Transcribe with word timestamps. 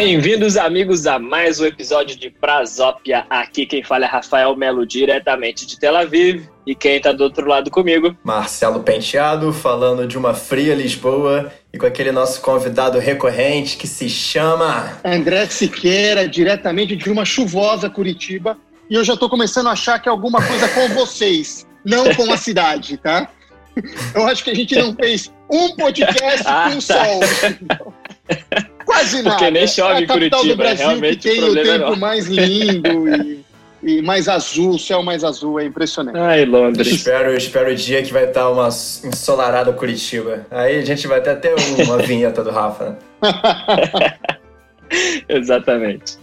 Bem-vindos, 0.00 0.56
amigos, 0.56 1.08
a 1.08 1.18
mais 1.18 1.58
um 1.58 1.66
episódio 1.66 2.16
de 2.16 2.30
Prazópia. 2.30 3.26
Aqui 3.28 3.66
quem 3.66 3.82
fala 3.82 4.04
é 4.04 4.08
Rafael 4.08 4.54
Melo, 4.54 4.86
diretamente 4.86 5.66
de 5.66 5.76
Tel 5.76 5.96
Aviv. 5.96 6.48
E 6.64 6.72
quem 6.72 7.00
tá 7.00 7.10
do 7.10 7.24
outro 7.24 7.48
lado 7.48 7.68
comigo? 7.68 8.16
Marcelo 8.22 8.84
Penteado, 8.84 9.52
falando 9.52 10.06
de 10.06 10.16
uma 10.16 10.34
fria 10.34 10.72
Lisboa 10.72 11.52
e 11.72 11.78
com 11.78 11.84
aquele 11.84 12.12
nosso 12.12 12.40
convidado 12.40 13.00
recorrente 13.00 13.76
que 13.76 13.88
se 13.88 14.08
chama. 14.08 15.00
André 15.04 15.46
Siqueira, 15.46 16.28
diretamente 16.28 16.94
de 16.94 17.10
uma 17.10 17.24
chuvosa 17.24 17.90
Curitiba. 17.90 18.56
E 18.88 18.94
eu 18.94 19.02
já 19.02 19.16
tô 19.16 19.28
começando 19.28 19.66
a 19.66 19.72
achar 19.72 19.98
que 19.98 20.08
é 20.08 20.12
alguma 20.12 20.40
coisa 20.40 20.68
com 20.68 20.90
vocês, 20.90 21.66
não 21.84 22.14
com 22.14 22.32
a 22.32 22.36
cidade, 22.36 22.98
tá? 22.98 23.28
Eu 24.14 24.28
acho 24.28 24.44
que 24.44 24.50
a 24.50 24.54
gente 24.54 24.76
não 24.76 24.94
fez 24.94 25.32
um 25.50 25.74
podcast 25.74 26.42
ah, 26.46 26.70
com 26.70 26.78
tá. 26.78 27.04
sol. 27.04 28.68
Quase 28.88 29.22
nada. 29.22 29.36
Porque 29.36 29.50
nem 29.50 29.68
chove 29.68 30.00
é 30.00 30.04
a 30.04 30.06
capital 30.06 30.40
Curitiba, 30.40 30.54
do 30.54 30.56
Brasil 30.56 30.86
realmente 30.86 31.16
que 31.18 31.28
tem 31.28 31.44
o, 31.44 31.50
o 31.50 31.54
tempo 31.54 31.92
é 31.92 31.96
mais 31.96 32.26
lindo 32.26 33.08
e, 33.22 33.44
e, 33.82 34.02
mais 34.02 34.30
azul, 34.30 34.70
o 34.70 34.78
céu 34.78 35.02
mais 35.02 35.22
azul, 35.22 35.60
é 35.60 35.66
impressionante. 35.66 36.16
Ai, 36.16 36.46
Londres. 36.46 36.88
Espero, 36.88 37.36
espero 37.36 37.70
o 37.70 37.74
dia 37.74 38.02
que 38.02 38.10
vai 38.10 38.24
estar 38.24 38.48
uma 38.48 38.68
ensolarada 38.68 39.74
Curitiba. 39.74 40.46
Aí 40.50 40.78
a 40.78 40.84
gente 40.86 41.06
vai 41.06 41.20
ter 41.20 41.30
até 41.30 41.54
uma 41.84 41.98
vinheta 42.00 42.42
do 42.42 42.50
Rafa. 42.50 42.98
Exatamente. 45.28 46.16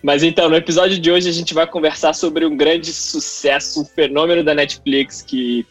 Mas 0.00 0.22
então, 0.22 0.48
no 0.48 0.54
episódio 0.54 0.96
de 0.96 1.10
hoje 1.10 1.28
a 1.28 1.32
gente 1.32 1.52
vai 1.52 1.66
conversar 1.66 2.12
sobre 2.12 2.46
um 2.46 2.56
grande 2.56 2.92
sucesso, 2.92 3.82
um 3.82 3.84
fenômeno 3.84 4.44
da 4.44 4.54
Netflix 4.54 5.22
que 5.22 5.66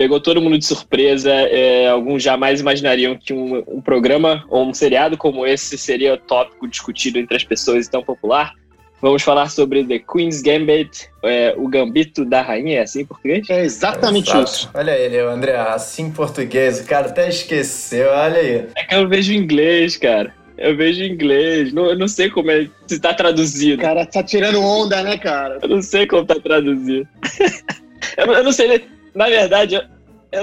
pegou 0.00 0.18
todo 0.18 0.40
mundo 0.40 0.56
de 0.56 0.64
surpresa. 0.64 1.30
É, 1.30 1.90
alguns 1.90 2.22
jamais 2.22 2.58
imaginariam 2.58 3.14
que 3.14 3.34
um, 3.34 3.62
um, 3.68 3.82
programa 3.82 4.46
ou 4.48 4.66
um 4.66 4.72
seriado 4.72 5.14
como 5.18 5.46
esse 5.46 5.76
seria 5.76 6.16
tópico 6.16 6.66
discutido 6.66 7.18
entre 7.18 7.36
as 7.36 7.44
pessoas 7.44 7.86
tão 7.86 8.02
popular. 8.02 8.54
Vamos 9.02 9.22
falar 9.22 9.50
sobre 9.50 9.84
The 9.84 9.98
Queen's 9.98 10.40
Gambit, 10.40 11.10
é, 11.22 11.54
o 11.56 11.68
Gambito 11.68 12.24
da 12.24 12.40
Rainha, 12.40 12.78
é 12.78 12.82
assim 12.82 13.02
em 13.02 13.06
português? 13.06 13.48
É 13.50 13.62
exatamente 13.62 14.34
é, 14.34 14.42
isso. 14.42 14.70
Olha 14.72 14.92
ele, 14.92 15.18
André, 15.18 15.56
assim 15.56 16.04
em 16.04 16.10
português, 16.10 16.80
o 16.80 16.86
cara 16.86 17.08
até 17.08 17.28
esqueceu, 17.28 18.08
olha 18.10 18.38
aí. 18.38 18.66
É 18.76 18.84
que 18.84 18.94
eu 18.94 19.06
vejo 19.06 19.34
inglês, 19.34 19.98
cara. 19.98 20.34
Eu 20.56 20.76
vejo 20.76 21.02
inglês. 21.02 21.74
Não, 21.74 21.86
eu 21.86 21.98
não 21.98 22.08
sei 22.08 22.30
como 22.30 22.50
é. 22.50 22.66
Se 22.86 22.98
tá 22.98 23.12
traduzido. 23.12 23.82
O 23.82 23.84
cara 23.84 24.06
tá 24.06 24.22
tirando 24.22 24.62
onda, 24.62 25.02
né, 25.02 25.18
cara? 25.18 25.58
Eu 25.62 25.68
não 25.68 25.82
sei 25.82 26.06
como 26.06 26.24
tá 26.24 26.36
traduzido. 26.36 27.06
eu, 28.16 28.32
eu 28.32 28.44
não 28.44 28.52
sei? 28.52 28.84
Na 29.14 29.28
verdade, 29.28 29.74
eu 29.74 29.82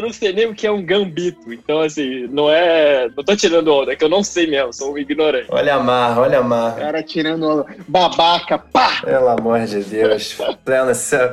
não 0.01 0.11
sei 0.11 0.33
nem 0.33 0.47
o 0.47 0.53
que 0.53 0.67
é 0.67 0.71
um 0.71 0.81
gambito. 0.81 1.51
Então, 1.51 1.81
assim, 1.81 2.27
não 2.27 2.49
é. 2.49 3.09
Não 3.15 3.23
tô 3.23 3.35
tirando 3.35 3.73
onda, 3.73 3.93
é 3.93 3.95
que 3.95 4.03
eu 4.03 4.09
não 4.09 4.23
sei 4.23 4.47
mesmo, 4.47 4.73
sou 4.73 4.93
um 4.93 4.97
ignorante. 4.97 5.47
Olha 5.49 5.75
a 5.75 5.79
mar, 5.79 6.17
olha 6.17 6.39
a 6.39 6.43
mar. 6.43 6.75
Cara 6.75 7.01
tirando 7.01 7.43
onda. 7.43 7.65
Babaca, 7.87 8.57
pá! 8.57 9.01
Pelo 9.03 9.29
amor 9.29 9.59
de 9.65 9.83
Deus. 9.83 10.37
Pleno 10.63 10.93
céu. 10.93 11.31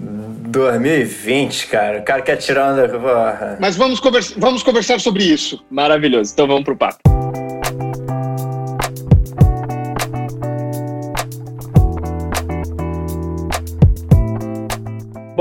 2020, 0.00 1.66
cara. 1.66 1.98
O 1.98 2.04
cara 2.04 2.22
quer 2.22 2.36
tirar 2.36 2.72
onda. 2.72 2.88
Porra. 2.88 3.58
Mas 3.60 3.76
vamos, 3.76 3.98
conversa 4.00 4.34
vamos 4.36 4.62
conversar 4.62 5.00
sobre 5.00 5.24
isso. 5.24 5.64
Maravilhoso. 5.70 6.32
Então 6.32 6.46
vamos 6.46 6.64
pro 6.64 6.76
papo. 6.76 7.17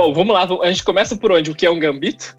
Bom, 0.07 0.13
vamos 0.13 0.33
lá. 0.33 0.47
A 0.63 0.69
gente 0.69 0.85
começa 0.85 1.17
por 1.17 1.33
onde? 1.33 1.51
O 1.51 1.55
que 1.55 1.65
é 1.65 1.69
um 1.69 1.79
gambito? 1.79 2.37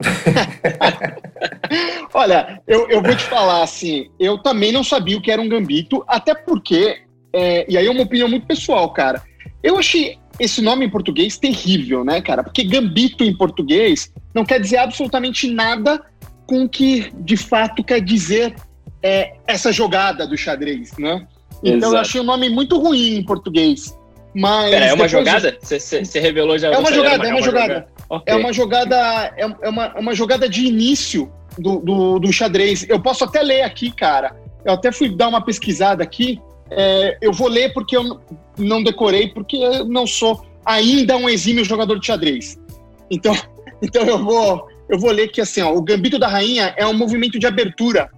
Olha, 2.12 2.60
eu, 2.66 2.88
eu 2.90 3.02
vou 3.02 3.16
te 3.16 3.24
falar 3.24 3.62
assim, 3.62 4.10
eu 4.18 4.36
também 4.38 4.70
não 4.70 4.84
sabia 4.84 5.16
o 5.16 5.20
que 5.20 5.30
era 5.30 5.40
um 5.40 5.48
gambito, 5.48 6.04
até 6.06 6.34
porque, 6.34 7.00
é, 7.32 7.64
e 7.70 7.78
aí 7.78 7.86
é 7.86 7.90
uma 7.90 8.02
opinião 8.02 8.28
muito 8.28 8.46
pessoal, 8.46 8.92
cara. 8.92 9.22
Eu 9.62 9.78
achei 9.78 10.18
esse 10.38 10.60
nome 10.60 10.84
em 10.84 10.90
português 10.90 11.38
terrível, 11.38 12.04
né, 12.04 12.20
cara? 12.20 12.42
Porque 12.42 12.64
gambito 12.64 13.24
em 13.24 13.34
português 13.34 14.12
não 14.34 14.44
quer 14.44 14.60
dizer 14.60 14.78
absolutamente 14.78 15.50
nada 15.50 16.02
com 16.46 16.64
o 16.64 16.68
que 16.68 17.10
de 17.20 17.36
fato 17.36 17.82
quer 17.82 18.00
dizer 18.00 18.54
é, 19.02 19.36
essa 19.46 19.72
jogada 19.72 20.26
do 20.26 20.36
xadrez, 20.36 20.92
né? 20.98 21.26
Então 21.62 21.76
Exato. 21.76 21.94
eu 21.94 21.98
achei 21.98 22.20
o 22.20 22.24
nome 22.24 22.50
muito 22.50 22.78
ruim 22.78 23.16
em 23.16 23.24
português. 23.24 23.94
Mas 24.34 24.70
Pera, 24.70 24.86
é 24.86 24.94
uma 24.94 25.08
jogada? 25.08 25.58
Você 25.60 26.20
revelou 26.20 26.56
já? 26.58 26.68
É 26.68 26.78
uma 26.78 26.92
jogada, 26.92 27.26
é 27.26 27.32
uma, 27.32 27.42
jogada. 27.42 27.88
É 28.26 28.34
uma 28.36 28.52
jogada, 28.52 28.96
é, 29.36 29.68
uma, 29.68 29.86
é 29.86 29.98
uma 29.98 30.14
jogada 30.14 30.48
de 30.48 30.64
início 30.64 31.30
do, 31.58 31.80
do, 31.80 32.18
do, 32.20 32.32
xadrez. 32.32 32.86
Eu 32.88 33.00
posso 33.00 33.24
até 33.24 33.42
ler 33.42 33.62
aqui, 33.62 33.90
cara. 33.90 34.36
Eu 34.64 34.74
até 34.74 34.92
fui 34.92 35.08
dar 35.08 35.28
uma 35.28 35.44
pesquisada 35.44 36.02
aqui. 36.02 36.40
É, 36.70 37.18
eu 37.20 37.32
vou 37.32 37.48
ler 37.48 37.72
porque 37.72 37.96
eu 37.96 38.20
não 38.56 38.82
decorei, 38.82 39.28
porque 39.28 39.56
eu 39.56 39.84
não 39.84 40.06
sou 40.06 40.46
ainda 40.64 41.16
um 41.16 41.28
exímio 41.28 41.64
jogador 41.64 41.98
de 41.98 42.06
xadrez. 42.06 42.56
Então, 43.10 43.34
então 43.82 44.02
eu 44.04 44.22
vou 44.24 44.68
eu 44.88 44.98
vou 44.98 45.10
ler 45.10 45.28
que 45.28 45.40
assim, 45.40 45.60
ó, 45.60 45.72
o 45.72 45.82
Gambito 45.82 46.18
da 46.18 46.26
Rainha 46.28 46.74
é 46.76 46.84
um 46.86 46.92
movimento 46.92 47.38
de 47.38 47.46
abertura 47.46 48.10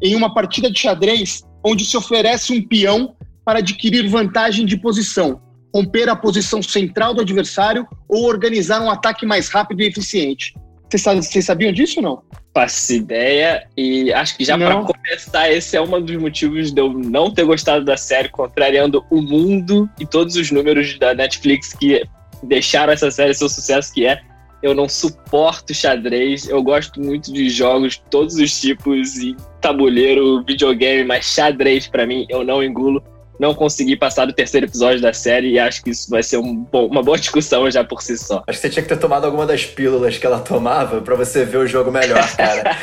em 0.00 0.14
uma 0.14 0.32
partida 0.32 0.70
de 0.70 0.78
xadrez 0.78 1.44
onde 1.62 1.84
se 1.84 1.96
oferece 1.96 2.52
um 2.52 2.62
peão 2.62 3.14
para 3.44 3.58
adquirir 3.58 4.08
vantagem 4.08 4.64
de 4.64 4.76
posição 4.76 5.40
romper 5.74 6.08
a 6.08 6.16
posição 6.16 6.62
central 6.62 7.14
do 7.14 7.20
adversário 7.20 7.86
ou 8.08 8.24
organizar 8.26 8.80
um 8.82 8.90
ataque 8.90 9.24
mais 9.24 9.48
rápido 9.48 9.82
e 9.82 9.86
eficiente. 9.86 10.54
Vocês 10.90 11.44
sabiam 11.44 11.72
disso 11.72 12.00
ou 12.00 12.02
não? 12.02 12.22
Faço 12.52 12.94
ideia 12.94 13.64
e 13.76 14.12
acho 14.12 14.36
que 14.36 14.44
já 14.44 14.58
para 14.58 14.82
começar, 14.82 15.52
esse 15.52 15.76
é 15.76 15.80
um 15.80 16.02
dos 16.02 16.16
motivos 16.16 16.72
de 16.72 16.80
eu 16.80 16.92
não 16.92 17.32
ter 17.32 17.44
gostado 17.44 17.84
da 17.84 17.96
série, 17.96 18.28
contrariando 18.28 19.04
o 19.08 19.22
mundo 19.22 19.88
e 20.00 20.06
todos 20.06 20.34
os 20.34 20.50
números 20.50 20.98
da 20.98 21.14
Netflix 21.14 21.72
que 21.74 22.02
deixaram 22.42 22.92
essa 22.92 23.08
série 23.10 23.34
ser 23.34 23.44
o 23.44 23.48
sucesso 23.48 23.94
que 23.94 24.04
é. 24.04 24.20
Eu 24.62 24.74
não 24.74 24.88
suporto 24.88 25.72
xadrez, 25.72 26.48
eu 26.48 26.62
gosto 26.62 27.00
muito 27.00 27.32
de 27.32 27.48
jogos 27.48 27.94
de 27.94 28.02
todos 28.10 28.34
os 28.34 28.60
tipos, 28.60 29.16
e 29.16 29.34
tabuleiro, 29.60 30.44
videogame, 30.44 31.04
mas 31.04 31.24
xadrez 31.26 31.86
para 31.86 32.04
mim 32.04 32.26
eu 32.28 32.44
não 32.44 32.62
engulo 32.62 33.02
não 33.40 33.54
consegui 33.54 33.96
passar 33.96 34.26
do 34.26 34.34
terceiro 34.34 34.66
episódio 34.66 35.00
da 35.00 35.14
série 35.14 35.52
e 35.52 35.58
acho 35.58 35.82
que 35.82 35.90
isso 35.90 36.10
vai 36.10 36.22
ser 36.22 36.36
um 36.36 36.54
bom, 36.54 36.86
uma 36.86 37.02
boa 37.02 37.16
discussão 37.16 37.70
já 37.70 37.82
por 37.82 38.02
si 38.02 38.18
só. 38.18 38.44
Acho 38.46 38.58
que 38.58 38.62
você 38.62 38.70
tinha 38.70 38.82
que 38.82 38.88
ter 38.90 38.98
tomado 38.98 39.24
alguma 39.24 39.46
das 39.46 39.64
pílulas 39.64 40.18
que 40.18 40.26
ela 40.26 40.40
tomava 40.40 41.00
para 41.00 41.14
você 41.14 41.42
ver 41.42 41.56
o 41.56 41.66
jogo 41.66 41.90
melhor, 41.90 42.22
cara. 42.36 42.76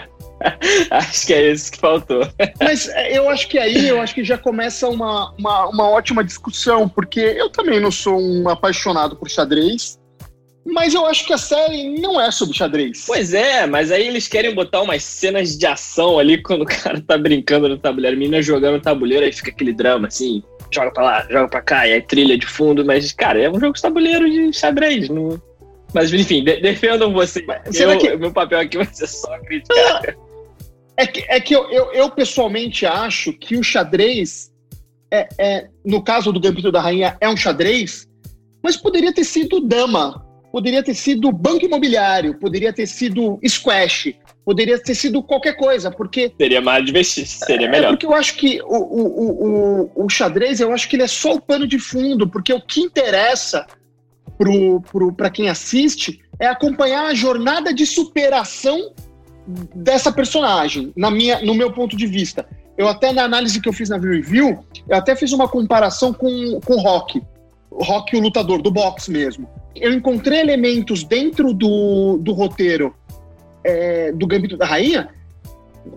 acho 0.90 1.26
que 1.26 1.32
é 1.32 1.52
isso 1.52 1.70
que 1.70 1.78
faltou. 1.78 2.28
Mas 2.58 2.88
é, 2.88 3.16
eu 3.16 3.30
acho 3.30 3.46
que 3.48 3.56
aí, 3.56 3.86
eu 3.86 4.00
acho 4.00 4.12
que 4.12 4.24
já 4.24 4.36
começa 4.36 4.88
uma, 4.88 5.32
uma, 5.38 5.68
uma 5.68 5.88
ótima 5.88 6.24
discussão, 6.24 6.88
porque 6.88 7.20
eu 7.20 7.48
também 7.48 7.78
não 7.78 7.92
sou 7.92 8.20
um 8.20 8.48
apaixonado 8.48 9.14
por 9.14 9.30
xadrez. 9.30 9.99
Mas 10.72 10.94
eu 10.94 11.04
acho 11.04 11.26
que 11.26 11.32
a 11.32 11.38
série 11.38 11.88
não 12.00 12.20
é 12.20 12.30
sobre 12.30 12.56
xadrez. 12.56 13.04
Pois 13.06 13.34
é, 13.34 13.66
mas 13.66 13.90
aí 13.90 14.06
eles 14.06 14.28
querem 14.28 14.54
botar 14.54 14.82
umas 14.82 15.02
cenas 15.02 15.58
de 15.58 15.66
ação 15.66 16.18
ali 16.18 16.40
quando 16.40 16.62
o 16.62 16.66
cara 16.66 17.00
tá 17.00 17.18
brincando 17.18 17.68
no 17.68 17.76
tabuleiro, 17.76 18.16
a 18.16 18.18
menina 18.18 18.42
jogando 18.42 18.74
no 18.74 18.80
tabuleiro, 18.80 19.24
aí 19.24 19.32
fica 19.32 19.50
aquele 19.50 19.72
drama 19.72 20.06
assim, 20.06 20.42
joga 20.72 20.92
pra 20.92 21.02
lá, 21.02 21.26
joga 21.28 21.48
pra 21.48 21.62
cá, 21.62 21.88
e 21.88 21.92
aí 21.92 22.02
trilha 22.02 22.38
de 22.38 22.46
fundo, 22.46 22.84
mas, 22.84 23.12
cara, 23.12 23.40
é 23.40 23.50
um 23.50 23.58
jogo 23.58 23.74
de 23.74 23.82
tabuleiro 23.82 24.30
de 24.30 24.52
xadrez. 24.52 25.08
Não... 25.08 25.40
Mas, 25.92 26.12
enfim, 26.12 26.44
de 26.44 26.60
defendam 26.60 27.12
você. 27.12 27.44
Eu, 27.74 27.98
que... 27.98 28.16
Meu 28.16 28.32
papel 28.32 28.60
aqui 28.60 28.76
vai 28.76 28.86
ser 28.86 29.08
só 29.08 29.36
criticar. 29.40 30.16
É 30.96 31.06
que, 31.06 31.24
é 31.28 31.40
que 31.40 31.54
eu, 31.54 31.68
eu, 31.70 31.92
eu 31.92 32.10
pessoalmente 32.10 32.86
acho 32.86 33.32
que 33.32 33.56
o 33.56 33.62
xadrez, 33.62 34.52
é, 35.10 35.28
é, 35.38 35.68
no 35.84 36.02
caso 36.02 36.30
do 36.30 36.38
Gambito 36.38 36.70
da 36.70 36.80
Rainha, 36.80 37.16
é 37.20 37.28
um 37.28 37.36
xadrez, 37.36 38.06
mas 38.62 38.76
poderia 38.76 39.12
ter 39.12 39.24
sido 39.24 39.60
dama 39.60 40.29
poderia 40.50 40.82
ter 40.82 40.94
sido 40.94 41.32
banco 41.32 41.64
imobiliário, 41.64 42.34
poderia 42.34 42.72
ter 42.72 42.86
sido 42.86 43.38
squash, 43.46 44.14
poderia 44.44 44.78
ter 44.82 44.94
sido 44.94 45.22
qualquer 45.22 45.54
coisa, 45.54 45.90
porque... 45.90 46.32
Seria 46.36 46.60
mais 46.60 46.84
divertido, 46.84 47.26
seria 47.26 47.66
é, 47.66 47.70
melhor. 47.70 47.88
É 47.88 47.90
porque 47.90 48.06
eu 48.06 48.14
acho 48.14 48.36
que 48.36 48.60
o, 48.62 48.66
o, 48.66 49.90
o, 49.94 50.04
o, 50.04 50.08
xadrez, 50.08 50.60
eu 50.60 50.72
acho 50.72 50.88
que 50.88 50.96
ele 50.96 51.04
é 51.04 51.08
só 51.08 51.34
o 51.34 51.40
pano 51.40 51.66
de 51.66 51.78
fundo, 51.78 52.28
porque 52.28 52.52
o 52.52 52.60
que 52.60 52.80
interessa 52.80 53.66
para 55.16 55.30
quem 55.30 55.48
assiste 55.48 56.20
é 56.38 56.46
acompanhar 56.46 57.06
a 57.06 57.14
jornada 57.14 57.72
de 57.72 57.86
superação 57.86 58.92
dessa 59.74 60.10
personagem, 60.10 60.92
na 60.96 61.10
minha, 61.10 61.40
no 61.42 61.54
meu 61.54 61.72
ponto 61.72 61.96
de 61.96 62.06
vista. 62.06 62.46
Eu 62.78 62.88
até, 62.88 63.12
na 63.12 63.24
análise 63.24 63.60
que 63.60 63.68
eu 63.68 63.72
fiz 63.72 63.90
na 63.90 63.98
review, 63.98 64.64
eu 64.88 64.96
até 64.96 65.14
fiz 65.14 65.32
uma 65.32 65.46
comparação 65.46 66.14
com, 66.14 66.58
com 66.64 66.76
Rock. 66.76 67.22
Rock, 67.70 68.16
o 68.16 68.20
lutador, 68.20 68.62
do 68.62 68.70
boxe 68.70 69.10
mesmo 69.10 69.48
eu 69.74 69.92
encontrei 69.92 70.40
elementos 70.40 71.04
dentro 71.04 71.52
do, 71.52 72.18
do 72.18 72.32
roteiro 72.32 72.94
é, 73.64 74.12
do 74.12 74.26
Gambito 74.26 74.56
da 74.56 74.66
Rainha 74.66 75.10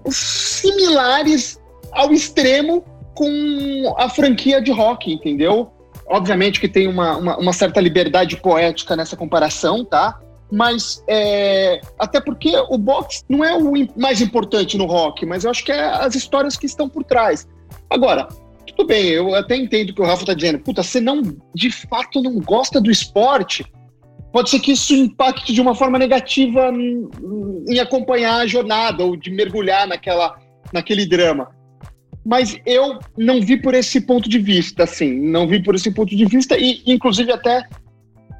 similares 0.09 1.59
ao 1.91 2.11
extremo 2.11 2.83
com 3.13 3.95
a 3.97 4.09
franquia 4.09 4.61
de 4.61 4.71
rock, 4.71 5.11
entendeu? 5.11 5.71
Obviamente 6.07 6.59
que 6.59 6.67
tem 6.67 6.87
uma, 6.87 7.17
uma, 7.17 7.37
uma 7.37 7.53
certa 7.53 7.79
liberdade 7.79 8.37
poética 8.37 8.95
nessa 8.95 9.15
comparação, 9.15 9.85
tá? 9.85 10.19
Mas 10.51 11.03
é, 11.07 11.81
até 11.97 12.19
porque 12.19 12.55
o 12.69 12.77
boxe 12.77 13.23
não 13.27 13.43
é 13.43 13.55
o 13.55 13.71
mais 13.95 14.21
importante 14.21 14.77
no 14.77 14.85
rock, 14.85 15.25
mas 15.25 15.43
eu 15.43 15.51
acho 15.51 15.63
que 15.63 15.71
é 15.71 15.83
as 15.83 16.15
histórias 16.15 16.57
que 16.57 16.65
estão 16.65 16.87
por 16.87 17.03
trás. 17.03 17.47
Agora, 17.89 18.27
tudo 18.65 18.87
bem, 18.87 19.07
eu 19.09 19.33
até 19.35 19.55
entendo 19.55 19.89
o 19.89 19.95
que 19.95 20.01
o 20.01 20.05
Rafa 20.05 20.25
tá 20.25 20.33
dizendo. 20.33 20.59
Puta, 20.59 20.83
você 20.83 20.99
não, 20.99 21.21
de 21.53 21.71
fato, 21.71 22.21
não 22.21 22.39
gosta 22.39 22.79
do 22.79 22.91
esporte, 22.91 23.65
pode 24.31 24.49
ser 24.49 24.59
que 24.59 24.71
isso 24.71 24.93
impacte 24.93 25.53
de 25.53 25.61
uma 25.61 25.75
forma 25.75 25.99
negativa 25.99 26.71
em 27.67 27.79
acompanhar 27.79 28.37
a 28.37 28.47
jornada 28.47 29.03
ou 29.03 29.15
de 29.15 29.31
mergulhar 29.31 29.87
naquela, 29.87 30.35
naquele 30.71 31.05
drama. 31.05 31.49
Mas 32.25 32.57
eu 32.65 32.99
não 33.17 33.41
vi 33.41 33.61
por 33.61 33.73
esse 33.73 33.99
ponto 34.01 34.29
de 34.29 34.39
vista, 34.39 34.83
assim, 34.83 35.19
não 35.19 35.47
vi 35.47 35.61
por 35.61 35.75
esse 35.75 35.91
ponto 35.91 36.15
de 36.15 36.25
vista 36.25 36.57
e, 36.57 36.81
inclusive, 36.85 37.31
até 37.31 37.63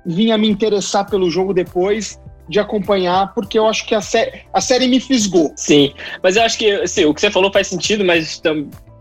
vinha 0.06 0.38
me 0.38 0.50
interessar 0.50 1.10
pelo 1.10 1.30
jogo 1.30 1.54
depois 1.54 2.20
de 2.50 2.60
acompanhar, 2.60 3.34
porque 3.34 3.58
eu 3.58 3.68
acho 3.68 3.86
que 3.86 3.96
a, 3.96 4.02
sé 4.02 4.46
a 4.54 4.62
série 4.62 4.88
me 4.88 5.00
fisgou. 5.00 5.54
Sim, 5.56 5.94
mas 6.22 6.36
eu 6.36 6.44
acho 6.44 6.58
que 6.58 6.72
assim, 6.72 7.06
o 7.06 7.14
que 7.14 7.22
você 7.22 7.32
falou 7.32 7.52
faz 7.52 7.68
sentido, 7.68 8.04
mas 8.04 8.42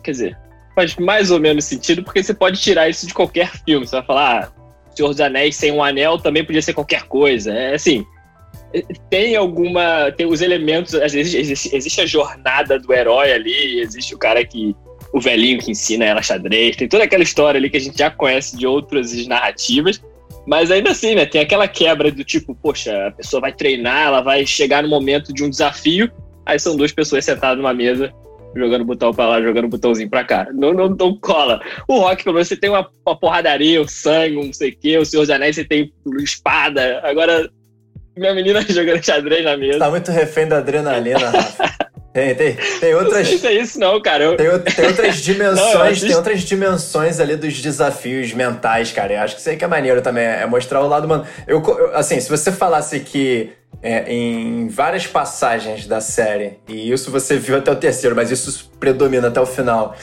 quer 0.02 0.10
dizer, 0.10 0.38
faz 0.74 0.96
mais 0.96 1.30
ou 1.30 1.38
menos 1.38 1.64
sentido, 1.64 2.02
porque 2.02 2.22
você 2.22 2.34
pode 2.34 2.60
tirar 2.60 2.88
isso 2.88 3.06
de 3.06 3.14
qualquer 3.14 3.50
filme. 3.64 3.86
Você 3.86 3.96
vai 3.96 4.04
falar, 4.04 4.44
ah, 4.44 4.62
Senhor 4.94 5.08
dos 5.08 5.20
Anéis 5.20 5.56
sem 5.56 5.72
um 5.72 5.82
anel 5.82 6.18
também 6.18 6.44
podia 6.44 6.62
ser 6.62 6.72
qualquer 6.72 7.04
coisa. 7.04 7.52
É 7.52 7.74
assim, 7.74 8.04
tem 9.10 9.36
alguma. 9.36 10.10
Tem 10.12 10.26
os 10.26 10.40
elementos. 10.40 10.94
Existe, 10.94 11.36
existe, 11.36 11.76
existe, 11.76 12.00
a 12.00 12.06
jornada 12.06 12.78
do 12.78 12.92
herói 12.92 13.32
ali, 13.32 13.80
existe 13.80 14.14
o 14.14 14.18
cara 14.18 14.44
que. 14.44 14.74
O 15.12 15.20
velhinho 15.20 15.58
que 15.58 15.70
ensina 15.70 16.06
ela 16.06 16.22
xadrez, 16.22 16.74
tem 16.74 16.88
toda 16.88 17.04
aquela 17.04 17.22
história 17.22 17.58
ali 17.58 17.68
que 17.68 17.76
a 17.76 17.80
gente 17.80 17.98
já 17.98 18.10
conhece 18.10 18.56
de 18.56 18.66
outras 18.66 19.14
narrativas. 19.26 20.02
Mas 20.46 20.70
ainda 20.70 20.90
assim, 20.90 21.14
né? 21.14 21.26
Tem 21.26 21.42
aquela 21.42 21.68
quebra 21.68 22.10
do 22.10 22.24
tipo, 22.24 22.54
poxa, 22.54 23.08
a 23.08 23.10
pessoa 23.10 23.42
vai 23.42 23.52
treinar, 23.52 24.06
ela 24.06 24.22
vai 24.22 24.46
chegar 24.46 24.82
no 24.82 24.88
momento 24.88 25.30
de 25.34 25.44
um 25.44 25.50
desafio, 25.50 26.10
aí 26.46 26.58
são 26.58 26.74
duas 26.76 26.92
pessoas 26.92 27.26
sentadas 27.26 27.58
numa 27.58 27.74
mesa 27.74 28.10
jogando 28.54 28.84
botão 28.84 29.12
pra 29.12 29.26
lá, 29.26 29.42
jogando 29.42 29.68
botãozinho 29.68 30.10
pra 30.10 30.24
cá. 30.24 30.48
Não, 30.52 30.72
não, 30.72 30.88
não 30.88 31.16
cola. 31.16 31.60
O 31.88 31.98
rock, 31.98 32.24
pelo 32.24 32.34
menos, 32.34 32.48
você 32.48 32.56
tem 32.56 32.70
uma, 32.70 32.88
uma 33.06 33.18
porradaria, 33.18 33.80
o 33.80 33.88
sangue, 33.88 34.36
um 34.36 34.46
não 34.46 34.52
sei 34.52 34.70
o 34.70 34.76
quê. 34.76 34.98
O 34.98 35.04
Senhor 35.04 35.22
dos 35.22 35.30
Anéis, 35.30 35.56
você 35.56 35.64
tem 35.64 35.92
espada. 36.18 37.00
Agora, 37.02 37.50
minha 38.16 38.34
menina 38.34 38.60
jogando 38.68 39.02
xadrez 39.02 39.44
na 39.44 39.56
mesa. 39.56 39.78
Tá 39.78 39.90
muito 39.90 40.10
refém 40.10 40.46
da 40.46 40.58
adrenalina, 40.58 41.30
Rafa. 41.30 41.72
Tem, 42.12 42.34
tem, 42.34 42.56
tem 42.78 42.94
outras. 42.94 43.18
Não 43.18 43.24
sei 43.24 43.38
se 43.38 43.46
é 43.46 43.54
isso, 43.54 43.80
não, 43.80 44.00
cara. 44.00 44.24
Eu... 44.24 44.36
Tem, 44.36 44.74
tem 44.74 44.86
outras 44.86 45.16
dimensões, 45.22 46.00
não, 46.00 46.08
tem 46.08 46.16
outras 46.16 46.40
dimensões 46.42 47.18
ali 47.18 47.36
dos 47.36 47.58
desafios 47.60 48.32
mentais, 48.34 48.92
cara. 48.92 49.14
Eu 49.14 49.20
acho 49.20 49.34
que 49.34 49.40
isso 49.40 49.48
aí 49.48 49.56
que 49.56 49.64
é 49.64 49.68
maneiro 49.68 50.02
também. 50.02 50.24
É 50.24 50.44
mostrar 50.44 50.82
o 50.82 50.88
lado, 50.88 51.08
mano. 51.08 51.26
Eu, 51.46 51.62
assim, 51.94 52.20
se 52.20 52.28
você 52.28 52.52
falasse 52.52 53.00
que 53.00 53.52
é, 53.82 54.12
em 54.12 54.68
várias 54.68 55.06
passagens 55.06 55.86
da 55.86 56.00
série, 56.00 56.58
e 56.68 56.92
isso 56.92 57.10
você 57.10 57.36
viu 57.38 57.56
até 57.56 57.72
o 57.72 57.76
terceiro, 57.76 58.14
mas 58.14 58.30
isso 58.30 58.70
predomina 58.78 59.28
até 59.28 59.40
o 59.40 59.46
final. 59.46 59.96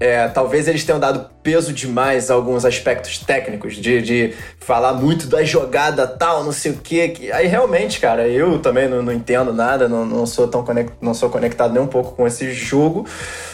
É, 0.00 0.26
talvez 0.28 0.66
eles 0.66 0.82
tenham 0.82 0.98
dado 0.98 1.28
peso 1.42 1.74
demais 1.74 2.30
a 2.30 2.34
alguns 2.34 2.64
aspectos 2.64 3.18
técnicos, 3.18 3.76
de, 3.76 4.00
de 4.00 4.34
falar 4.58 4.94
muito 4.94 5.26
da 5.26 5.44
jogada 5.44 6.06
tal, 6.06 6.42
não 6.42 6.52
sei 6.52 6.72
o 6.72 6.76
quê. 6.76 7.08
Que, 7.08 7.30
aí 7.30 7.46
realmente, 7.46 8.00
cara, 8.00 8.26
eu 8.26 8.58
também 8.60 8.88
não, 8.88 9.02
não 9.02 9.12
entendo 9.12 9.52
nada, 9.52 9.90
não, 9.90 10.06
não 10.06 10.24
sou 10.24 10.48
tão 10.48 10.64
não 11.02 11.12
sou 11.12 11.28
conectado 11.28 11.74
nem 11.74 11.82
um 11.82 11.86
pouco 11.86 12.16
com 12.16 12.26
esse 12.26 12.50
jogo. 12.50 13.06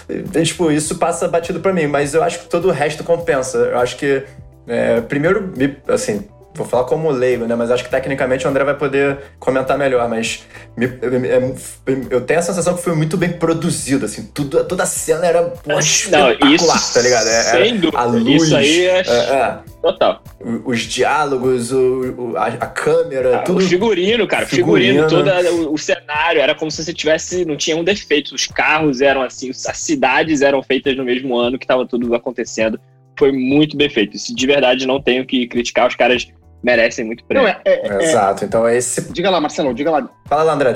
E, 0.09 0.43
tipo, 0.45 0.71
isso 0.71 0.97
passa 0.99 1.27
batido 1.27 1.59
para 1.59 1.73
mim, 1.73 1.89
mas 1.89 2.15
eu 2.15 2.23
acho 2.23 2.39
que 2.39 2.47
todo 2.47 2.69
o 2.69 2.73
resto 2.73 3.03
compensa. 3.03 3.59
Eu 3.59 3.81
acho 3.81 3.97
que, 3.97 4.23
é, 4.69 5.01
primeiro, 5.01 5.53
assim, 5.89 6.29
vou 6.57 6.67
falar 6.67 6.85
como 6.85 7.11
leigo, 7.11 7.47
né? 7.47 7.55
Mas 7.55 7.71
acho 7.71 7.85
que 7.85 7.91
tecnicamente 7.91 8.47
o 8.47 8.51
André 8.51 8.65
vai 8.65 8.75
poder 8.75 9.19
comentar 9.39 9.77
melhor. 9.79 10.09
Mas 10.09 10.45
me, 10.77 10.87
me, 10.87 12.09
eu 12.11 12.21
tenho 12.23 12.41
a 12.41 12.43
sensação 12.43 12.75
que 12.75 12.83
foi 12.83 12.95
muito 12.95 13.17
bem 13.17 13.33
produzido, 13.33 14.07
assim. 14.07 14.31
Tudo, 14.35 14.65
toda 14.65 14.83
a 14.83 14.87
cena 14.87 15.27
era 15.27 15.53
Não, 15.67 15.79
isso, 15.79 16.11
tá 16.11 17.01
ligado? 17.01 17.29
É, 17.29 17.43
sem 17.43 17.77
dúvida. 17.77 17.99
A 17.99 18.05
luz. 18.05 18.43
Isso 18.43 18.57
aí 18.57 18.87
é, 18.87 19.01
é, 19.01 19.13
é. 19.13 19.59
Total. 19.83 20.23
Os 20.65 20.81
diálogos, 20.81 21.71
o, 21.71 22.35
a, 22.37 22.47
a 22.47 22.67
câmera, 22.67 23.37
ah, 23.37 23.43
tudo. 23.43 23.59
O 23.59 23.69
figurino, 23.69 24.27
cara. 24.27 24.47
Figurino, 24.47 25.09
figurino 25.09 25.49
todo 25.51 25.69
o, 25.69 25.75
o, 25.75 25.79
cenário. 25.79 26.41
Era 26.41 26.55
como 26.55 26.71
se 26.71 26.83
você 26.83 26.93
tivesse. 26.93 27.45
Não 27.45 27.57
tinha 27.57 27.77
um 27.77 27.85
defeito. 27.85 28.35
Os 28.35 28.47
carros 28.47 29.01
eram 29.01 29.23
assim, 29.23 29.51
as 29.51 29.79
cidades 29.79 30.43
eram 30.43 30.63
feitas 30.63 30.97
no 30.97 31.05
mesmo 31.05 31.37
ano 31.37 31.59
que 31.59 31.65
estava 31.65 31.87
tudo 31.87 32.15
acontecendo. 32.15 32.81
Foi 33.19 33.31
muito 33.31 33.77
bem 33.77 33.89
feito. 33.89 34.17
Isso 34.17 34.35
de 34.35 34.47
verdade 34.47 34.87
não 34.87 35.01
tenho 35.01 35.25
que 35.25 35.47
criticar. 35.47 35.89
Os 35.89 35.95
caras 35.95 36.27
merecem 36.63 37.05
muito 37.05 37.25
prêmio. 37.25 37.49
Não, 37.49 37.55
é, 37.55 37.61
é, 37.65 37.89
é, 37.89 38.03
Exato, 38.05 38.45
então 38.45 38.67
é 38.67 38.77
esse. 38.77 39.13
Diga 39.13 39.31
lá, 39.31 39.41
Marcelo, 39.41 39.75
diga 39.75 39.91
lá. 39.91 40.09
Fala 40.27 40.43
lá, 40.43 40.53
André. 40.55 40.75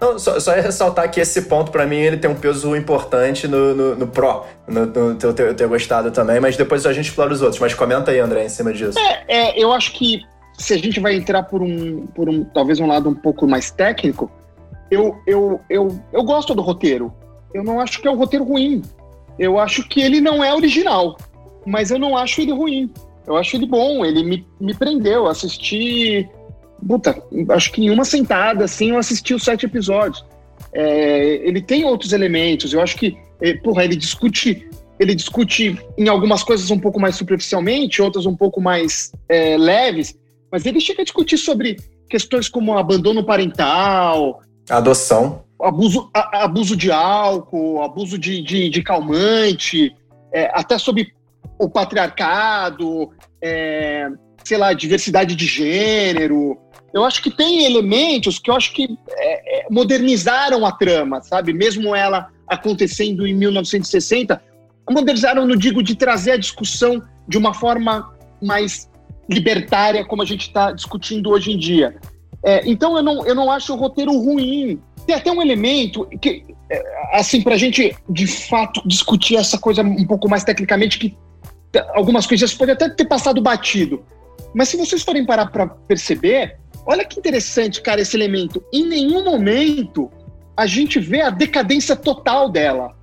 Não, 0.00 0.18
só, 0.18 0.38
só 0.38 0.52
ressaltar 0.52 1.10
que 1.10 1.20
esse 1.20 1.42
ponto, 1.42 1.70
para 1.70 1.86
mim, 1.86 1.96
ele 1.96 2.16
tem 2.16 2.30
um 2.30 2.34
peso 2.34 2.76
importante 2.76 3.48
no, 3.48 3.74
no, 3.74 3.96
no 3.96 4.06
Pro, 4.06 4.44
no, 4.68 4.86
no 4.86 5.14
teu, 5.14 5.32
teu, 5.32 5.54
ter 5.54 5.66
gostado 5.66 6.10
também, 6.10 6.40
mas 6.40 6.56
depois 6.56 6.84
a 6.84 6.92
gente 6.92 7.08
explora 7.08 7.32
os 7.32 7.40
outros. 7.40 7.60
Mas 7.60 7.72
comenta 7.74 8.10
aí, 8.10 8.18
André, 8.18 8.44
em 8.44 8.48
cima 8.48 8.72
disso. 8.72 8.98
É, 8.98 9.24
é, 9.28 9.58
eu 9.58 9.72
acho 9.72 9.92
que 9.92 10.22
se 10.58 10.74
a 10.74 10.78
gente 10.78 11.00
vai 11.00 11.14
entrar 11.14 11.44
por 11.44 11.62
um, 11.62 12.06
por 12.08 12.28
um 12.28 12.44
talvez 12.44 12.80
um 12.80 12.86
lado 12.86 13.08
um 13.08 13.14
pouco 13.14 13.46
mais 13.46 13.70
técnico, 13.70 14.30
eu, 14.90 15.16
eu, 15.26 15.60
eu, 15.70 16.00
eu 16.12 16.22
gosto 16.22 16.54
do 16.54 16.62
roteiro. 16.62 17.12
Eu 17.52 17.64
não 17.64 17.80
acho 17.80 18.00
que 18.00 18.08
é 18.08 18.10
um 18.10 18.16
roteiro 18.16 18.44
ruim. 18.44 18.82
Eu 19.38 19.58
acho 19.58 19.88
que 19.88 20.00
ele 20.00 20.20
não 20.20 20.44
é 20.44 20.54
original, 20.54 21.16
mas 21.66 21.90
eu 21.90 21.98
não 21.98 22.16
acho 22.16 22.40
ele 22.40 22.52
ruim. 22.52 22.92
Eu 23.26 23.36
acho 23.36 23.56
ele 23.56 23.66
bom, 23.66 24.04
ele 24.04 24.22
me, 24.22 24.46
me 24.60 24.74
prendeu. 24.74 25.26
Assisti, 25.26 26.28
puta, 26.86 27.22
acho 27.50 27.72
que 27.72 27.82
em 27.82 27.90
uma 27.90 28.04
sentada, 28.04 28.64
assim, 28.64 28.90
eu 28.90 28.98
assisti 28.98 29.34
os 29.34 29.42
sete 29.42 29.66
episódios. 29.66 30.24
É, 30.72 31.46
ele 31.46 31.62
tem 31.62 31.84
outros 31.84 32.12
elementos, 32.12 32.72
eu 32.72 32.80
acho 32.80 32.96
que, 32.96 33.16
é, 33.40 33.54
porra, 33.54 33.84
ele 33.84 33.96
discute, 33.96 34.68
ele 34.98 35.14
discute 35.14 35.78
em 35.96 36.08
algumas 36.08 36.42
coisas 36.42 36.70
um 36.70 36.78
pouco 36.78 37.00
mais 37.00 37.16
superficialmente, 37.16 38.02
outras 38.02 38.26
um 38.26 38.36
pouco 38.36 38.60
mais 38.60 39.12
é, 39.28 39.56
leves, 39.56 40.18
mas 40.50 40.66
ele 40.66 40.80
chega 40.80 41.02
a 41.02 41.04
discutir 41.04 41.38
sobre 41.38 41.76
questões 42.08 42.48
como 42.48 42.76
abandono 42.76 43.24
parental, 43.24 44.40
adoção, 44.68 45.44
abuso, 45.60 46.10
a, 46.12 46.44
abuso 46.44 46.76
de 46.76 46.90
álcool, 46.90 47.82
abuso 47.82 48.18
de, 48.18 48.42
de, 48.42 48.68
de 48.68 48.82
calmante, 48.82 49.94
é, 50.32 50.50
até 50.52 50.76
sobre 50.78 51.12
o 51.58 51.68
patriarcado, 51.68 53.10
é, 53.42 54.08
sei 54.44 54.58
lá, 54.58 54.72
diversidade 54.72 55.34
de 55.34 55.46
gênero. 55.46 56.58
Eu 56.92 57.04
acho 57.04 57.22
que 57.22 57.30
tem 57.30 57.64
elementos 57.64 58.38
que 58.38 58.50
eu 58.50 58.54
acho 58.54 58.72
que 58.72 58.98
é, 59.10 59.62
é 59.62 59.66
modernizaram 59.70 60.64
a 60.64 60.72
trama, 60.72 61.22
sabe? 61.22 61.52
Mesmo 61.52 61.94
ela 61.94 62.28
acontecendo 62.46 63.26
em 63.26 63.34
1960, 63.34 64.40
modernizaram, 64.90 65.46
não 65.46 65.56
digo 65.56 65.82
de 65.82 65.94
trazer 65.94 66.32
a 66.32 66.36
discussão 66.36 67.02
de 67.26 67.38
uma 67.38 67.54
forma 67.54 68.14
mais 68.42 68.88
libertária, 69.28 70.04
como 70.04 70.22
a 70.22 70.26
gente 70.26 70.42
está 70.42 70.72
discutindo 70.72 71.30
hoje 71.30 71.52
em 71.52 71.58
dia. 71.58 71.96
É, 72.44 72.62
então 72.68 72.96
eu 72.96 73.02
não, 73.02 73.26
eu 73.26 73.34
não 73.34 73.50
acho 73.50 73.72
o 73.72 73.76
roteiro 73.76 74.12
ruim. 74.12 74.78
Tem 75.06 75.16
até 75.16 75.30
um 75.32 75.40
elemento 75.40 76.06
que, 76.20 76.44
é, 76.70 77.18
assim, 77.18 77.40
para 77.40 77.54
a 77.54 77.58
gente 77.58 77.96
de 78.08 78.26
fato 78.26 78.86
discutir 78.86 79.36
essa 79.36 79.58
coisa 79.58 79.82
um 79.82 80.06
pouco 80.06 80.28
mais 80.28 80.44
tecnicamente, 80.44 80.98
que 80.98 81.16
algumas 81.94 82.26
coisas 82.26 82.54
podem 82.54 82.74
até 82.74 82.88
ter 82.88 83.04
passado 83.04 83.40
batido. 83.40 84.04
Mas 84.54 84.68
se 84.68 84.76
vocês 84.76 85.02
forem 85.02 85.24
parar 85.24 85.46
para 85.46 85.66
perceber, 85.66 86.56
olha 86.86 87.04
que 87.04 87.18
interessante, 87.18 87.80
cara, 87.82 88.00
esse 88.00 88.16
elemento. 88.16 88.62
Em 88.72 88.86
nenhum 88.86 89.24
momento 89.24 90.10
a 90.56 90.66
gente 90.66 91.00
vê 91.00 91.20
a 91.20 91.30
decadência 91.30 91.96
total 91.96 92.48
dela. 92.48 92.94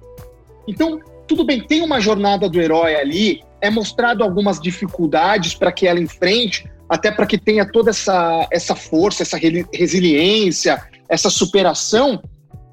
Então, 0.68 1.00
tudo 1.28 1.44
bem, 1.44 1.62
tem 1.66 1.82
uma 1.82 2.00
jornada 2.00 2.48
do 2.50 2.62
herói 2.62 2.96
ali, 2.96 3.44
é 3.60 3.70
mostrado 3.70 4.24
algumas 4.24 4.60
dificuldades 4.60 5.54
para 5.54 5.72
que 5.72 5.88
ela 5.88 6.00
enfrente, 6.00 6.70
até 6.88 7.12
para 7.12 7.26
que 7.26 7.38
tenha 7.38 7.66
toda 7.66 7.90
essa, 7.90 8.48
essa 8.52 8.76
força, 8.76 9.24
essa 9.24 9.38
resiliência, 9.38 10.82
essa 11.08 11.30
superação, 11.30 12.22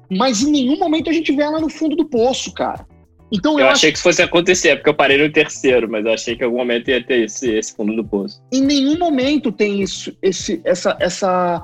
mas 0.09 0.41
em 0.41 0.51
nenhum 0.51 0.77
momento 0.77 1.09
a 1.09 1.13
gente 1.13 1.31
vê 1.33 1.43
ela 1.43 1.59
no 1.59 1.69
fundo 1.69 1.95
do 1.95 2.05
poço, 2.05 2.53
cara. 2.53 2.85
Então, 3.31 3.53
eu, 3.53 3.59
eu 3.59 3.65
achei 3.65 3.89
acho... 3.89 3.93
que 3.93 3.97
isso 3.97 4.03
fosse 4.03 4.21
acontecer, 4.21 4.75
porque 4.75 4.89
eu 4.89 4.93
parei 4.93 5.17
no 5.17 5.31
terceiro, 5.31 5.89
mas 5.89 6.05
eu 6.05 6.13
achei 6.13 6.35
que 6.35 6.43
em 6.43 6.45
algum 6.45 6.57
momento 6.57 6.89
ia 6.89 7.03
ter 7.03 7.25
esse, 7.25 7.51
esse 7.51 7.75
fundo 7.75 7.95
do 7.95 8.03
poço. 8.03 8.41
Em 8.51 8.61
nenhum 8.61 8.97
momento 8.97 9.51
tem 9.51 9.81
isso, 9.81 10.15
esse, 10.21 10.61
essa, 10.63 10.97
essa 10.99 11.63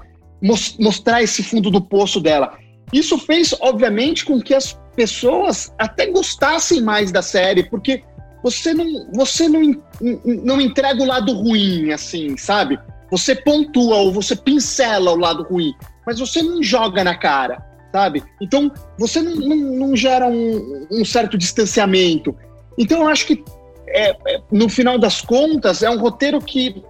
mostrar 0.79 1.24
esse 1.24 1.43
fundo 1.43 1.72
do 1.72 1.81
poço 1.81 2.19
dela. 2.19 2.57
Isso 2.93 3.17
fez, 3.17 3.55
obviamente, 3.60 4.25
com 4.25 4.39
que 4.39 4.53
as 4.53 4.79
pessoas 4.95 5.74
até 5.77 6.05
gostassem 6.07 6.81
mais 6.81 7.12
da 7.12 7.22
série, 7.22 7.63
porque 7.63 8.03
você 8.43 8.74
não, 8.74 9.12
você 9.12 9.50
não, 9.50 9.81
não 10.24 10.62
entrega 10.62 11.01
o 11.01 11.07
lado 11.07 11.34
ruim, 11.34 11.91
assim, 11.91 12.38
sabe? 12.38 12.79
Você 13.10 13.36
pontua 13.36 13.98
ou 13.98 14.12
você 14.12 14.36
pincela 14.36 15.12
o 15.12 15.17
lado 15.17 15.43
ruim, 15.43 15.74
mas 16.05 16.19
você 16.19 16.43
não 16.43 16.62
joga 16.62 17.03
na 17.03 17.15
cara 17.15 17.75
sabe? 17.96 18.22
Então, 18.42 18.70
você 19.00 19.22
não, 19.22 19.36
não, 19.36 19.56
não 19.56 19.96
gera 19.96 20.28
um, 20.28 20.86
um, 20.92 21.06
certo 21.06 21.38
distanciamento. 21.38 22.36
Então, 22.78 23.04
eu 23.04 23.08
acho 23.08 23.25
que, 23.25 23.42
é, 23.88 24.10
é, 24.10 24.42
no 24.52 24.68
final 24.68 25.00
das 25.00 25.22
contas, 25.22 25.82
é 25.82 25.90
um 25.90 25.98
roteiro 25.98 26.42
que 26.42 26.84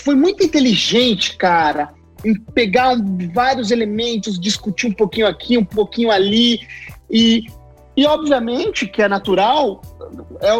foi 0.00 0.14
muito 0.14 0.44
inteligente, 0.44 1.38
cara, 1.38 1.94
em 2.22 2.34
pegar 2.34 2.96
vários 3.32 3.70
elementos, 3.70 4.38
discutir 4.38 4.88
um 4.88 4.92
pouquinho 4.92 5.26
aqui, 5.26 5.56
um 5.56 5.64
pouquinho 5.64 6.10
ali, 6.10 6.60
e, 7.10 7.46
E 7.96 8.06
obviamente 8.06 8.86
que 8.86 9.00
é 9.00 9.08
natural, 9.08 9.80
é, 10.42 10.50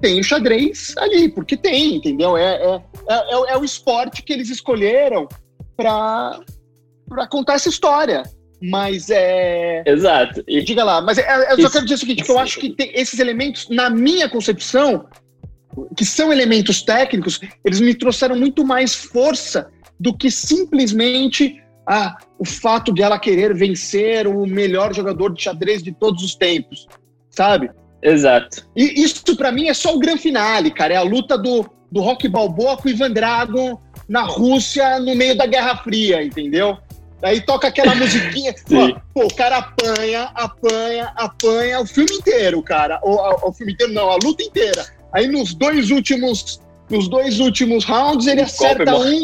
tem 0.00 0.18
o 0.18 0.24
xadrez 0.24 0.94
ali, 0.96 1.28
porque 1.28 1.58
tem, 1.58 1.96
entendeu? 1.96 2.38
É, 2.38 2.54
é, 2.54 2.82
é, 3.06 3.52
é 3.52 3.58
o 3.58 3.64
esporte 3.64 4.22
que 4.22 4.32
eles 4.32 4.48
escolheram 4.48 5.28
para 5.76 6.40
contar 7.28 7.56
essa 7.56 7.68
história. 7.68 8.22
Mas 8.62 9.08
é. 9.10 9.82
Exato. 9.86 10.44
E... 10.46 10.62
Diga 10.62 10.84
lá, 10.84 11.00
mas 11.00 11.18
é, 11.18 11.52
eu 11.52 11.60
só 11.62 11.70
quero 11.70 11.84
dizer 11.84 11.94
o 11.94 11.98
seguinte: 11.98 12.24
que 12.24 12.30
eu 12.30 12.38
acho 12.38 12.58
que 12.60 12.70
tem 12.70 12.92
esses 12.94 13.18
elementos, 13.18 13.68
na 13.70 13.88
minha 13.88 14.28
concepção, 14.28 15.06
que 15.96 16.04
são 16.04 16.32
elementos 16.32 16.82
técnicos, 16.82 17.40
eles 17.64 17.80
me 17.80 17.94
trouxeram 17.94 18.36
muito 18.36 18.64
mais 18.64 18.94
força 18.94 19.70
do 19.98 20.16
que 20.16 20.30
simplesmente 20.30 21.62
ah, 21.86 22.16
o 22.38 22.44
fato 22.44 22.92
de 22.92 23.02
ela 23.02 23.18
querer 23.18 23.54
vencer 23.54 24.26
o 24.26 24.46
melhor 24.46 24.94
jogador 24.94 25.32
de 25.34 25.42
xadrez 25.42 25.82
de 25.82 25.92
todos 25.92 26.22
os 26.22 26.34
tempos, 26.34 26.86
sabe? 27.30 27.70
Exato. 28.02 28.66
E 28.76 29.02
isso 29.02 29.36
para 29.36 29.52
mim 29.52 29.68
é 29.68 29.74
só 29.74 29.94
o 29.94 29.98
grande 29.98 30.22
finale, 30.22 30.70
cara. 30.70 30.94
É 30.94 30.96
a 30.96 31.02
luta 31.02 31.36
do, 31.36 31.68
do 31.90 32.00
Rock 32.00 32.28
Balboa 32.28 32.76
com 32.76 32.88
o 32.88 32.90
Ivan 32.90 33.10
Dragon 33.10 33.78
na 34.08 34.22
Rússia 34.22 34.98
no 34.98 35.14
meio 35.14 35.36
da 35.36 35.46
Guerra 35.46 35.76
Fria, 35.76 36.22
entendeu? 36.22 36.78
Aí 37.22 37.40
toca 37.40 37.68
aquela 37.68 37.94
musiquinha. 37.94 38.54
ó, 38.72 39.00
pô, 39.14 39.26
o 39.26 39.34
cara 39.34 39.58
apanha, 39.58 40.30
apanha, 40.34 41.12
apanha 41.16 41.80
o 41.80 41.86
filme 41.86 42.16
inteiro, 42.16 42.62
cara. 42.62 43.00
O, 43.02 43.48
o 43.48 43.52
filme 43.52 43.72
inteiro 43.72 43.92
não, 43.92 44.10
a 44.10 44.16
luta 44.16 44.42
inteira. 44.42 44.86
Aí 45.12 45.26
nos 45.26 45.54
dois 45.54 45.90
últimos, 45.90 46.60
nos 46.88 47.08
dois 47.08 47.40
últimos 47.40 47.84
rounds 47.84 48.26
ele 48.26 48.42
acerta 48.42 48.96
um. 48.96 49.20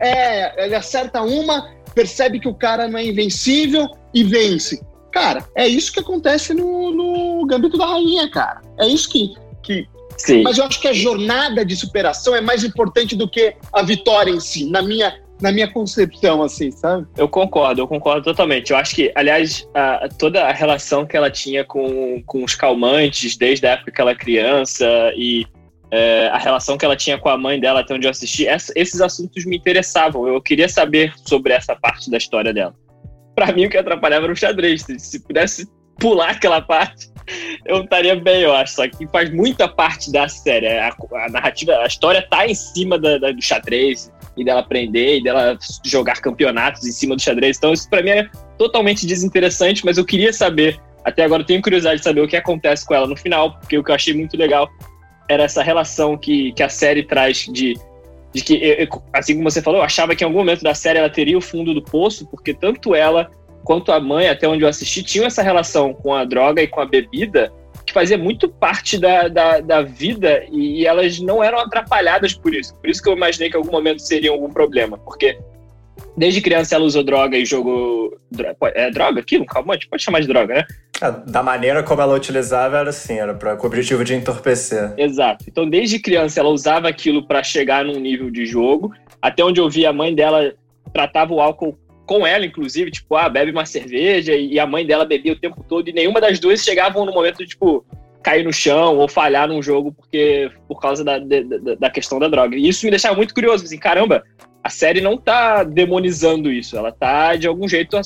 É, 0.00 0.64
ele 0.64 0.74
acerta 0.74 1.22
uma, 1.22 1.70
percebe 1.94 2.40
que 2.40 2.48
o 2.48 2.54
cara 2.54 2.88
não 2.88 2.98
é 2.98 3.04
invencível 3.04 3.88
e 4.12 4.24
vence. 4.24 4.80
Cara, 5.12 5.46
é 5.54 5.66
isso 5.66 5.92
que 5.92 6.00
acontece 6.00 6.52
no, 6.52 6.90
no 6.90 7.46
Gambito 7.46 7.78
da 7.78 7.86
Rainha, 7.86 8.30
cara. 8.30 8.60
É 8.78 8.86
isso 8.86 9.08
que, 9.08 9.34
que. 9.62 9.88
Sim. 10.18 10.42
Mas 10.42 10.58
eu 10.58 10.64
acho 10.64 10.80
que 10.80 10.88
a 10.88 10.92
jornada 10.92 11.64
de 11.64 11.74
superação 11.74 12.34
é 12.34 12.40
mais 12.40 12.64
importante 12.64 13.16
do 13.16 13.28
que 13.28 13.54
a 13.72 13.82
vitória 13.82 14.30
em 14.30 14.40
si, 14.40 14.68
na 14.70 14.82
minha, 14.82 15.18
na 15.40 15.52
minha 15.52 15.70
concepção, 15.70 16.42
assim, 16.42 16.70
sabe? 16.70 17.06
Eu 17.16 17.28
concordo, 17.28 17.82
eu 17.82 17.88
concordo 17.88 18.22
totalmente. 18.22 18.70
Eu 18.70 18.76
acho 18.76 18.94
que, 18.94 19.12
aliás, 19.14 19.68
a, 19.74 20.08
toda 20.18 20.44
a 20.44 20.52
relação 20.52 21.04
que 21.04 21.16
ela 21.16 21.30
tinha 21.30 21.64
com, 21.64 22.22
com 22.24 22.42
os 22.42 22.54
calmantes, 22.54 23.36
desde 23.36 23.66
a 23.66 23.72
época 23.72 23.92
que 23.92 24.00
ela 24.00 24.10
era 24.10 24.18
criança, 24.18 24.86
e 25.14 25.46
é, 25.90 26.28
a 26.28 26.38
relação 26.38 26.78
que 26.78 26.84
ela 26.84 26.96
tinha 26.96 27.18
com 27.18 27.28
a 27.28 27.36
mãe 27.36 27.60
dela, 27.60 27.80
até 27.80 27.94
onde 27.94 28.06
eu 28.06 28.10
assisti, 28.10 28.46
essa, 28.46 28.72
esses 28.74 29.00
assuntos 29.00 29.44
me 29.44 29.56
interessavam. 29.56 30.26
Eu 30.26 30.40
queria 30.40 30.68
saber 30.68 31.12
sobre 31.24 31.52
essa 31.52 31.76
parte 31.76 32.10
da 32.10 32.16
história 32.16 32.52
dela. 32.52 32.74
Para 33.34 33.52
mim, 33.52 33.66
o 33.66 33.70
que 33.70 33.76
atrapalhava 33.76 34.24
era 34.24 34.32
o 34.32 34.36
xadrez. 34.36 34.82
Se, 34.82 34.98
se 34.98 35.20
pudesse 35.20 35.68
pular 35.98 36.30
aquela 36.30 36.62
parte, 36.62 37.10
eu 37.66 37.82
estaria 37.82 38.16
bem, 38.16 38.40
eu 38.40 38.54
acho. 38.54 38.74
Só 38.74 38.88
que 38.88 39.06
faz 39.08 39.30
muita 39.30 39.68
parte 39.68 40.10
da 40.10 40.28
série. 40.28 40.66
A, 40.66 40.88
a 40.88 41.28
narrativa, 41.28 41.76
a 41.76 41.86
história 41.86 42.26
tá 42.28 42.46
em 42.46 42.54
cima 42.54 42.98
da, 42.98 43.18
da, 43.18 43.32
do 43.32 43.42
xadrez 43.42 44.10
e 44.36 44.44
dela 44.44 44.60
aprender 44.60 45.18
e 45.18 45.22
dela 45.22 45.58
jogar 45.84 46.20
campeonatos 46.20 46.86
em 46.86 46.92
cima 46.92 47.16
do 47.16 47.22
xadrez. 47.22 47.56
Então, 47.56 47.72
isso 47.72 47.88
para 47.88 48.02
mim 48.02 48.10
é 48.10 48.28
totalmente 48.58 49.06
desinteressante, 49.06 49.84
mas 49.84 49.98
eu 49.98 50.04
queria 50.04 50.32
saber. 50.32 50.78
Até 51.04 51.24
agora 51.24 51.42
eu 51.42 51.46
tenho 51.46 51.62
curiosidade 51.62 51.98
de 51.98 52.04
saber 52.04 52.20
o 52.20 52.28
que 52.28 52.36
acontece 52.36 52.84
com 52.84 52.94
ela 52.94 53.06
no 53.06 53.16
final, 53.16 53.58
porque 53.58 53.78
o 53.78 53.84
que 53.84 53.90
eu 53.90 53.94
achei 53.94 54.12
muito 54.12 54.36
legal 54.36 54.68
era 55.28 55.44
essa 55.44 55.62
relação 55.62 56.16
que, 56.16 56.52
que 56.52 56.62
a 56.62 56.68
série 56.68 57.02
traz 57.02 57.46
de, 57.50 57.74
de 58.32 58.42
que, 58.42 58.88
assim 59.12 59.34
como 59.34 59.50
você 59.50 59.62
falou, 59.62 59.80
eu 59.80 59.84
achava 59.84 60.14
que 60.14 60.24
em 60.24 60.26
algum 60.26 60.38
momento 60.38 60.62
da 60.62 60.74
série 60.74 60.98
ela 60.98 61.10
teria 61.10 61.38
o 61.38 61.40
fundo 61.40 61.72
do 61.72 61.82
poço, 61.82 62.26
porque 62.26 62.52
tanto 62.52 62.94
ela 62.94 63.30
quanto 63.64 63.90
a 63.90 63.98
mãe, 63.98 64.28
até 64.28 64.46
onde 64.48 64.62
eu 64.62 64.68
assisti, 64.68 65.02
tinham 65.02 65.26
essa 65.26 65.42
relação 65.42 65.92
com 65.92 66.14
a 66.14 66.24
droga 66.24 66.62
e 66.62 66.68
com 66.68 66.80
a 66.80 66.86
bebida 66.86 67.52
fazia 67.96 68.18
muito 68.18 68.46
parte 68.46 68.98
da, 68.98 69.26
da, 69.26 69.60
da 69.60 69.80
vida 69.80 70.44
e, 70.52 70.82
e, 70.82 70.86
elas 70.86 71.18
não 71.18 71.42
eram 71.42 71.58
atrapalhadas 71.58 72.34
por 72.34 72.54
isso. 72.54 72.74
Por 72.74 72.90
isso 72.90 73.02
que 73.02 73.08
eu 73.08 73.14
imaginei 73.14 73.48
que 73.48 73.56
em 73.56 73.60
algum 73.60 73.72
momento 73.72 74.00
seria 74.00 74.30
algum 74.30 74.50
problema, 74.50 74.98
porque 74.98 75.38
desde 76.14 76.42
criança 76.42 76.74
ela 76.74 76.84
usou 76.84 77.02
droga 77.02 77.38
e 77.38 77.46
jogou. 77.46 78.14
É 78.74 78.90
droga 78.90 79.20
aquilo? 79.20 79.46
Calmante? 79.46 79.88
Pode 79.88 80.02
chamar 80.02 80.20
de 80.20 80.26
droga, 80.26 80.56
né? 80.56 80.64
É, 81.00 81.10
da 81.30 81.42
maneira 81.42 81.82
como 81.82 82.02
ela 82.02 82.14
utilizava, 82.14 82.76
era 82.76 82.90
assim, 82.90 83.14
era 83.14 83.32
com 83.34 83.62
o 83.62 83.66
objetivo 83.66 84.04
de 84.04 84.14
entorpecer. 84.14 84.92
Exato. 84.98 85.46
Então, 85.48 85.66
desde 85.66 85.98
criança, 85.98 86.40
ela 86.40 86.50
usava 86.50 86.88
aquilo 86.88 87.26
para 87.26 87.42
chegar 87.42 87.82
num 87.82 87.98
nível 87.98 88.30
de 88.30 88.44
jogo. 88.44 88.92
Até 89.22 89.42
onde 89.42 89.58
eu 89.58 89.70
vi, 89.70 89.86
a 89.86 89.92
mãe 89.92 90.14
dela 90.14 90.52
tratava 90.92 91.32
o 91.32 91.40
álcool 91.40 91.78
com 92.06 92.26
ela, 92.26 92.46
inclusive, 92.46 92.90
tipo, 92.90 93.16
ah, 93.16 93.28
bebe 93.28 93.50
uma 93.50 93.66
cerveja, 93.66 94.34
e 94.34 94.58
a 94.58 94.66
mãe 94.66 94.86
dela 94.86 95.04
bebia 95.04 95.32
o 95.32 95.38
tempo 95.38 95.64
todo, 95.68 95.88
e 95.88 95.92
nenhuma 95.92 96.20
das 96.20 96.38
duas 96.38 96.62
chegavam 96.62 97.04
no 97.04 97.12
momento 97.12 97.38
de, 97.38 97.46
tipo, 97.46 97.84
cair 98.22 98.44
no 98.44 98.52
chão 98.52 98.96
ou 98.96 99.08
falhar 99.08 99.46
num 99.46 99.62
jogo 99.62 99.92
porque 99.92 100.50
por 100.66 100.80
causa 100.80 101.04
da, 101.04 101.16
da, 101.18 101.74
da 101.78 101.90
questão 101.90 102.18
da 102.18 102.26
droga. 102.26 102.56
E 102.56 102.68
isso 102.68 102.84
me 102.84 102.90
deixava 102.90 103.14
muito 103.14 103.32
curioso, 103.32 103.64
assim, 103.64 103.78
caramba, 103.78 104.24
a 104.64 104.68
série 104.68 105.00
não 105.00 105.16
tá 105.16 105.62
demonizando 105.62 106.50
isso, 106.50 106.76
ela 106.76 106.90
tá, 106.90 107.36
de 107.36 107.46
algum 107.46 107.68
jeito, 107.68 107.96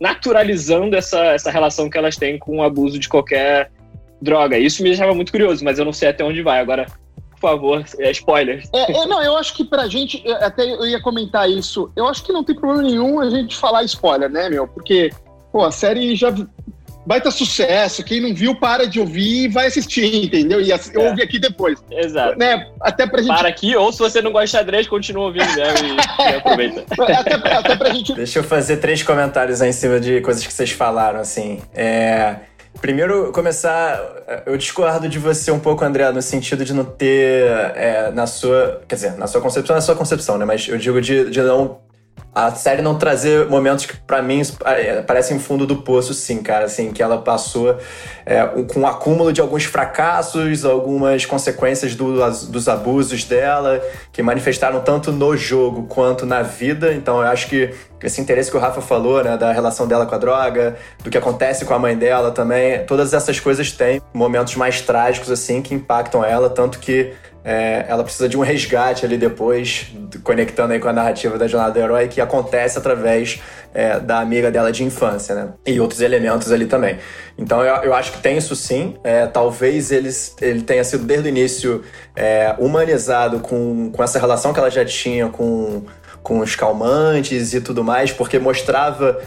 naturalizando 0.00 0.96
essa, 0.96 1.26
essa 1.26 1.48
relação 1.48 1.88
que 1.88 1.96
elas 1.96 2.16
têm 2.16 2.38
com 2.38 2.58
o 2.58 2.62
abuso 2.62 2.98
de 2.98 3.08
qualquer 3.08 3.70
droga. 4.20 4.58
Isso 4.58 4.82
me 4.82 4.88
deixava 4.88 5.14
muito 5.14 5.30
curioso, 5.30 5.64
mas 5.64 5.78
eu 5.78 5.84
não 5.84 5.92
sei 5.92 6.08
até 6.08 6.24
onde 6.24 6.42
vai. 6.42 6.58
Agora, 6.58 6.86
por 7.40 7.50
favor, 7.50 7.84
é, 7.98 8.10
spoiler. 8.10 8.62
É, 8.72 8.92
é, 8.92 9.06
não, 9.06 9.22
eu 9.22 9.36
acho 9.36 9.54
que 9.54 9.64
pra 9.64 9.86
gente, 9.86 10.22
até 10.40 10.62
eu 10.62 10.86
ia 10.86 11.00
comentar 11.00 11.48
isso, 11.48 11.90
eu 11.96 12.06
acho 12.06 12.24
que 12.24 12.32
não 12.32 12.44
tem 12.44 12.54
problema 12.54 12.82
nenhum 12.82 13.20
a 13.20 13.30
gente 13.30 13.56
falar 13.56 13.84
spoiler, 13.84 14.28
né, 14.28 14.48
meu? 14.48 14.66
Porque, 14.66 15.10
pô, 15.52 15.64
a 15.64 15.70
série 15.70 16.14
já 16.16 16.32
baita 17.08 17.30
sucesso. 17.30 18.04
Quem 18.04 18.20
não 18.20 18.34
viu, 18.34 18.54
para 18.54 18.86
de 18.86 19.00
ouvir 19.00 19.44
e 19.44 19.48
vai 19.48 19.66
assistir, 19.66 20.24
entendeu? 20.26 20.60
E 20.60 20.70
é. 20.70 20.78
ouve 20.96 21.22
aqui 21.22 21.38
depois. 21.38 21.82
Exato. 21.90 22.38
Né? 22.38 22.70
Até 22.82 23.06
pra 23.06 23.22
gente... 23.22 23.38
Para 23.38 23.48
aqui, 23.48 23.74
ou 23.74 23.90
se 23.90 23.98
você 23.98 24.20
não 24.20 24.30
gosta 24.30 24.44
de 24.44 24.52
xadrez, 24.52 24.86
continua 24.86 25.24
ouvindo 25.24 25.50
mesmo 25.54 25.86
e, 25.88 25.96
e 25.96 26.36
aproveita. 26.36 26.84
até, 27.18 27.34
até 27.54 27.76
pra 27.76 27.94
gente... 27.94 28.12
Deixa 28.12 28.40
eu 28.40 28.44
fazer 28.44 28.76
três 28.76 29.02
comentários 29.02 29.62
aí 29.62 29.70
em 29.70 29.72
cima 29.72 29.98
de 29.98 30.20
coisas 30.20 30.46
que 30.46 30.52
vocês 30.52 30.70
falaram, 30.70 31.18
assim. 31.18 31.62
É... 31.74 32.36
Primeiro, 32.80 33.32
começar. 33.32 34.00
Eu 34.46 34.56
discordo 34.56 35.08
de 35.08 35.18
você 35.18 35.50
um 35.50 35.58
pouco, 35.58 35.84
André, 35.84 36.10
no 36.12 36.22
sentido 36.22 36.64
de 36.64 36.72
não 36.72 36.84
ter 36.84 37.44
é, 37.74 38.10
na 38.12 38.26
sua. 38.26 38.82
Quer 38.86 38.94
dizer, 38.94 39.12
na 39.16 39.26
sua 39.26 39.40
concepção, 39.40 39.74
na 39.74 39.82
sua 39.82 39.96
concepção, 39.96 40.38
né? 40.38 40.44
Mas 40.44 40.68
eu 40.68 40.78
digo 40.78 41.00
de, 41.00 41.30
de 41.30 41.42
não 41.42 41.80
a 42.34 42.52
série 42.52 42.82
não 42.82 42.96
trazer 42.96 43.48
momentos 43.48 43.84
que 43.84 43.96
para 43.96 44.22
mim 44.22 44.42
é, 44.64 45.02
parecem 45.02 45.40
fundo 45.40 45.66
do 45.66 45.76
poço, 45.76 46.14
sim, 46.14 46.40
cara, 46.40 46.66
assim, 46.66 46.92
que 46.92 47.02
ela 47.02 47.18
passou 47.18 47.76
é, 48.24 48.44
com 48.46 48.80
o 48.80 48.82
um 48.82 48.86
acúmulo 48.86 49.32
de 49.32 49.40
alguns 49.40 49.64
fracassos, 49.64 50.64
algumas 50.64 51.26
consequências 51.26 51.96
do, 51.96 52.14
dos 52.46 52.68
abusos 52.68 53.24
dela, 53.24 53.82
que 54.12 54.22
manifestaram 54.22 54.80
tanto 54.80 55.10
no 55.10 55.36
jogo 55.36 55.86
quanto 55.88 56.24
na 56.24 56.42
vida. 56.42 56.94
Então 56.94 57.20
eu 57.20 57.26
acho 57.26 57.48
que 57.48 57.74
esse 58.02 58.20
interesse 58.20 58.50
que 58.50 58.56
o 58.56 58.60
Rafa 58.60 58.80
falou, 58.80 59.22
né, 59.22 59.36
da 59.36 59.52
relação 59.52 59.86
dela 59.86 60.06
com 60.06 60.14
a 60.14 60.18
droga, 60.18 60.76
do 61.02 61.10
que 61.10 61.18
acontece 61.18 61.64
com 61.64 61.74
a 61.74 61.78
mãe 61.78 61.96
dela 61.96 62.30
também, 62.30 62.84
todas 62.84 63.12
essas 63.12 63.40
coisas 63.40 63.72
têm 63.72 64.00
momentos 64.14 64.54
mais 64.56 64.80
trágicos, 64.80 65.30
assim, 65.30 65.60
que 65.62 65.74
impactam 65.74 66.24
ela, 66.24 66.48
tanto 66.48 66.78
que 66.78 67.12
é, 67.44 67.86
ela 67.88 68.04
precisa 68.04 68.28
de 68.28 68.36
um 68.36 68.40
resgate 68.40 69.06
ali 69.06 69.16
depois, 69.16 69.86
conectando 70.22 70.74
aí 70.74 70.78
com 70.78 70.88
a 70.88 70.92
narrativa 70.92 71.38
da 71.38 71.46
jornada 71.46 71.72
do 71.72 71.80
herói, 71.80 72.06
que 72.08 72.20
acontece 72.20 72.76
através 72.76 73.40
é, 73.72 73.98
da 73.98 74.20
amiga 74.20 74.50
dela 74.50 74.70
de 74.70 74.84
infância, 74.84 75.34
né? 75.34 75.48
E 75.64 75.80
outros 75.80 76.00
elementos 76.00 76.52
ali 76.52 76.66
também. 76.66 76.98
Então 77.38 77.64
eu, 77.64 77.74
eu 77.84 77.94
acho 77.94 78.12
que 78.12 78.20
tem 78.20 78.36
isso 78.36 78.54
sim. 78.54 78.96
É, 79.02 79.26
talvez 79.26 79.90
ele, 79.90 80.10
ele 80.42 80.62
tenha 80.62 80.84
sido 80.84 81.04
desde 81.04 81.26
o 81.26 81.30
início 81.30 81.82
é, 82.14 82.54
humanizado 82.58 83.40
com, 83.40 83.90
com 83.92 84.02
essa 84.02 84.18
relação 84.18 84.52
que 84.52 84.58
ela 84.58 84.70
já 84.70 84.84
tinha 84.84 85.28
com, 85.28 85.84
com 86.28 86.40
os 86.40 86.54
calmantes 86.54 87.54
e 87.54 87.60
tudo 87.60 87.82
mais, 87.82 88.12
porque 88.12 88.38
mostrava 88.38 89.18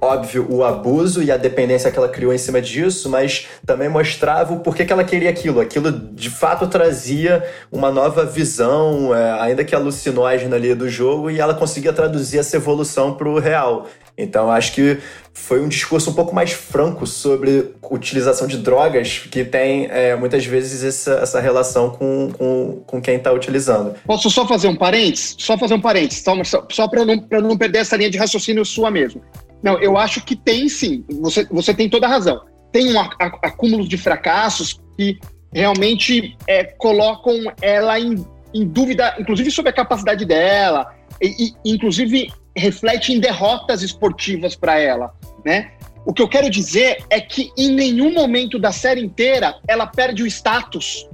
óbvio, 0.00 0.46
o 0.50 0.62
abuso 0.62 1.22
e 1.22 1.30
a 1.30 1.36
dependência 1.36 1.90
que 1.90 1.98
ela 1.98 2.08
criou 2.08 2.32
em 2.32 2.38
cima 2.38 2.60
disso, 2.60 3.08
mas 3.08 3.46
também 3.64 3.88
mostrava 3.88 4.52
o 4.52 4.60
porquê 4.60 4.84
que 4.84 4.92
ela 4.92 5.04
queria 5.04 5.30
aquilo. 5.30 5.60
Aquilo 5.60 5.90
de 5.90 6.30
fato 6.30 6.66
trazia 6.66 7.44
uma 7.72 7.90
nova 7.90 8.24
visão, 8.24 9.14
é, 9.14 9.40
ainda 9.40 9.64
que 9.64 9.74
alucinógena 9.74 10.56
ali 10.56 10.74
do 10.74 10.88
jogo, 10.88 11.30
e 11.30 11.40
ela 11.40 11.54
conseguia 11.54 11.92
traduzir 11.92 12.38
essa 12.38 12.56
evolução 12.56 13.14
para 13.14 13.28
o 13.28 13.38
real. 13.38 13.86
Então 14.18 14.50
acho 14.50 14.72
que 14.72 14.98
foi 15.32 15.60
um 15.60 15.68
discurso 15.68 16.10
um 16.10 16.14
pouco 16.14 16.34
mais 16.34 16.52
franco 16.52 17.06
sobre 17.06 17.74
utilização 17.90 18.46
de 18.46 18.56
drogas, 18.56 19.18
que 19.18 19.44
tem 19.44 19.86
é, 19.90 20.16
muitas 20.16 20.46
vezes 20.46 20.82
essa, 20.82 21.20
essa 21.22 21.40
relação 21.40 21.90
com, 21.90 22.32
com, 22.32 22.82
com 22.86 23.00
quem 23.02 23.16
está 23.16 23.30
utilizando. 23.30 23.94
Posso 24.06 24.30
só 24.30 24.46
fazer 24.46 24.68
um 24.68 24.76
parênteses? 24.76 25.36
Só 25.38 25.58
fazer 25.58 25.74
um 25.74 25.80
parênteses, 25.80 26.24
só, 26.24 26.66
só 26.70 26.88
para 26.88 27.04
não, 27.04 27.22
não 27.42 27.56
perder 27.58 27.80
essa 27.80 27.96
linha 27.96 28.10
de 28.10 28.16
raciocínio 28.16 28.64
sua 28.64 28.90
mesmo. 28.90 29.20
Não, 29.62 29.78
eu 29.78 29.96
acho 29.98 30.24
que 30.24 30.34
tem 30.34 30.68
sim. 30.68 31.04
Você, 31.20 31.44
você 31.50 31.74
tem 31.74 31.88
toda 31.88 32.06
a 32.06 32.10
razão. 32.10 32.40
Tem 32.72 32.92
um 32.92 32.98
acúmulo 32.98 33.86
de 33.86 33.98
fracassos 33.98 34.80
que 34.96 35.18
realmente 35.52 36.36
é, 36.46 36.64
colocam 36.64 37.34
ela 37.60 37.98
em, 37.98 38.24
em, 38.54 38.66
dúvida, 38.66 39.14
inclusive 39.18 39.50
sobre 39.50 39.70
a 39.70 39.74
capacidade 39.74 40.24
dela, 40.24 40.94
e, 41.20 41.52
e 41.64 41.74
inclusive 41.74 42.30
reflete 42.56 43.12
em 43.12 43.20
derrotas 43.20 43.82
esportivas 43.82 44.56
para 44.56 44.78
ela, 44.78 45.12
né? 45.44 45.72
O 46.04 46.12
que 46.12 46.22
eu 46.22 46.28
quero 46.28 46.48
dizer 46.48 47.04
é 47.10 47.20
que 47.20 47.52
em 47.56 47.74
nenhum 47.74 48.12
momento 48.12 48.58
da 48.58 48.72
série 48.72 49.04
inteira 49.04 49.56
ela 49.66 49.86
perde 49.86 50.22
o 50.22 50.26
status 50.26 51.08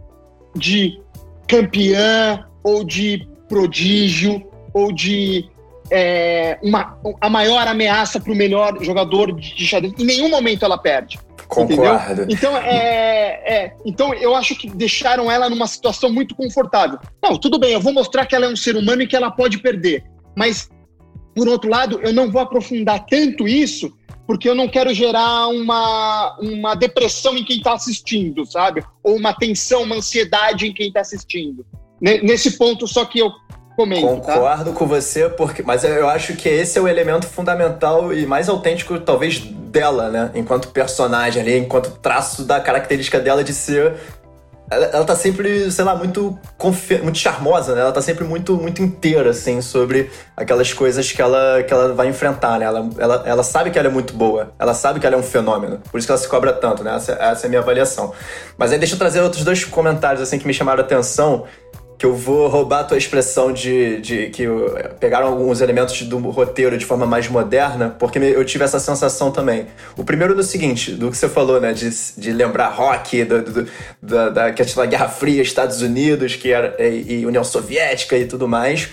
de 0.54 1.00
campeã 1.48 2.46
ou 2.62 2.84
de 2.84 3.26
prodígio 3.48 4.46
ou 4.74 4.92
de 4.92 5.50
é, 5.90 6.58
uma, 6.62 6.98
a 7.20 7.28
maior 7.28 7.66
ameaça 7.66 8.20
para 8.20 8.32
o 8.32 8.36
melhor 8.36 8.82
jogador 8.82 9.32
de 9.32 9.66
xadrez. 9.66 9.94
Em 9.98 10.04
nenhum 10.04 10.30
momento 10.30 10.64
ela 10.64 10.78
perde. 10.78 11.18
Concordo. 11.48 12.26
Então, 12.30 12.56
é, 12.56 13.42
é, 13.44 13.72
então, 13.84 14.14
eu 14.14 14.34
acho 14.34 14.56
que 14.56 14.70
deixaram 14.70 15.30
ela 15.30 15.50
numa 15.50 15.66
situação 15.66 16.10
muito 16.10 16.34
confortável. 16.34 16.98
Não, 17.22 17.36
tudo 17.36 17.58
bem, 17.58 17.72
eu 17.72 17.80
vou 17.80 17.92
mostrar 17.92 18.24
que 18.24 18.34
ela 18.34 18.46
é 18.46 18.48
um 18.48 18.56
ser 18.56 18.74
humano 18.74 19.02
e 19.02 19.06
que 19.06 19.14
ela 19.14 19.30
pode 19.30 19.58
perder. 19.58 20.02
Mas, 20.34 20.70
por 21.34 21.48
outro 21.48 21.70
lado, 21.70 22.00
eu 22.02 22.12
não 22.12 22.30
vou 22.30 22.40
aprofundar 22.40 23.04
tanto 23.06 23.48
isso, 23.48 23.92
porque 24.26 24.48
eu 24.48 24.54
não 24.54 24.68
quero 24.68 24.94
gerar 24.94 25.48
uma, 25.48 26.36
uma 26.40 26.74
depressão 26.74 27.36
em 27.36 27.44
quem 27.44 27.58
está 27.58 27.74
assistindo, 27.74 28.46
sabe? 28.46 28.82
Ou 29.02 29.16
uma 29.16 29.32
tensão, 29.34 29.82
uma 29.82 29.96
ansiedade 29.96 30.66
em 30.66 30.72
quem 30.72 30.88
está 30.88 31.00
assistindo. 31.00 31.64
Nesse 32.00 32.52
ponto, 32.58 32.86
só 32.86 33.04
que 33.04 33.18
eu 33.18 33.30
comento. 33.76 34.22
Tá? 34.22 34.34
Concordo 34.34 34.72
tá? 34.72 34.76
com 34.76 34.86
você, 34.86 35.28
porque, 35.28 35.62
mas 35.62 35.84
eu 35.84 36.08
acho 36.08 36.34
que 36.34 36.48
esse 36.48 36.78
é 36.78 36.82
o 36.82 36.88
elemento 36.88 37.26
fundamental 37.26 38.12
e 38.12 38.26
mais 38.26 38.48
autêntico, 38.48 38.98
talvez, 39.00 39.38
dela, 39.72 40.10
né? 40.10 40.30
Enquanto 40.34 40.68
personagem 40.68 41.42
ali, 41.42 41.56
enquanto 41.56 41.98
traço 41.98 42.44
da 42.44 42.60
característica 42.60 43.18
dela 43.18 43.42
de 43.42 43.54
ser. 43.54 43.94
Ela, 44.72 44.86
ela 44.86 45.04
tá 45.04 45.14
sempre, 45.14 45.70
sei 45.70 45.84
lá, 45.84 45.94
muito, 45.94 46.38
muito 47.02 47.18
charmosa, 47.18 47.74
né? 47.74 47.80
Ela 47.80 47.92
tá 47.92 48.02
sempre 48.02 48.24
muito, 48.24 48.56
muito 48.56 48.82
inteira, 48.82 49.30
assim, 49.30 49.60
sobre 49.60 50.10
aquelas 50.36 50.72
coisas 50.72 51.10
que 51.10 51.20
ela, 51.20 51.62
que 51.62 51.72
ela 51.72 51.92
vai 51.94 52.08
enfrentar, 52.08 52.58
né? 52.58 52.64
Ela, 52.64 52.88
ela, 52.98 53.22
ela 53.26 53.42
sabe 53.42 53.70
que 53.70 53.78
ela 53.78 53.88
é 53.88 53.90
muito 53.90 54.14
boa, 54.14 54.52
ela 54.58 54.74
sabe 54.74 55.00
que 55.00 55.06
ela 55.06 55.16
é 55.16 55.18
um 55.18 55.22
fenômeno, 55.22 55.80
por 55.90 55.98
isso 55.98 56.06
que 56.06 56.12
ela 56.12 56.20
se 56.20 56.28
cobra 56.28 56.52
tanto, 56.52 56.82
né? 56.82 56.96
Essa, 56.96 57.12
essa 57.12 57.46
é 57.46 57.48
a 57.48 57.50
minha 57.50 57.60
avaliação. 57.60 58.12
Mas 58.56 58.72
aí 58.72 58.78
deixa 58.78 58.94
eu 58.94 58.98
trazer 58.98 59.20
outros 59.20 59.44
dois 59.44 59.64
comentários, 59.64 60.22
assim, 60.22 60.38
que 60.38 60.46
me 60.46 60.54
chamaram 60.54 60.82
a 60.82 60.84
atenção 60.84 61.44
que 62.02 62.06
eu 62.06 62.16
vou 62.16 62.48
roubar 62.48 62.80
a 62.80 62.84
tua 62.84 62.98
expressão 62.98 63.52
de, 63.52 64.00
de 64.00 64.28
que 64.30 64.44
pegaram 64.98 65.28
alguns 65.28 65.60
elementos 65.60 66.02
do 66.02 66.18
roteiro 66.30 66.76
de 66.76 66.84
forma 66.84 67.06
mais 67.06 67.28
moderna, 67.28 67.90
porque 67.96 68.18
eu 68.18 68.44
tive 68.44 68.64
essa 68.64 68.80
sensação 68.80 69.30
também. 69.30 69.68
O 69.96 70.02
primeiro 70.02 70.34
do 70.34 70.42
seguinte, 70.42 70.90
do 70.90 71.12
que 71.12 71.16
você 71.16 71.28
falou, 71.28 71.60
né, 71.60 71.72
de, 71.72 71.88
de 72.18 72.32
lembrar 72.32 72.70
rock, 72.70 73.24
do, 73.24 73.42
do, 73.42 73.68
da, 74.02 74.30
da, 74.30 74.50
da 74.50 74.86
Guerra 74.86 75.08
Fria, 75.10 75.42
Estados 75.42 75.80
Unidos, 75.80 76.34
que 76.34 76.50
era, 76.50 76.74
e, 76.84 77.20
e 77.20 77.24
União 77.24 77.44
Soviética 77.44 78.18
e 78.18 78.26
tudo 78.26 78.48
mais. 78.48 78.88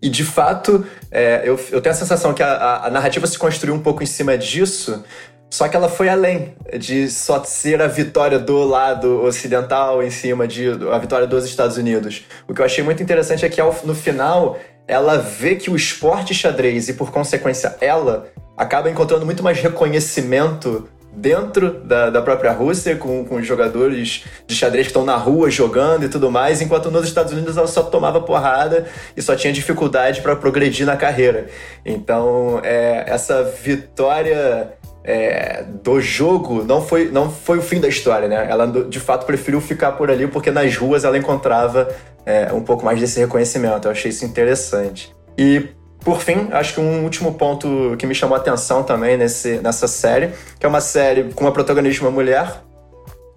E 0.00 0.08
de 0.08 0.24
fato, 0.24 0.86
é, 1.10 1.42
eu, 1.44 1.60
eu 1.70 1.82
tenho 1.82 1.94
a 1.94 1.98
sensação 1.98 2.32
que 2.32 2.42
a, 2.42 2.50
a, 2.50 2.86
a 2.86 2.90
narrativa 2.90 3.26
se 3.26 3.38
construiu 3.38 3.74
um 3.74 3.80
pouco 3.80 4.02
em 4.02 4.06
cima 4.06 4.38
disso, 4.38 5.04
só 5.50 5.66
que 5.66 5.76
ela 5.76 5.88
foi 5.88 6.08
além 6.08 6.54
de 6.78 7.08
só 7.08 7.42
ser 7.42 7.80
a 7.80 7.86
vitória 7.86 8.38
do 8.38 8.64
lado 8.64 9.22
ocidental 9.22 10.02
em 10.02 10.10
cima 10.10 10.46
de 10.46 10.68
a 10.92 10.98
vitória 10.98 11.26
dos 11.26 11.44
Estados 11.44 11.76
Unidos. 11.76 12.24
O 12.46 12.54
que 12.54 12.60
eu 12.60 12.64
achei 12.64 12.84
muito 12.84 13.02
interessante 13.02 13.44
é 13.44 13.48
que 13.48 13.60
no 13.84 13.94
final 13.94 14.58
ela 14.86 15.18
vê 15.18 15.56
que 15.56 15.70
o 15.70 15.76
esporte 15.76 16.34
xadrez 16.34 16.88
e 16.88 16.94
por 16.94 17.10
consequência 17.10 17.76
ela 17.80 18.28
acaba 18.56 18.90
encontrando 18.90 19.24
muito 19.24 19.42
mais 19.42 19.58
reconhecimento 19.60 20.88
dentro 21.12 21.80
da, 21.80 22.10
da 22.10 22.22
própria 22.22 22.52
Rússia, 22.52 22.94
com, 22.96 23.24
com 23.24 23.36
os 23.36 23.46
jogadores 23.46 24.24
de 24.46 24.54
xadrez 24.54 24.86
que 24.86 24.90
estão 24.90 25.04
na 25.04 25.16
rua 25.16 25.50
jogando 25.50 26.04
e 26.04 26.08
tudo 26.08 26.30
mais, 26.30 26.62
enquanto 26.62 26.90
nos 26.90 27.06
Estados 27.06 27.32
Unidos 27.32 27.56
ela 27.56 27.66
só 27.66 27.82
tomava 27.82 28.20
porrada 28.20 28.86
e 29.16 29.22
só 29.22 29.34
tinha 29.34 29.52
dificuldade 29.52 30.22
para 30.22 30.36
progredir 30.36 30.86
na 30.86 30.96
carreira. 30.96 31.46
Então, 31.84 32.60
é, 32.62 33.04
essa 33.06 33.42
vitória 33.42 34.77
é, 35.08 35.64
do 35.82 35.98
jogo 36.02 36.62
não 36.62 36.82
foi, 36.82 37.10
não 37.10 37.30
foi 37.30 37.56
o 37.56 37.62
fim 37.62 37.80
da 37.80 37.88
história, 37.88 38.28
né? 38.28 38.46
Ela 38.46 38.66
de 38.66 39.00
fato 39.00 39.24
preferiu 39.24 39.58
ficar 39.58 39.92
por 39.92 40.10
ali 40.10 40.26
porque 40.26 40.50
nas 40.50 40.76
ruas 40.76 41.02
ela 41.02 41.16
encontrava 41.16 41.88
é, 42.26 42.52
um 42.52 42.60
pouco 42.60 42.84
mais 42.84 43.00
desse 43.00 43.18
reconhecimento. 43.18 43.88
Eu 43.88 43.92
achei 43.92 44.10
isso 44.10 44.26
interessante. 44.26 45.16
E 45.38 45.66
por 46.00 46.20
fim, 46.20 46.48
acho 46.52 46.74
que 46.74 46.80
um 46.80 47.04
último 47.04 47.32
ponto 47.32 47.96
que 47.98 48.06
me 48.06 48.14
chamou 48.14 48.36
a 48.36 48.38
atenção 48.38 48.82
também 48.82 49.16
nesse, 49.16 49.60
nessa 49.60 49.88
série, 49.88 50.30
que 50.60 50.66
é 50.66 50.68
uma 50.68 50.82
série 50.82 51.32
com 51.32 51.44
uma 51.44 51.52
protagonista 51.52 52.04
uma 52.04 52.10
mulher, 52.10 52.60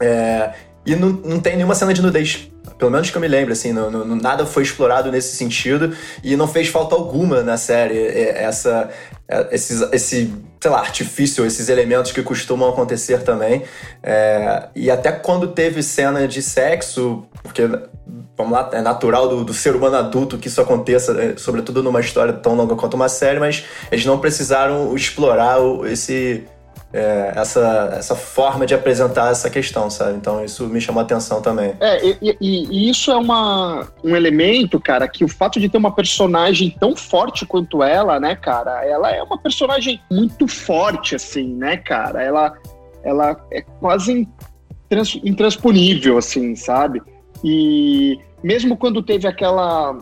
é, 0.02 0.52
e 0.86 0.93
não, 0.93 1.10
não 1.10 1.39
tem 1.39 1.56
nenhuma 1.56 1.74
cena 1.74 1.93
de 1.93 2.02
nudez. 2.02 2.52
Pelo 2.78 2.91
menos 2.91 3.10
que 3.10 3.15
eu 3.15 3.22
me 3.22 3.30
lembro, 3.30 3.54
assim, 3.54 3.72
não, 3.72 3.89
não, 3.89 4.15
nada 4.17 4.46
foi 4.46 4.63
explorado 4.63 5.10
nesse 5.10 5.38
sentido 5.38 5.96
e 6.22 6.36
não 6.36 6.50
fez 6.50 6.67
falta 6.67 6.96
alguma 6.96 7.41
na 7.43 7.56
série 7.56 7.98
é, 7.98 8.43
essa, 8.43 8.89
é, 9.30 9.48
esses, 9.52 9.82
esse, 9.93 10.34
sei 10.62 10.69
lá, 10.69 10.80
artifício, 10.80 11.43
esses 11.43 11.69
elementos 11.69 12.12
que 12.12 12.21
costumam 12.21 12.69
acontecer 12.69 13.24
também. 13.24 13.63
É, 14.04 14.67
e 14.76 14.91
até 14.91 15.12
quando 15.12 15.47
teve 15.47 15.82
cena 15.82 16.28
de 16.28 16.39
sexo, 16.39 17.26
porque, 17.41 17.63
vamos 18.38 18.54
lá, 18.54 18.69
é 18.71 18.80
natural 18.80 19.28
do, 19.28 19.43
do 19.43 19.56
ser 19.56 19.76
humano 19.76 19.95
adulto 19.95 20.38
que 20.38 20.47
isso 20.47 20.62
aconteça, 20.62 21.19
é, 21.19 21.36
sobretudo 21.36 21.82
numa 21.82 22.00
história 22.00 22.32
tão 22.32 22.54
longa 22.54 22.76
quanto 22.76 22.93
uma 22.93 23.10
série, 23.10 23.39
mas 23.39 23.65
eles 23.91 24.06
não 24.06 24.19
precisaram 24.19 24.95
explorar 24.95 25.58
esse 25.86 26.43
é, 26.93 27.34
essa, 27.36 27.93
essa 27.97 28.15
forma 28.15 28.65
de 28.65 28.73
apresentar 28.73 29.32
essa 29.32 29.49
questão, 29.49 29.89
sabe? 29.89 30.17
Então 30.17 30.43
isso 30.43 30.67
me 30.67 30.82
chamou 30.82 31.01
a 31.01 31.04
atenção 31.04 31.41
também. 31.41 31.73
É, 31.80 32.06
e, 32.06 32.17
e, 32.21 32.38
e, 32.41 32.89
isso 32.89 33.12
é 33.12 33.15
uma, 33.15 33.88
um 34.04 34.15
elemento, 34.15 34.80
cara, 34.80 35.08
que 35.08 35.23
o 35.23 35.27
fato 35.27 35.60
de 35.60 35.69
ter 35.69 35.77
uma 35.77 35.93
personagem 35.93 36.75
tão 36.80 36.95
forte 36.95 37.45
quanto 37.45 37.82
ela, 37.82 38.19
né, 38.19 38.36
cara, 38.36 38.86
ela 38.86 39.12
é 39.12 39.23
uma 39.23 39.38
personagem 39.38 40.01
muito 40.12 40.47
forte, 40.47 41.15
assim, 41.15 41.54
né, 41.56 41.77
cara? 41.77 42.21
Ela, 42.21 42.54
ela 43.04 43.38
é 43.51 43.62
quase 43.62 44.27
intrans, 44.86 45.19
intransponível, 45.23 46.17
assim, 46.17 46.56
sabe? 46.56 47.01
E 47.43 48.19
mesmo 48.43 48.75
quando 48.75 49.01
teve 49.01 49.27
aquela 49.27 49.97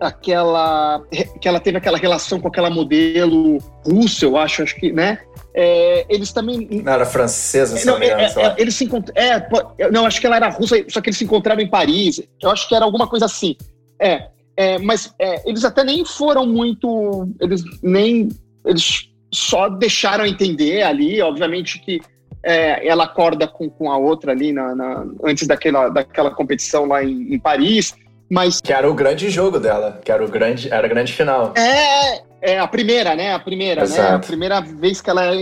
aquela 0.00 1.02
que 1.40 1.46
ela 1.46 1.60
teve 1.60 1.78
aquela 1.78 1.98
relação 1.98 2.40
com 2.40 2.48
aquela 2.48 2.70
modelo 2.70 3.58
russa, 3.84 4.24
eu 4.24 4.36
acho, 4.36 4.62
acho 4.62 4.74
que, 4.76 4.90
né? 4.92 5.18
É, 5.54 6.06
eles 6.08 6.32
também. 6.32 6.66
Não 6.82 6.92
era 6.92 7.04
francesa, 7.04 7.76
se 7.76 7.86
não, 7.86 7.98
não 7.98 8.02
é, 8.02 8.24
é, 8.24 8.54
eles 8.56 8.74
se 8.74 8.84
encont... 8.84 9.10
é, 9.14 9.90
Não, 9.90 10.06
acho 10.06 10.20
que 10.20 10.26
ela 10.26 10.36
era 10.36 10.48
russa, 10.48 10.76
só 10.88 11.00
que 11.00 11.10
eles 11.10 11.18
se 11.18 11.24
encontraram 11.24 11.60
em 11.60 11.68
Paris. 11.68 12.22
Eu 12.40 12.50
acho 12.50 12.68
que 12.68 12.74
era 12.74 12.84
alguma 12.84 13.06
coisa 13.06 13.26
assim. 13.26 13.56
É, 13.98 14.28
é 14.56 14.78
mas 14.78 15.12
é, 15.18 15.48
eles 15.48 15.64
até 15.64 15.84
nem 15.84 16.04
foram 16.04 16.46
muito. 16.46 17.28
Eles 17.40 17.62
nem. 17.82 18.28
Eles 18.64 19.08
só 19.32 19.68
deixaram 19.68 20.26
entender 20.26 20.82
ali, 20.82 21.20
obviamente 21.20 21.78
que 21.80 22.00
é, 22.42 22.86
ela 22.86 23.04
acorda 23.04 23.46
com, 23.46 23.68
com 23.68 23.90
a 23.90 23.96
outra 23.96 24.32
ali 24.32 24.52
na, 24.52 24.74
na, 24.74 25.06
antes 25.24 25.46
daquela, 25.46 25.88
daquela 25.88 26.30
competição 26.30 26.86
lá 26.86 27.02
em, 27.02 27.34
em 27.34 27.38
Paris. 27.38 27.94
Mas... 28.30 28.60
Que 28.60 28.72
era 28.72 28.88
o 28.88 28.94
grande 28.94 29.28
jogo 29.28 29.58
dela, 29.58 30.00
que 30.04 30.12
era 30.12 30.24
o 30.24 30.28
grande, 30.28 30.72
era 30.72 30.86
a 30.86 30.88
grande 30.88 31.12
final. 31.12 31.52
É, 31.56 32.22
é 32.40 32.58
a 32.58 32.66
primeira, 32.68 33.16
né? 33.16 33.34
A 33.34 33.40
primeira, 33.40 33.82
Exato. 33.82 34.02
né? 34.02 34.16
A 34.16 34.18
primeira 34.20 34.60
vez 34.60 35.00
que 35.00 35.10
ela 35.10 35.34
é 35.34 35.40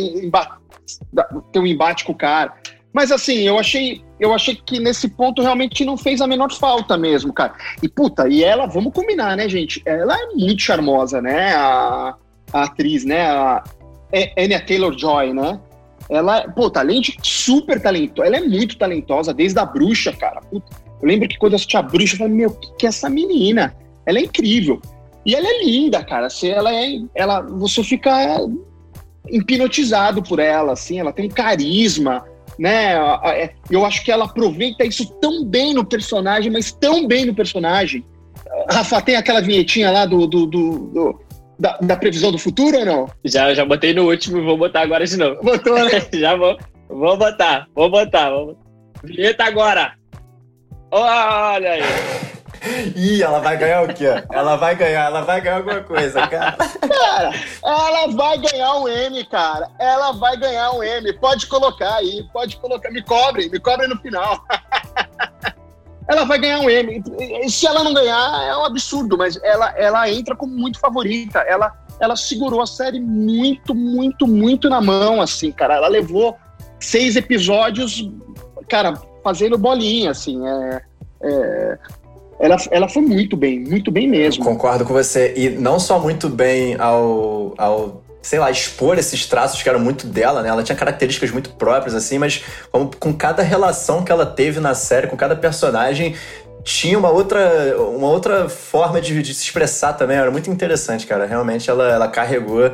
tem 1.53 1.61
um 1.61 1.67
embate 1.67 2.05
com 2.05 2.13
o 2.13 2.17
cara. 2.17 2.55
Mas 2.93 3.13
assim, 3.13 3.41
eu 3.47 3.59
achei, 3.59 4.03
eu 4.19 4.35
achei 4.35 4.57
que 4.57 4.81
nesse 4.81 5.09
ponto 5.09 5.43
realmente 5.43 5.85
não 5.85 5.97
fez 5.97 6.23
a 6.23 6.27
menor 6.27 6.51
falta 6.53 6.97
mesmo, 6.97 7.33
cara. 7.33 7.53
E 7.83 7.89
puta, 7.89 8.27
e 8.27 8.43
ela, 8.43 8.67
vamos 8.67 8.93
combinar, 8.93 9.37
né, 9.37 9.49
gente? 9.49 9.83
Ela 9.85 10.19
é 10.19 10.27
muito 10.35 10.63
charmosa, 10.63 11.21
né? 11.21 11.55
A, 11.55 12.15
a 12.53 12.63
atriz, 12.63 13.05
né? 13.05 13.29
A 13.29 13.63
Anya 14.39 14.65
Taylor-Joy, 14.65 15.35
né? 15.35 15.61
Ela, 16.09 16.49
puta, 16.49 16.81
além 16.81 17.03
de 17.03 17.19
super 17.23 17.81
talentosa, 17.81 18.27
ela 18.27 18.39
é 18.39 18.41
muito 18.41 18.79
talentosa, 18.79 19.35
desde 19.35 19.59
a 19.59 19.67
bruxa, 19.67 20.11
cara. 20.13 20.41
Puta, 20.41 20.75
eu 21.01 21.09
lembro 21.09 21.29
que 21.29 21.39
quando 21.39 21.53
eu 21.53 21.57
assisti 21.57 21.77
a 21.77 21.83
bruxa, 21.83 22.15
eu 22.15 22.19
falei, 22.19 22.35
meu, 22.35 22.51
o 22.51 22.55
que, 22.55 22.73
que 22.79 22.87
é 22.87 22.89
essa 22.89 23.09
menina? 23.09 23.75
Ela 24.07 24.19
é 24.19 24.23
incrível. 24.23 24.81
E 25.25 25.35
ela 25.35 25.47
é 25.47 25.65
linda, 25.65 26.03
cara. 26.05 26.29
Você, 26.29 26.49
ela 26.49 26.75
é, 26.75 27.01
ela, 27.15 27.41
você 27.43 27.83
fica 27.85 28.41
hipnotizado 29.29 30.23
por 30.23 30.39
ela, 30.39 30.73
assim, 30.73 30.99
ela 30.99 31.13
tem 31.13 31.29
carisma, 31.29 32.25
né? 32.59 32.95
É, 33.25 33.51
eu 33.71 33.85
acho 33.85 34.03
que 34.05 34.11
ela 34.11 34.25
aproveita 34.25 34.85
isso 34.85 35.07
tão 35.21 35.45
bem 35.45 35.75
no 35.75 35.85
personagem, 35.85 36.51
mas 36.51 36.73
tão 36.73 37.07
bem 37.07 37.27
no 37.27 37.35
personagem. 37.35 38.05
Rafa, 38.71 39.01
tem 39.03 39.17
aquela 39.17 39.41
vinhetinha 39.41 39.91
lá 39.91 40.07
do, 40.07 40.27
do, 40.27 40.47
do, 40.47 40.79
do 40.89 41.21
da, 41.59 41.77
da, 41.79 41.97
previsão 41.97 42.33
do 42.33 42.39
futuro 42.39 42.79
ou 42.79 42.87
não? 42.87 43.11
Já, 43.25 43.53
já 43.55 43.65
botei 43.65 43.93
no 43.93 44.09
último 44.09 44.39
e 44.39 44.45
vou 44.45 44.57
botar 44.57 44.81
agora 44.81 45.07
de 45.07 45.17
novo. 45.17 45.43
Botou, 45.43 45.75
né? 45.75 46.07
já 46.15 46.35
vou, 46.37 46.57
vou 46.89 47.17
botar, 47.17 47.67
vou 47.75 47.91
botar. 47.91 48.31
Vou... 48.31 48.57
Vinheta 49.05 49.45
agora! 49.45 49.95
Olha 50.91 51.73
aí. 51.73 51.83
Ih, 52.97 53.23
ela 53.23 53.39
vai 53.41 53.57
ganhar 53.57 53.83
o 53.83 53.95
quê? 53.95 54.25
Ela 54.31 54.57
vai 54.57 54.75
ganhar, 54.75 55.07
ela 55.07 55.21
vai 55.23 55.41
ganhar 55.41 55.57
alguma 55.59 55.81
coisa, 55.81 56.27
cara. 56.27 56.57
Cara, 56.57 57.33
ela 57.63 58.07
vai 58.09 58.39
ganhar 58.39 58.75
um 58.75 58.89
M, 58.89 59.25
cara. 59.27 59.69
Ela 59.79 60.13
vai 60.13 60.37
ganhar 60.37 60.73
um 60.73 60.83
M. 60.83 61.13
Pode 61.15 61.47
colocar 61.47 61.97
aí, 61.97 62.25
pode 62.33 62.57
colocar. 62.57 62.91
Me 62.91 63.03
cobre, 63.03 63.49
me 63.49 63.61
cobre 63.61 63.87
no 63.87 63.97
final. 63.99 64.45
ela 66.09 66.25
vai 66.25 66.39
ganhar 66.39 66.61
um 66.61 66.71
M. 66.71 67.03
Se 67.49 67.67
ela 67.67 67.85
não 67.85 67.95
ganhar, 67.95 68.43
é 68.45 68.57
um 68.57 68.65
absurdo, 68.65 69.17
mas 69.17 69.39
ela, 69.43 69.73
ela 69.77 70.11
entra 70.11 70.35
como 70.35 70.53
muito 70.53 70.81
favorita. 70.81 71.41
Ela, 71.41 71.73
ela 72.01 72.17
segurou 72.17 72.61
a 72.61 72.67
série 72.67 73.01
muito, 73.01 73.75
muito, 73.75 74.27
muito 74.27 74.69
na 74.69 74.81
mão, 74.81 75.21
assim, 75.21 75.53
cara. 75.53 75.77
Ela 75.77 75.89
levou 75.89 76.37
seis 76.81 77.17
episódios, 77.17 78.09
cara, 78.69 78.95
fazendo 79.23 79.59
bolinha, 79.59 80.11
assim. 80.11 80.47
É, 80.47 80.83
é, 81.23 81.79
ela, 82.41 82.57
ela 82.71 82.89
foi 82.89 83.03
muito 83.03 83.37
bem, 83.37 83.61
muito 83.61 83.91
bem 83.91 84.09
mesmo. 84.09 84.43
Eu 84.43 84.49
concordo 84.49 84.85
com 84.85 84.93
você. 84.93 85.35
E 85.37 85.51
não 85.51 85.79
só 85.81 85.99
muito 85.99 86.29
bem 86.29 86.77
ao, 86.79 87.55
ao 87.59 88.03
sei 88.23 88.39
lá, 88.39 88.51
expor 88.51 88.99
esses 88.99 89.27
traços 89.27 89.63
que 89.63 89.69
eram 89.69 89.81
muito 89.81 90.07
dela, 90.07 90.43
né? 90.43 90.49
Ela 90.49 90.63
tinha 90.63 90.77
características 90.77 91.31
muito 91.31 91.51
próprias, 91.51 91.95
assim, 91.95 92.19
mas 92.19 92.45
com, 92.71 92.89
com 92.89 93.13
cada 93.13 93.43
relação 93.43 94.05
que 94.05 94.13
ela 94.13 94.27
teve 94.27 94.61
na 94.61 94.75
série, 94.75 95.07
com 95.07 95.17
cada 95.17 95.35
personagem, 95.35 96.15
tinha 96.63 96.99
uma 96.99 97.09
outra, 97.09 97.75
uma 97.79 98.09
outra 98.09 98.49
forma 98.49 99.01
de, 99.01 99.23
de, 99.23 99.35
se 99.35 99.45
expressar 99.45 99.95
também. 99.95 100.17
Era 100.17 100.31
muito 100.31 100.51
interessante, 100.51 101.07
cara. 101.07 101.25
Realmente 101.25 101.71
ela, 101.71 101.89
ela 101.91 102.09
carregou 102.09 102.71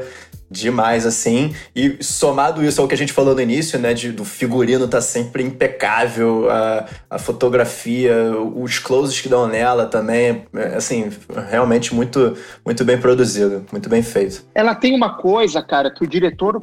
demais, 0.50 1.07
assim. 1.07 1.54
E 1.74 2.02
somado 2.02 2.64
isso 2.64 2.80
ao 2.80 2.88
que 2.88 2.94
a 2.94 2.96
gente 2.96 3.12
falou 3.12 3.35
no 3.35 3.40
início, 3.40 3.78
né? 3.78 3.94
De, 3.94 4.12
do 4.12 4.24
figurino 4.24 4.87
tá 4.87 5.00
sempre 5.00 5.42
impecável, 5.42 6.50
a, 6.50 6.87
a 7.11 7.18
fotografia, 7.18 8.14
os 8.54 8.78
closes 8.78 9.20
que 9.20 9.28
dão 9.28 9.46
nela 9.46 9.87
também. 9.87 10.44
É, 10.54 10.76
assim, 10.76 11.11
realmente 11.50 11.94
muito, 11.94 12.37
muito 12.64 12.85
bem 12.85 12.98
produzido, 12.98 13.64
muito 13.72 13.88
bem 13.88 14.02
feito. 14.02 14.44
Ela 14.54 14.74
tem 14.74 14.94
uma 14.94 15.16
coisa, 15.16 15.62
cara, 15.62 15.90
que 15.90 16.04
o 16.04 16.07
diretor 16.07 16.62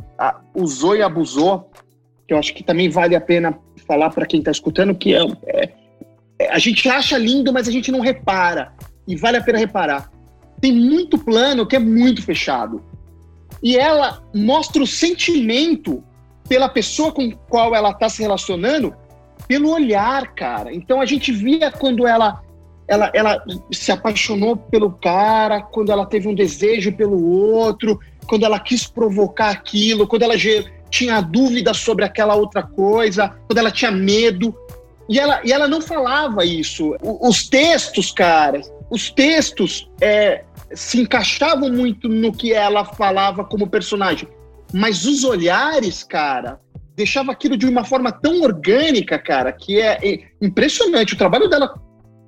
usou 0.54 0.96
e 0.96 1.02
abusou, 1.02 1.70
que 2.28 2.34
eu 2.34 2.38
acho 2.38 2.54
que 2.54 2.64
também 2.64 2.90
vale 2.90 3.16
a 3.16 3.22
pena 3.22 3.58
falar 3.88 4.10
para 4.10 4.26
quem 4.26 4.42
tá 4.42 4.52
escutando, 4.52 4.96
que 4.96 5.14
é, 5.14 5.22
é, 5.48 5.70
é, 6.40 6.54
a 6.54 6.60
gente 6.60 6.88
acha 6.88 7.18
lindo, 7.18 7.52
mas 7.52 7.68
a 7.68 7.72
gente 7.72 7.92
não 7.92 8.00
repara. 8.00 8.72
E 9.08 9.16
vale 9.16 9.38
a 9.38 9.42
pena 9.42 9.58
reparar. 9.58 10.10
Tem 10.62 10.72
muito 10.72 11.18
plano 11.18 11.66
que 11.66 11.76
é 11.76 11.80
muito 11.80 12.22
fechado 12.22 12.91
e 13.62 13.78
ela 13.78 14.22
mostra 14.34 14.82
o 14.82 14.88
sentimento 14.88 16.04
pela 16.48 16.68
pessoa 16.68 17.12
com 17.12 17.32
qual 17.32 17.76
ela 17.76 17.92
está 17.92 18.10
se 18.10 18.22
relacionando 18.22 18.94
pelo 19.48 19.72
olhar, 19.72 20.34
cara. 20.34 20.74
Então 20.74 21.02
a 21.02 21.06
gente 21.06 21.32
via 21.32 21.72
quando 21.72 22.08
ela, 22.08 22.42
ela, 22.88 23.12
ela 23.14 23.44
se 23.72 23.92
apaixonou 23.92 24.58
pelo 24.58 24.92
cara, 24.92 25.62
quando 25.62 25.92
ela 25.92 26.06
teve 26.06 26.28
um 26.28 26.36
desejo 26.36 26.92
pelo 26.94 27.24
outro, 27.26 28.00
quando 28.28 28.46
ela 28.46 28.60
quis 28.60 28.88
provocar 28.88 29.50
aquilo, 29.50 30.08
quando 30.08 30.24
ela 30.24 30.36
tinha 30.90 31.22
dúvida 31.22 31.74
sobre 31.74 32.04
aquela 32.04 32.36
outra 32.36 32.64
coisa, 32.64 33.36
quando 33.48 33.58
ela 33.58 33.72
tinha 33.72 33.92
medo. 33.92 34.56
E 35.08 35.20
ela, 35.20 35.42
e 35.44 35.52
ela 35.52 35.68
não 35.68 35.82
falava 35.82 36.46
isso. 36.46 36.96
Os 37.02 37.48
textos, 37.48 38.12
cara, 38.12 38.62
os 38.90 39.10
textos 39.10 39.90
é, 40.00 40.44
se 40.74 41.02
encaixavam 41.02 41.70
muito 41.70 42.08
no 42.08 42.32
que 42.32 42.54
ela 42.54 42.86
falava 42.86 43.44
como 43.44 43.68
personagem. 43.68 44.28
Mas 44.74 45.06
os 45.06 45.24
olhares, 45.24 46.04
cara, 46.04 46.60
deixava 46.96 47.32
aquilo 47.32 47.58
de 47.58 47.66
uma 47.66 47.84
forma 47.84 48.12
tão 48.12 48.42
orgânica, 48.42 49.18
cara, 49.20 49.52
que 49.52 49.82
é, 49.82 50.00
é 50.02 50.20
impressionante. 50.42 51.14
O 51.14 51.18
trabalho 51.18 51.50
dela 51.50 51.74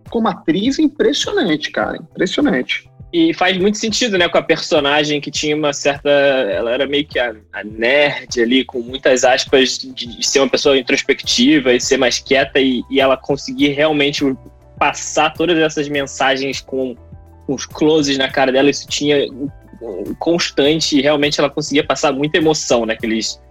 como 0.09 0.27
atriz 0.27 0.77
é 0.79 0.81
impressionante, 0.81 1.71
cara, 1.71 1.97
impressionante. 1.97 2.89
E 3.13 3.31
faz 3.33 3.55
muito 3.57 3.77
sentido, 3.77 4.17
né, 4.17 4.27
com 4.27 4.39
a 4.39 4.41
personagem 4.41 5.21
que 5.21 5.29
tinha 5.29 5.55
uma 5.55 5.71
certa. 5.71 6.09
Ela 6.09 6.71
era 6.71 6.87
meio 6.87 7.05
que 7.05 7.19
a, 7.19 7.35
a 7.53 7.63
nerd 7.63 8.41
ali, 8.41 8.65
com 8.65 8.79
muitas 8.79 9.23
aspas, 9.23 9.77
de, 9.77 9.93
de, 9.93 10.27
ser 10.27 10.39
uma 10.39 10.49
pessoa 10.49 10.77
introspectiva 10.77 11.73
e 11.73 11.79
ser 11.79 11.97
mais 11.97 12.17
quieta, 12.17 12.59
e, 12.59 12.81
e 12.89 12.99
ela 12.99 13.15
conseguir 13.15 13.69
realmente 13.69 14.23
passar 14.79 15.31
todas 15.31 15.57
essas 15.59 15.87
mensagens 15.87 16.59
com 16.59 16.95
os 17.47 17.65
closes 17.65 18.17
na 18.17 18.29
cara 18.29 18.51
dela, 18.51 18.69
isso 18.69 18.87
tinha 18.87 19.27
constante 20.19 20.97
e 20.97 21.01
realmente 21.01 21.39
ela 21.39 21.49
conseguia 21.49 21.83
passar 21.85 22.11
muita 22.11 22.37
emoção 22.37 22.85
naqueles 22.85 23.41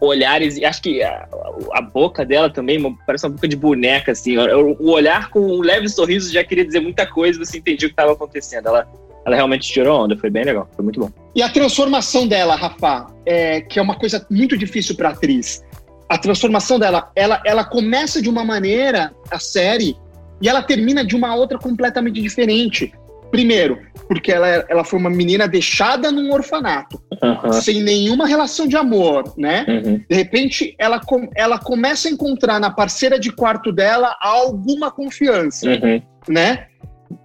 olhares. 0.00 0.56
E 0.56 0.64
acho 0.64 0.80
que 0.82 1.02
a, 1.02 1.28
a, 1.74 1.82
boca 1.82 2.24
dela 2.24 2.48
também 2.48 2.80
parece 3.06 3.26
uma 3.26 3.34
boca 3.34 3.46
de 3.46 3.56
boneca, 3.56 4.12
assim. 4.12 4.36
O 4.38 4.90
olhar 4.90 5.28
com 5.30 5.40
um 5.40 5.60
leve 5.60 5.88
sorriso 5.88 6.32
já 6.32 6.42
queria 6.42 6.64
dizer 6.64 6.80
muita 6.80 7.06
coisa, 7.06 7.38
você 7.38 7.58
entendia 7.58 7.86
o 7.86 7.90
que 7.90 7.92
estava 7.92 8.12
acontecendo. 8.12 8.68
Ela, 8.68 8.88
ela 9.26 9.36
realmente 9.36 9.70
tirou 9.70 10.04
onda, 10.04 10.16
foi 10.16 10.30
bem 10.30 10.44
legal, 10.44 10.68
foi 10.74 10.84
muito 10.84 11.00
bom. 11.00 11.10
E 11.34 11.42
a 11.42 11.48
transformação 11.48 12.26
dela, 12.26 12.56
Rafa, 12.56 13.06
é, 13.26 13.60
que 13.60 13.78
é 13.78 13.82
uma 13.82 13.96
coisa 13.96 14.26
muito 14.30 14.56
difícil 14.56 14.94
para 14.96 15.10
atriz. 15.10 15.62
A 16.08 16.18
transformação 16.18 16.78
dela, 16.78 17.10
ela, 17.14 17.40
ela 17.44 17.64
começa 17.64 18.20
de 18.20 18.28
uma 18.28 18.44
maneira, 18.44 19.12
a 19.30 19.38
série, 19.38 19.96
e 20.40 20.48
ela 20.48 20.62
termina 20.62 21.04
de 21.04 21.14
uma 21.14 21.34
outra 21.34 21.58
completamente 21.58 22.20
diferente. 22.20 22.92
Primeiro, 23.30 23.78
porque 24.08 24.32
ela, 24.32 24.48
ela 24.68 24.82
foi 24.82 24.98
uma 24.98 25.08
menina 25.08 25.46
deixada 25.46 26.10
num 26.10 26.32
orfanato, 26.32 27.00
uhum. 27.22 27.52
sem 27.52 27.80
nenhuma 27.80 28.26
relação 28.26 28.66
de 28.66 28.76
amor, 28.76 29.32
né? 29.36 29.64
Uhum. 29.68 30.04
De 30.08 30.16
repente, 30.16 30.74
ela, 30.78 31.00
ela 31.36 31.58
começa 31.58 32.08
a 32.08 32.10
encontrar 32.10 32.58
na 32.58 32.70
parceira 32.70 33.20
de 33.20 33.30
quarto 33.30 33.70
dela 33.70 34.16
alguma 34.20 34.90
confiança, 34.90 35.68
uhum. 35.68 36.02
né? 36.28 36.66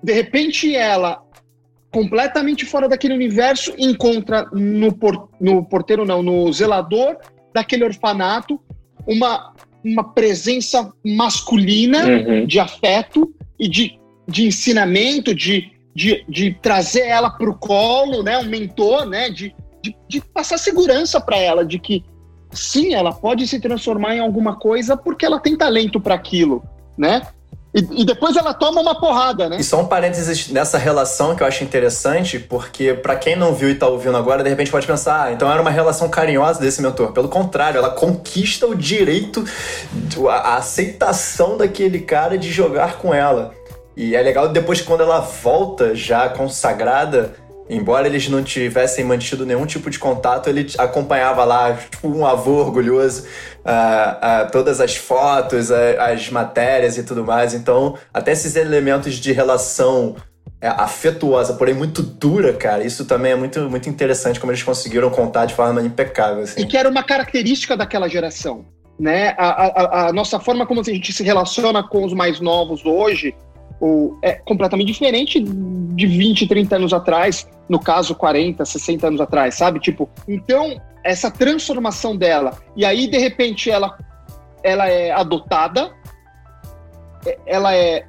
De 0.04 0.14
repente, 0.14 0.76
ela, 0.76 1.24
completamente 1.92 2.66
fora 2.66 2.88
daquele 2.88 3.16
universo, 3.16 3.74
encontra 3.80 4.46
no, 4.54 4.94
por, 4.94 5.30
no 5.42 5.66
porteiro, 5.66 6.06
não, 6.06 6.22
no 6.22 6.54
zelador 6.54 7.18
daquele 7.52 7.84
orfanato, 7.84 8.60
uma, 9.08 9.54
uma 9.86 10.04
presença 10.04 10.92
masculina 11.06 12.06
uhum. 12.06 12.46
de 12.46 12.60
afeto 12.60 13.34
e 13.60 13.70
de, 13.70 14.00
de 14.28 14.48
ensinamento, 14.48 15.34
de 15.34 15.76
de, 15.96 16.26
de 16.28 16.52
trazer 16.62 17.08
ela 17.08 17.30
para 17.30 17.50
o 17.50 17.56
colo, 17.56 18.22
né, 18.22 18.38
um 18.38 18.46
mentor, 18.46 19.06
né, 19.06 19.30
de, 19.30 19.56
de, 19.82 19.96
de 20.10 20.20
passar 20.20 20.58
segurança 20.58 21.22
para 21.22 21.38
ela, 21.38 21.66
de 21.66 21.80
que 21.80 22.04
sim, 22.52 22.94
ela 22.94 23.14
pode 23.14 23.48
se 23.48 23.62
transformar 23.62 24.16
em 24.16 24.20
alguma 24.20 24.58
coisa 24.58 24.98
porque 24.98 25.26
ela 25.26 25.40
tem 25.40 25.56
talento 25.56 26.00
para 26.00 26.14
aquilo, 26.14 26.64
né? 26.98 27.22
E, 27.76 28.02
e, 28.02 28.06
depois 28.06 28.38
ela 28.38 28.54
toma 28.54 28.80
uma 28.80 28.96
porrada, 28.98 29.50
né? 29.50 29.58
E 29.60 29.64
só 29.64 29.82
um 29.82 29.86
parênteses 29.86 30.48
nessa 30.48 30.78
relação 30.78 31.36
que 31.36 31.44
eu 31.44 31.48
acho 31.48 31.62
interessante, 31.62 32.40
porque 32.40 32.94
para 32.94 33.18
quem 33.18 33.36
não 33.36 33.54
viu 33.54 33.70
e 33.70 33.76
tá 33.76 33.86
ouvindo 33.86 34.16
agora, 34.16 34.42
de 34.42 34.50
repente 34.50 34.72
pode 34.72 34.88
pensar, 34.88 35.26
ah, 35.26 35.34
então 35.34 35.52
era 35.52 35.62
uma 35.62 35.70
relação 35.70 36.08
carinhosa 36.08 36.62
desse 36.62 36.82
mentor. 36.82 37.12
Pelo 37.12 37.28
contrário, 37.28 37.78
ela 37.78 37.90
conquista 37.90 38.66
o 38.66 38.74
direito, 38.74 39.44
a 40.30 40.56
aceitação 40.56 41.58
daquele 41.58 42.00
cara 42.00 42.38
de 42.38 42.50
jogar 42.50 42.98
com 42.98 43.14
ela. 43.14 43.54
E 43.98 44.16
é 44.16 44.22
legal 44.22 44.48
depois 44.48 44.82
quando 44.82 45.02
ela 45.02 45.20
volta 45.20 45.94
já 45.94 46.30
consagrada, 46.30 47.34
embora 47.70 48.08
eles 48.08 48.28
não 48.30 48.44
tivessem 48.44 49.04
mantido 49.04 49.46
nenhum 49.46 49.66
tipo 49.66 49.90
de 49.90 49.98
contato, 49.98 50.50
ele 50.50 50.68
acompanhava 50.78 51.44
lá, 51.44 51.74
tipo 51.74 52.08
um 52.08 52.26
avô 52.26 52.60
orgulhoso, 52.60 53.24
uh, 53.24 54.48
uh, 54.48 54.52
todas 54.52 54.80
as 54.80 54.96
fotos, 54.96 55.70
uh, 55.70 56.00
as 56.00 56.30
matérias 56.30 56.98
e 56.98 57.04
tudo 57.04 57.24
mais. 57.24 57.54
Então, 57.54 57.98
até 58.14 58.32
esses 58.32 58.56
elementos 58.56 59.16
de 59.16 59.32
relação 59.32 60.16
é, 60.62 60.68
afetuosa, 60.68 61.54
porém 61.54 61.74
muito 61.74 62.02
dura, 62.02 62.54
cara, 62.54 62.84
isso 62.84 63.06
também 63.06 63.34
é 63.34 63.36
muito, 63.36 63.70
muito 63.70 63.90
interessante 63.90 64.40
como 64.40 64.52
eles 64.52 64.64
conseguiram 64.64 65.10
contar 65.10 65.46
de 65.46 65.54
forma 65.54 65.82
impecável. 65.82 66.44
Assim. 66.44 66.62
E 66.62 66.66
que 66.66 66.78
era 66.78 66.90
uma 66.90 67.04
característica 67.04 67.76
daquela 67.76 68.08
geração. 68.08 68.66
Né? 68.98 69.36
A, 69.38 69.48
a, 69.48 70.08
a 70.08 70.14
nossa 70.14 70.40
forma 70.40 70.66
como 70.66 70.80
a 70.80 70.84
gente 70.84 71.12
se 71.12 71.22
relaciona 71.22 71.84
com 71.84 72.06
os 72.06 72.14
mais 72.14 72.40
novos 72.40 72.86
hoje 72.86 73.36
ou 73.80 74.18
é 74.22 74.34
completamente 74.34 74.88
diferente 74.88 75.40
de 75.40 76.08
20, 76.08 76.48
30 76.48 76.76
anos 76.76 76.94
atrás, 76.94 77.48
no 77.68 77.80
caso 77.80 78.16
40, 78.16 78.64
60 78.64 79.08
anos 79.08 79.22
atrás, 79.22 79.56
sabe? 79.56 79.80
Tipo, 79.80 80.10
então 80.28 80.82
essa 81.04 81.30
transformação 81.30 82.16
dela 82.16 82.58
e 82.76 82.86
aí 82.86 83.08
de 83.08 83.18
repente 83.18 83.70
ela 83.70 83.98
ela 84.64 84.90
é 84.90 85.12
adotada, 85.12 85.92
é, 87.26 87.38
ela 87.46 87.76
é 87.76 88.06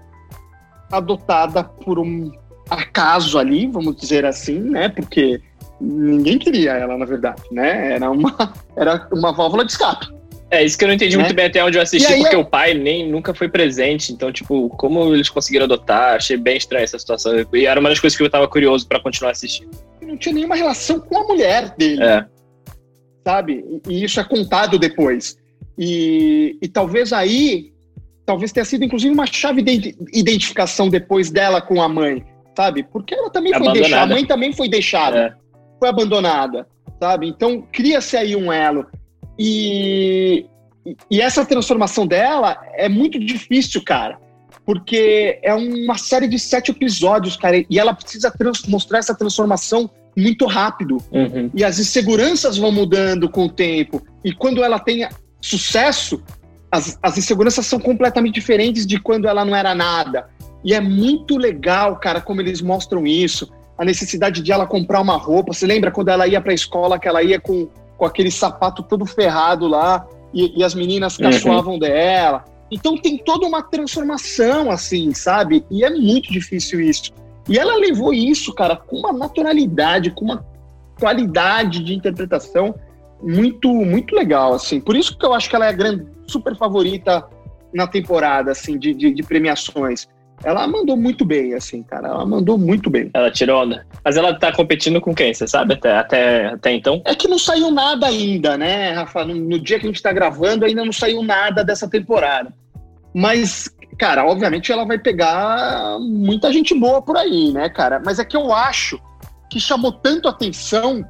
adotada 0.90 1.62
por 1.62 1.98
um 1.98 2.32
acaso 2.70 3.38
ali, 3.38 3.66
vamos 3.66 3.96
dizer 3.96 4.24
assim, 4.24 4.58
né? 4.58 4.88
Porque 4.88 5.42
ninguém 5.80 6.38
queria 6.38 6.72
ela, 6.72 6.96
na 6.96 7.04
verdade, 7.04 7.42
né? 7.50 7.92
Era 7.94 8.10
uma 8.10 8.54
era 8.76 9.08
uma 9.12 9.32
válvula 9.32 9.64
de 9.64 9.72
escape. 9.72 10.15
É, 10.50 10.64
isso 10.64 10.78
que 10.78 10.84
eu 10.84 10.88
não 10.88 10.94
entendi 10.94 11.16
né? 11.16 11.24
muito 11.24 11.34
bem 11.34 11.46
até 11.46 11.64
onde 11.64 11.76
eu 11.76 11.82
assisti, 11.82 12.12
aí, 12.12 12.20
porque 12.20 12.36
eu... 12.36 12.40
o 12.40 12.44
pai 12.44 12.72
nem 12.72 13.08
nunca 13.08 13.34
foi 13.34 13.48
presente. 13.48 14.12
Então, 14.12 14.30
tipo, 14.30 14.68
como 14.70 15.12
eles 15.12 15.28
conseguiram 15.28 15.64
adotar? 15.64 16.14
Achei 16.14 16.36
bem 16.36 16.56
estranha 16.56 16.84
essa 16.84 16.98
situação. 16.98 17.32
E 17.52 17.66
era 17.66 17.80
uma 17.80 17.88
das 17.88 17.98
coisas 17.98 18.16
que 18.16 18.22
eu 18.22 18.30
tava 18.30 18.46
curioso 18.46 18.86
para 18.86 19.00
continuar 19.00 19.32
assistindo. 19.32 19.70
Não 20.00 20.16
tinha 20.16 20.34
nenhuma 20.34 20.54
relação 20.54 21.00
com 21.00 21.18
a 21.18 21.24
mulher 21.24 21.74
dele. 21.76 22.02
É. 22.02 22.26
Sabe? 23.24 23.64
E 23.88 24.04
isso 24.04 24.20
é 24.20 24.24
contado 24.24 24.78
depois. 24.78 25.36
E, 25.76 26.56
e 26.62 26.68
talvez 26.68 27.12
aí, 27.12 27.72
talvez 28.24 28.52
tenha 28.52 28.64
sido 28.64 28.84
inclusive 28.84 29.12
uma 29.12 29.26
chave 29.26 29.62
de 29.62 29.96
identificação 30.12 30.88
depois 30.88 31.30
dela 31.30 31.60
com 31.60 31.82
a 31.82 31.88
mãe, 31.88 32.24
sabe? 32.56 32.82
Porque 32.84 33.14
ela 33.14 33.30
também 33.30 33.52
foi 33.52 33.72
deixada, 33.72 34.02
a 34.02 34.06
mãe 34.06 34.24
também 34.24 34.52
foi 34.52 34.68
deixada, 34.68 35.18
é. 35.18 35.34
foi 35.78 35.88
abandonada, 35.88 36.66
sabe? 36.98 37.28
Então 37.28 37.62
cria-se 37.72 38.16
aí 38.16 38.34
um 38.34 38.50
elo. 38.50 38.86
E, 39.38 40.46
e 41.10 41.20
essa 41.20 41.44
transformação 41.44 42.06
dela 42.06 42.58
é 42.74 42.88
muito 42.88 43.18
difícil, 43.18 43.82
cara. 43.84 44.18
Porque 44.64 45.38
é 45.42 45.54
uma 45.54 45.96
série 45.96 46.26
de 46.26 46.38
sete 46.38 46.70
episódios, 46.70 47.36
cara. 47.36 47.64
E 47.68 47.78
ela 47.78 47.94
precisa 47.94 48.32
mostrar 48.68 48.98
essa 48.98 49.14
transformação 49.14 49.90
muito 50.16 50.46
rápido. 50.46 50.96
Uhum. 51.12 51.50
E 51.54 51.62
as 51.62 51.78
inseguranças 51.78 52.56
vão 52.56 52.72
mudando 52.72 53.28
com 53.28 53.44
o 53.44 53.50
tempo. 53.50 54.02
E 54.24 54.32
quando 54.32 54.64
ela 54.64 54.78
tem 54.78 55.06
sucesso, 55.40 56.22
as, 56.70 56.98
as 57.02 57.18
inseguranças 57.18 57.66
são 57.66 57.78
completamente 57.78 58.34
diferentes 58.34 58.86
de 58.86 58.98
quando 58.98 59.28
ela 59.28 59.44
não 59.44 59.54
era 59.54 59.74
nada. 59.74 60.28
E 60.64 60.74
é 60.74 60.80
muito 60.80 61.36
legal, 61.36 61.96
cara, 61.96 62.20
como 62.20 62.40
eles 62.40 62.60
mostram 62.60 63.06
isso. 63.06 63.52
A 63.78 63.84
necessidade 63.84 64.42
de 64.42 64.50
ela 64.50 64.66
comprar 64.66 65.00
uma 65.00 65.16
roupa. 65.16 65.52
Você 65.52 65.66
lembra 65.66 65.90
quando 65.90 66.08
ela 66.08 66.26
ia 66.26 66.40
para 66.40 66.50
a 66.50 66.54
escola, 66.54 66.98
que 66.98 67.06
ela 67.06 67.22
ia 67.22 67.38
com, 67.38 67.68
com 67.96 68.04
aquele 68.04 68.30
sapato 68.30 68.82
todo 68.82 69.06
ferrado 69.06 69.66
lá 69.66 70.06
e, 70.32 70.60
e 70.60 70.64
as 70.64 70.74
meninas 70.74 71.16
caçoavam 71.16 71.74
uhum. 71.74 71.78
dela. 71.78 72.44
Então 72.70 72.96
tem 72.96 73.16
toda 73.16 73.46
uma 73.46 73.62
transformação, 73.62 74.70
assim, 74.70 75.14
sabe? 75.14 75.64
E 75.70 75.84
é 75.84 75.90
muito 75.90 76.32
difícil 76.32 76.80
isso. 76.80 77.12
E 77.48 77.58
ela 77.58 77.76
levou 77.76 78.12
isso, 78.12 78.52
cara, 78.52 78.76
com 78.76 78.96
uma 78.96 79.12
naturalidade, 79.12 80.10
com 80.10 80.24
uma 80.24 80.44
qualidade 80.98 81.82
de 81.82 81.94
interpretação 81.94 82.74
muito, 83.22 83.68
muito 83.68 84.14
legal, 84.14 84.54
assim. 84.54 84.80
Por 84.80 84.96
isso 84.96 85.16
que 85.16 85.24
eu 85.24 85.32
acho 85.32 85.48
que 85.48 85.54
ela 85.54 85.66
é 85.66 85.68
a 85.68 85.72
grande, 85.72 86.06
super 86.26 86.56
favorita 86.56 87.24
na 87.72 87.86
temporada, 87.86 88.50
assim, 88.50 88.78
de, 88.78 88.92
de, 88.92 89.14
de 89.14 89.22
premiações. 89.22 90.08
Ela 90.44 90.66
mandou 90.66 90.96
muito 90.96 91.24
bem, 91.24 91.54
assim, 91.54 91.82
cara. 91.82 92.08
Ela 92.08 92.26
mandou 92.26 92.58
muito 92.58 92.90
bem. 92.90 93.10
Ela 93.14 93.30
tirou 93.30 93.62
onda. 93.62 93.86
Mas 94.04 94.16
ela 94.16 94.38
tá 94.38 94.52
competindo 94.52 95.00
com 95.00 95.14
quem, 95.14 95.32
você 95.32 95.46
sabe? 95.46 95.74
Até, 95.74 95.96
até, 95.96 96.46
até 96.46 96.72
então? 96.72 97.00
É 97.04 97.14
que 97.14 97.28
não 97.28 97.38
saiu 97.38 97.70
nada 97.70 98.06
ainda, 98.06 98.56
né, 98.56 98.92
Rafa? 98.92 99.24
No, 99.24 99.34
no 99.34 99.58
dia 99.58 99.78
que 99.78 99.86
a 99.86 99.88
gente 99.88 100.02
tá 100.02 100.12
gravando, 100.12 100.64
ainda 100.64 100.84
não 100.84 100.92
saiu 100.92 101.22
nada 101.22 101.64
dessa 101.64 101.88
temporada. 101.88 102.52
Mas, 103.14 103.74
cara, 103.98 104.26
obviamente 104.26 104.70
ela 104.70 104.84
vai 104.84 104.98
pegar 104.98 105.98
muita 106.00 106.52
gente 106.52 106.78
boa 106.78 107.00
por 107.00 107.16
aí, 107.16 107.50
né, 107.52 107.68
cara? 107.68 108.00
Mas 108.04 108.18
é 108.18 108.24
que 108.24 108.36
eu 108.36 108.52
acho 108.52 109.00
que 109.50 109.58
chamou 109.58 109.90
tanto 109.90 110.28
atenção 110.28 111.04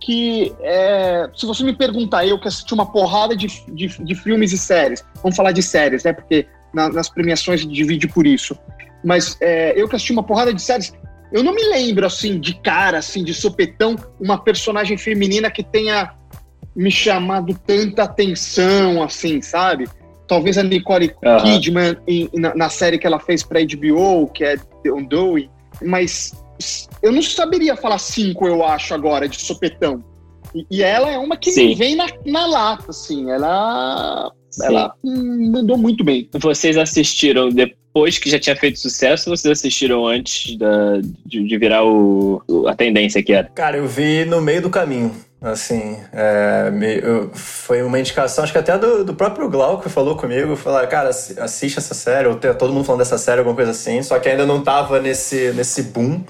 que, 0.00 0.54
é, 0.60 1.28
se 1.34 1.46
você 1.46 1.62
me 1.64 1.74
perguntar, 1.74 2.26
eu 2.26 2.38
que 2.38 2.48
assisti 2.48 2.72
uma 2.74 2.90
porrada 2.90 3.36
de, 3.36 3.46
de, 3.72 3.88
de 4.02 4.14
filmes 4.14 4.52
e 4.52 4.58
séries, 4.58 5.04
vamos 5.22 5.36
falar 5.36 5.52
de 5.52 5.62
séries, 5.62 6.04
né? 6.04 6.12
Porque 6.12 6.46
na, 6.74 6.88
nas 6.88 7.08
premiações 7.08 7.66
divide 7.66 8.08
por 8.08 8.26
isso. 8.26 8.58
Mas 9.04 9.36
é, 9.40 9.72
eu 9.80 9.88
que 9.88 9.96
assisti 9.96 10.12
uma 10.12 10.22
porrada 10.22 10.52
de 10.52 10.60
séries, 10.60 10.92
eu 11.32 11.42
não 11.42 11.54
me 11.54 11.62
lembro, 11.64 12.06
assim, 12.06 12.38
de 12.38 12.54
cara, 12.60 12.98
assim, 12.98 13.22
de 13.22 13.34
sopetão, 13.34 13.96
uma 14.20 14.38
personagem 14.38 14.96
feminina 14.96 15.50
que 15.50 15.62
tenha 15.62 16.14
me 16.74 16.90
chamado 16.90 17.58
tanta 17.66 18.02
atenção, 18.02 19.02
assim, 19.02 19.40
sabe? 19.40 19.86
talvez 20.26 20.58
a 20.58 20.62
Nicole 20.62 21.14
uhum. 21.22 21.38
Kidman 21.42 21.96
em, 22.06 22.28
na, 22.34 22.54
na, 22.54 22.68
série 22.68 22.98
que 22.98 23.06
ela 23.06 23.20
fez 23.20 23.42
para 23.42 23.60
HBO, 23.60 24.28
que 24.28 24.44
é 24.44 24.56
The 24.56 24.90
Undoing, 24.90 25.50
mas 25.82 26.32
eu 27.02 27.12
não 27.12 27.22
saberia 27.22 27.76
falar 27.76 27.98
cinco, 27.98 28.46
eu 28.46 28.64
acho, 28.64 28.94
agora, 28.94 29.28
de 29.28 29.40
sopetão. 29.40 30.02
E, 30.54 30.66
e 30.70 30.82
ela 30.82 31.10
é 31.10 31.18
uma 31.18 31.36
que 31.36 31.52
Sim. 31.52 31.74
vem 31.74 31.96
na, 31.96 32.06
na 32.24 32.46
lata, 32.46 32.90
assim, 32.90 33.30
ela, 33.30 34.32
ela 34.62 34.94
mandou 35.02 35.76
muito 35.76 36.04
bem. 36.04 36.28
Vocês 36.32 36.76
assistiram 36.76 37.48
depois 37.48 38.18
que 38.18 38.30
já 38.30 38.38
tinha 38.38 38.56
feito 38.56 38.78
sucesso 38.78 39.30
ou 39.30 39.36
vocês 39.36 39.58
assistiram 39.58 40.06
antes 40.06 40.56
da, 40.56 41.00
de, 41.24 41.46
de 41.46 41.58
virar 41.58 41.84
o, 41.84 42.42
a 42.66 42.74
tendência 42.74 43.22
que 43.22 43.32
era? 43.32 43.48
Cara, 43.54 43.76
eu 43.76 43.86
vi 43.86 44.24
no 44.24 44.40
meio 44.40 44.62
do 44.62 44.70
caminho. 44.70 45.14
Assim, 45.44 45.98
é, 46.10 46.70
me, 46.70 47.00
eu, 47.00 47.30
foi 47.34 47.82
uma 47.82 48.00
indicação, 48.00 48.42
acho 48.42 48.52
que 48.52 48.58
até 48.58 48.78
do, 48.78 49.04
do 49.04 49.14
próprio 49.14 49.46
Glauco 49.50 49.90
falou 49.90 50.16
comigo, 50.16 50.56
falou, 50.56 50.86
cara, 50.86 51.10
assiste 51.10 51.76
essa 51.76 51.92
série, 51.92 52.26
ou 52.26 52.36
todo 52.36 52.72
mundo 52.72 52.86
falando 52.86 53.00
dessa 53.00 53.18
série, 53.18 53.40
alguma 53.40 53.54
coisa 53.54 53.72
assim, 53.72 54.02
só 54.02 54.18
que 54.18 54.26
ainda 54.26 54.46
não 54.46 54.62
tava 54.62 54.98
nesse, 55.00 55.52
nesse 55.52 55.82
boom, 55.82 56.24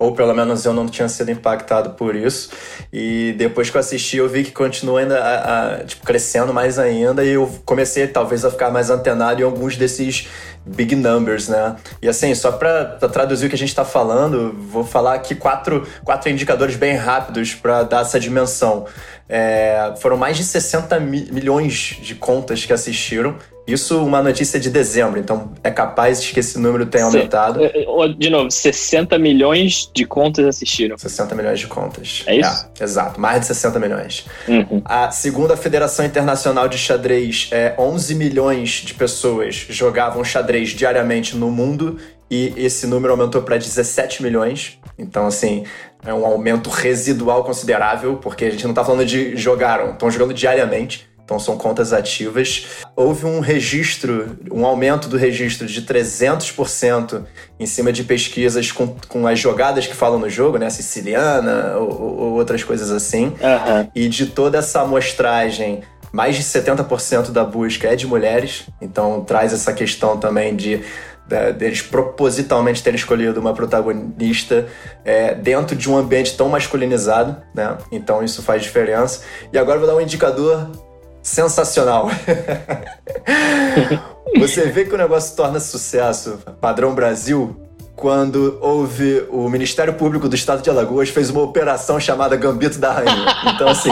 ou 0.00 0.12
pelo 0.12 0.34
menos 0.34 0.64
eu 0.64 0.72
não 0.72 0.88
tinha 0.88 1.06
sido 1.10 1.30
impactado 1.30 1.90
por 1.90 2.16
isso. 2.16 2.48
E 2.90 3.34
depois 3.36 3.68
que 3.68 3.76
eu 3.76 3.80
assisti, 3.80 4.16
eu 4.16 4.26
vi 4.30 4.42
que 4.42 4.50
continua 4.50 5.00
ainda 5.00 5.20
a, 5.22 5.74
a, 5.74 5.84
tipo, 5.84 6.04
crescendo 6.06 6.54
mais 6.54 6.78
ainda, 6.78 7.22
e 7.22 7.34
eu 7.34 7.46
comecei 7.66 8.06
talvez 8.06 8.42
a 8.42 8.50
ficar 8.50 8.70
mais 8.70 8.88
antenado 8.88 9.42
em 9.42 9.44
alguns 9.44 9.76
desses 9.76 10.26
big 10.64 10.96
numbers, 10.96 11.48
né? 11.48 11.76
E 12.00 12.08
assim, 12.08 12.34
só 12.34 12.52
para 12.52 12.96
traduzir 13.12 13.46
o 13.46 13.48
que 13.50 13.54
a 13.54 13.58
gente 13.58 13.68
está 13.68 13.84
falando, 13.84 14.54
vou 14.58 14.84
falar 14.84 15.14
aqui 15.14 15.34
quatro, 15.34 15.86
quatro 16.02 16.30
indicadores 16.30 16.76
bem 16.76 16.96
rápidos 16.96 17.54
para 17.54 17.82
dar 17.82 18.00
essa 18.00 18.18
dimensão. 18.18 18.86
É, 19.32 19.94
foram 20.00 20.16
mais 20.16 20.36
de 20.36 20.42
60 20.42 20.98
mi 20.98 21.28
milhões 21.30 21.98
de 22.02 22.16
contas 22.16 22.66
que 22.66 22.72
assistiram. 22.72 23.36
Isso 23.64 24.04
uma 24.04 24.20
notícia 24.20 24.58
de 24.58 24.68
dezembro, 24.68 25.20
então 25.20 25.52
é 25.62 25.70
capaz 25.70 26.20
de 26.20 26.32
que 26.32 26.40
esse 26.40 26.58
número 26.58 26.86
tenha 26.86 27.04
aumentado. 27.04 27.62
É, 27.62 27.66
é, 27.66 28.08
de 28.18 28.28
novo, 28.28 28.50
60 28.50 29.16
milhões 29.18 29.88
de 29.94 30.04
contas 30.04 30.44
assistiram. 30.44 30.98
60 30.98 31.36
milhões 31.36 31.60
de 31.60 31.68
contas. 31.68 32.24
É 32.26 32.34
isso? 32.34 32.68
É, 32.80 32.82
exato, 32.82 33.20
mais 33.20 33.42
de 33.42 33.46
60 33.46 33.78
milhões. 33.78 34.26
Uhum. 34.48 34.82
A 34.84 35.12
segunda 35.12 35.56
Federação 35.56 36.04
Internacional 36.04 36.66
de 36.68 36.76
Xadrez, 36.76 37.48
é, 37.52 37.76
11 37.78 38.14
milhões 38.16 38.70
de 38.84 38.94
pessoas 38.94 39.54
jogavam 39.68 40.24
xadrez 40.24 40.70
diariamente 40.70 41.36
no 41.36 41.52
mundo 41.52 41.98
e 42.28 42.52
esse 42.56 42.86
número 42.86 43.12
aumentou 43.12 43.42
para 43.42 43.56
17 43.56 44.22
milhões. 44.22 44.78
Então, 44.98 45.26
assim, 45.26 45.64
é 46.04 46.14
um 46.14 46.24
aumento 46.24 46.70
residual 46.70 47.44
considerável, 47.44 48.16
porque 48.16 48.44
a 48.44 48.50
gente 48.50 48.64
não 48.64 48.70
está 48.70 48.84
falando 48.84 49.04
de 49.04 49.36
jogaram, 49.36 49.92
estão 49.92 50.10
jogando 50.10 50.34
diariamente. 50.34 51.08
Então 51.30 51.38
são 51.38 51.56
contas 51.56 51.92
ativas. 51.92 52.66
Houve 52.96 53.24
um 53.24 53.38
registro, 53.38 54.36
um 54.50 54.66
aumento 54.66 55.08
do 55.08 55.16
registro 55.16 55.64
de 55.68 55.82
300% 55.82 57.22
em 57.58 57.66
cima 57.66 57.92
de 57.92 58.02
pesquisas 58.02 58.72
com, 58.72 58.96
com 59.08 59.28
as 59.28 59.38
jogadas 59.38 59.86
que 59.86 59.94
falam 59.94 60.18
no 60.18 60.28
jogo, 60.28 60.58
né? 60.58 60.68
Siciliana 60.70 61.76
ou, 61.76 62.18
ou 62.18 62.32
outras 62.32 62.64
coisas 62.64 62.90
assim. 62.90 63.26
Uhum. 63.26 63.90
E 63.94 64.08
de 64.08 64.26
toda 64.26 64.58
essa 64.58 64.80
amostragem, 64.80 65.84
mais 66.12 66.34
de 66.34 66.42
70% 66.42 67.30
da 67.30 67.44
busca 67.44 67.86
é 67.86 67.94
de 67.94 68.08
mulheres. 68.08 68.64
Então 68.82 69.22
traz 69.22 69.52
essa 69.52 69.72
questão 69.72 70.18
também 70.18 70.56
de 70.56 70.82
deles 71.52 71.80
propositalmente 71.80 72.82
terem 72.82 72.96
escolhido 72.98 73.38
uma 73.40 73.54
protagonista 73.54 74.66
é, 75.04 75.34
dentro 75.34 75.76
de 75.76 75.88
um 75.88 75.96
ambiente 75.96 76.36
tão 76.36 76.48
masculinizado, 76.48 77.36
né? 77.54 77.78
Então 77.92 78.22
isso 78.22 78.42
faz 78.42 78.62
diferença. 78.62 79.22
E 79.52 79.58
agora 79.58 79.76
eu 79.76 79.80
vou 79.80 79.88
dar 79.88 79.96
um 79.96 80.00
indicador 80.00 80.68
sensacional. 81.22 82.10
Você 84.38 84.66
vê 84.66 84.84
que 84.84 84.94
o 84.94 84.98
negócio 84.98 85.36
torna 85.36 85.60
sucesso, 85.60 86.38
padrão 86.60 86.94
Brasil, 86.94 87.56
quando 88.00 88.58
houve 88.62 89.26
o 89.28 89.48
Ministério 89.48 89.92
Público 89.92 90.26
do 90.28 90.34
Estado 90.34 90.62
de 90.62 90.70
Alagoas 90.70 91.10
fez 91.10 91.28
uma 91.28 91.42
operação 91.42 92.00
chamada 92.00 92.34
Gambito 92.34 92.78
da 92.78 92.92
Rainha. 92.92 93.26
Então, 93.54 93.68
assim, 93.68 93.90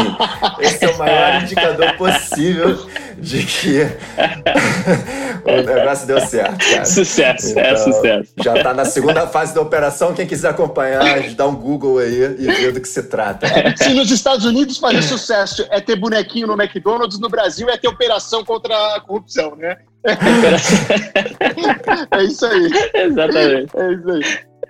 esse 0.61 0.85
é 0.87 0.89
o 0.89 0.97
maior 0.97 1.43
indicador 1.45 1.93
possível 1.99 2.79
de 3.19 3.45
que 3.45 3.81
o 5.45 5.63
negócio 5.63 6.07
deu 6.07 6.21
certo, 6.21 6.59
cara. 6.59 6.85
Sucesso, 6.85 7.49
é 7.49 7.51
então, 7.51 7.63
é 7.63 7.77
sucesso. 7.77 8.33
Já 8.43 8.63
tá 8.63 8.75
na 8.75 8.85
segunda 8.85 9.27
fase 9.27 9.55
da 9.55 9.61
operação. 9.61 10.15
Quem 10.15 10.27
quiser 10.27 10.51
acompanhar, 10.51 11.03
dá 11.35 11.47
um 11.47 11.55
Google 11.55 11.99
aí 11.99 12.37
e 12.39 12.47
vê 12.47 12.73
do 12.73 12.81
que 12.81 12.89
se 12.89 13.03
trata. 13.05 13.47
Se 13.77 13.95
nos 13.95 14.11
Estados 14.11 14.45
Unidos 14.45 14.79
fazer 14.79 15.03
sucesso 15.03 15.67
é 15.71 15.81
ter 15.81 15.97
bonequinho 15.97 16.47
no 16.47 16.55
McDonald's, 16.55 17.19
no 17.19 17.29
Brasil 17.29 17.69
é 17.69 17.77
ter 17.77 17.89
operação 17.89 18.45
contra 18.45 18.97
a 18.97 19.01
corrupção, 19.01 19.57
né? 19.57 19.77
é 22.11 22.23
isso 22.23 22.47
aí. 22.47 22.71
Exatamente. 22.95 23.77
É 23.77 23.93
isso 23.93 24.11
aí. 24.11 24.23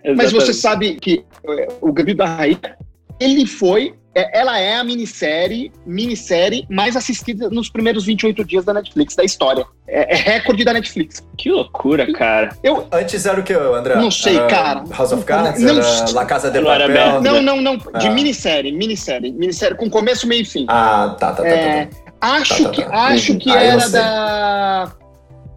Exatamente. 0.04 0.16
Mas 0.16 0.33
você 0.33 0.52
sabe 0.52 0.96
que 0.96 1.24
é, 1.44 1.68
o 1.81 1.92
Gabi 1.92 2.14
da 2.14 2.26
Rainha, 2.26 2.76
ele 3.20 3.46
foi 3.46 3.94
é, 4.08 4.08
ela 4.33 4.59
é 4.59 4.76
a 4.76 4.85
minissérie, 4.85 5.72
minissérie 5.85 6.66
mais 6.70 6.96
assistida 6.96 7.50
nos 7.50 7.68
primeiros 7.68 8.04
28 8.04 8.44
dias 8.44 8.64
da 8.64 8.72
Netflix, 8.72 9.14
da 9.14 9.24
história. 9.24 9.66
É, 9.87 10.14
é 10.14 10.16
recorde 10.16 10.64
da 10.64 10.72
Netflix. 10.72 11.22
Que 11.37 11.50
loucura, 11.50 12.11
cara. 12.12 12.50
Eu, 12.62 12.87
Antes 12.92 13.26
era 13.26 13.40
o 13.40 13.42
que, 13.42 13.52
André? 13.52 13.96
Não 13.96 14.11
sei, 14.11 14.37
era 14.37 14.46
cara. 14.46 14.85
House 14.90 15.12
of 15.12 15.24
Cards? 15.24 15.61
Não, 15.61 15.78
era 15.78 16.12
La 16.12 16.24
Casa 16.24 16.50
de 16.50 16.61
Papel? 16.61 17.20
Não, 17.22 17.42
não, 17.42 17.61
não. 17.61 17.76
De 17.76 18.07
ah. 18.07 18.11
minissérie, 18.11 18.72
minissérie. 18.72 19.33
Minissérie 19.33 19.76
com 19.76 19.88
começo, 19.88 20.26
meio 20.26 20.42
e 20.42 20.44
fim. 20.44 20.66
Ah, 20.68 21.16
tá, 21.18 21.33
tá, 21.33 21.42
tá. 21.42 21.48
É, 21.48 21.87
tá, 21.87 21.96
tá. 21.96 22.12
Acho, 22.20 22.64
tá, 22.64 22.64
tá, 22.64 22.70
que, 22.70 22.83
tá. 22.83 23.07
acho 23.07 23.38
que 23.38 23.50
era 23.50 23.88
da 23.88 24.92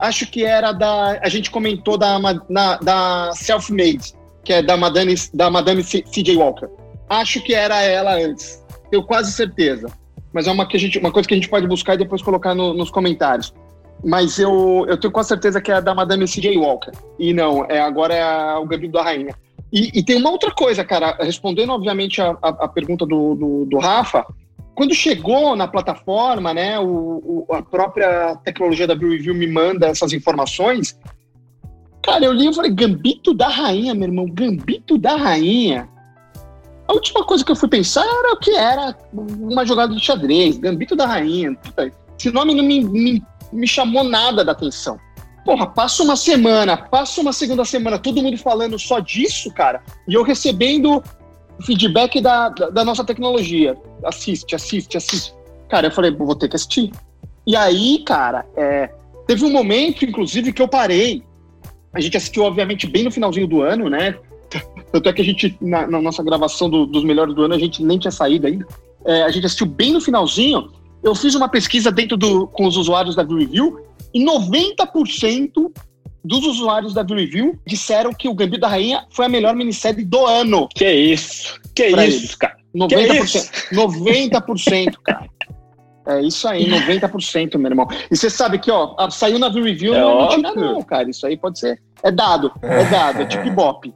acho 0.01 0.25
que 0.27 0.43
era 0.43 0.71
da. 0.71 1.19
A 1.21 1.29
gente 1.29 1.51
comentou 1.51 1.97
da, 1.97 2.19
na, 2.49 2.77
da 2.77 3.31
Self-Made, 3.35 4.13
que 4.43 4.51
é 4.51 4.63
da 4.63 4.75
Madame, 4.75 5.13
da 5.33 5.49
Madame 5.49 5.83
C.J. 5.83 6.35
Walker. 6.35 6.67
Acho 7.11 7.43
que 7.43 7.53
era 7.53 7.81
ela 7.81 8.15
antes. 8.15 8.63
Tenho 8.89 9.03
quase 9.03 9.33
certeza. 9.33 9.91
Mas 10.31 10.47
é 10.47 10.51
uma, 10.51 10.65
que 10.65 10.77
a 10.77 10.79
gente, 10.79 10.97
uma 10.97 11.11
coisa 11.11 11.27
que 11.27 11.33
a 11.33 11.37
gente 11.37 11.49
pode 11.49 11.67
buscar 11.67 11.95
e 11.95 11.97
depois 11.97 12.21
colocar 12.21 12.55
no, 12.55 12.73
nos 12.73 12.89
comentários. 12.89 13.53
Mas 14.01 14.39
eu, 14.39 14.85
eu 14.87 14.97
tenho 14.97 15.11
quase 15.11 15.27
certeza 15.27 15.59
que 15.59 15.69
é 15.69 15.81
da 15.81 15.93
Madame 15.93 16.25
C.J. 16.25 16.57
Walker. 16.57 16.91
E 17.19 17.33
não, 17.33 17.65
é, 17.65 17.81
agora 17.81 18.13
é 18.13 18.23
a, 18.23 18.59
o 18.59 18.65
Gabriel 18.65 18.93
da 18.93 19.03
Rainha. 19.03 19.35
E, 19.73 19.99
e, 19.99 20.03
tem 20.03 20.15
uma 20.15 20.31
outra 20.31 20.51
coisa, 20.51 20.85
cara, 20.85 21.17
respondendo 21.19 21.71
obviamente 21.71 22.21
a, 22.21 22.37
a, 22.41 22.49
a 22.49 22.67
pergunta 22.69 23.05
do, 23.05 23.35
do, 23.35 23.65
do 23.65 23.77
Rafa, 23.77 24.25
quando 24.73 24.93
chegou 24.93 25.53
na 25.53 25.67
plataforma, 25.67 26.53
né, 26.53 26.79
o, 26.79 27.45
o, 27.49 27.53
a 27.53 27.61
própria 27.61 28.37
tecnologia 28.37 28.87
da 28.87 28.95
Blue 28.95 29.11
Review 29.11 29.35
me 29.35 29.47
manda 29.47 29.87
essas 29.87 30.13
informações. 30.13 30.97
Cara, 32.01 32.23
eu 32.23 32.31
li 32.31 32.49
e 32.49 32.55
falei, 32.55 32.71
Gambito 32.71 33.33
da 33.33 33.49
Rainha, 33.49 33.93
meu 33.93 34.07
irmão, 34.07 34.25
Gambito 34.29 34.97
da 34.97 35.17
Rainha. 35.17 35.89
A 36.91 36.93
última 36.93 37.23
coisa 37.23 37.45
que 37.45 37.49
eu 37.49 37.55
fui 37.55 37.69
pensar 37.69 38.05
era 38.05 38.33
o 38.33 38.37
que 38.37 38.51
era 38.51 38.93
uma 39.13 39.65
jogada 39.65 39.95
de 39.95 40.03
xadrez, 40.03 40.57
Gambito 40.57 40.93
da 40.93 41.05
Rainha. 41.05 41.57
Esse 42.19 42.29
nome 42.31 42.53
não 42.53 42.65
me, 42.65 42.83
me, 42.83 43.23
me 43.53 43.65
chamou 43.65 44.03
nada 44.03 44.43
da 44.43 44.51
atenção. 44.51 44.99
Porra, 45.45 45.67
passa 45.67 46.03
uma 46.03 46.17
semana, 46.17 46.75
passa 46.75 47.21
uma 47.21 47.31
segunda 47.31 47.63
semana, 47.63 47.97
todo 47.97 48.21
mundo 48.21 48.37
falando 48.37 48.77
só 48.77 48.99
disso, 48.99 49.49
cara, 49.53 49.81
e 50.05 50.15
eu 50.15 50.21
recebendo 50.21 51.01
feedback 51.65 52.19
da, 52.19 52.49
da, 52.49 52.69
da 52.69 52.83
nossa 52.83 53.05
tecnologia. 53.05 53.77
Assiste, 54.03 54.53
assiste, 54.53 54.97
assiste. 54.97 55.33
Cara, 55.69 55.87
eu 55.87 55.91
falei, 55.91 56.11
vou 56.11 56.35
ter 56.35 56.49
que 56.49 56.57
assistir. 56.57 56.91
E 57.47 57.55
aí, 57.55 58.03
cara, 58.05 58.45
é, 58.57 58.91
teve 59.25 59.45
um 59.45 59.49
momento, 59.49 60.03
inclusive, 60.03 60.51
que 60.51 60.61
eu 60.61 60.67
parei. 60.67 61.23
A 61.93 62.01
gente 62.01 62.17
assistiu, 62.17 62.43
obviamente, 62.43 62.85
bem 62.85 63.05
no 63.05 63.11
finalzinho 63.11 63.47
do 63.47 63.61
ano, 63.61 63.89
né? 63.89 64.19
Tanto 64.91 65.09
é 65.09 65.13
que 65.13 65.21
a 65.21 65.25
gente, 65.25 65.57
na, 65.61 65.87
na 65.87 66.01
nossa 66.01 66.23
gravação 66.23 66.69
do, 66.69 66.85
dos 66.85 67.03
melhores 67.03 67.33
do 67.33 67.43
ano, 67.43 67.53
a 67.53 67.59
gente 67.59 67.83
nem 67.83 67.97
tinha 67.97 68.11
saído 68.11 68.47
ainda. 68.47 68.67
É, 69.05 69.23
a 69.23 69.29
gente 69.29 69.45
assistiu 69.45 69.65
bem 69.65 69.91
no 69.91 70.01
finalzinho. 70.01 70.69
Eu 71.03 71.15
fiz 71.15 71.33
uma 71.33 71.49
pesquisa 71.49 71.91
dentro 71.91 72.17
do, 72.17 72.47
com 72.47 72.65
os 72.65 72.77
usuários 72.77 73.15
da 73.15 73.23
Review 73.23 73.79
e 74.13 74.23
90% 74.23 75.71
dos 76.23 76.45
usuários 76.45 76.93
da 76.93 77.01
Review 77.01 77.59
disseram 77.65 78.13
que 78.13 78.27
o 78.27 78.33
Gambito 78.33 78.61
da 78.61 78.67
Rainha 78.67 79.05
foi 79.09 79.25
a 79.25 79.29
melhor 79.29 79.55
minissérie 79.55 80.05
do 80.05 80.25
ano. 80.25 80.67
Que 80.75 80.91
isso? 80.91 81.59
Que 81.73 81.87
isso, 81.87 81.99
eles. 81.99 82.35
cara? 82.35 82.57
90%. 82.75 82.89
Que 82.97 83.23
isso? 83.23 83.51
90%, 83.73 84.97
cara. 85.03 85.29
É 86.07 86.21
isso 86.21 86.47
aí, 86.47 86.67
90%, 86.69 87.57
meu 87.57 87.71
irmão. 87.71 87.87
E 88.09 88.15
você 88.15 88.29
sabe 88.29 88.59
que, 88.59 88.71
ó, 88.71 88.95
saiu 89.09 89.39
na 89.39 89.49
Review, 89.49 89.93
é 89.93 90.01
não 90.01 90.31
é 90.31 90.37
mentira, 90.37 90.55
não, 90.55 90.81
cara. 90.83 91.09
Isso 91.09 91.25
aí 91.25 91.37
pode 91.37 91.59
ser. 91.59 91.81
É 92.03 92.11
dado, 92.11 92.51
é 92.61 92.83
dado, 92.85 93.21
é 93.21 93.25
tipo 93.25 93.49
Bop. 93.51 93.91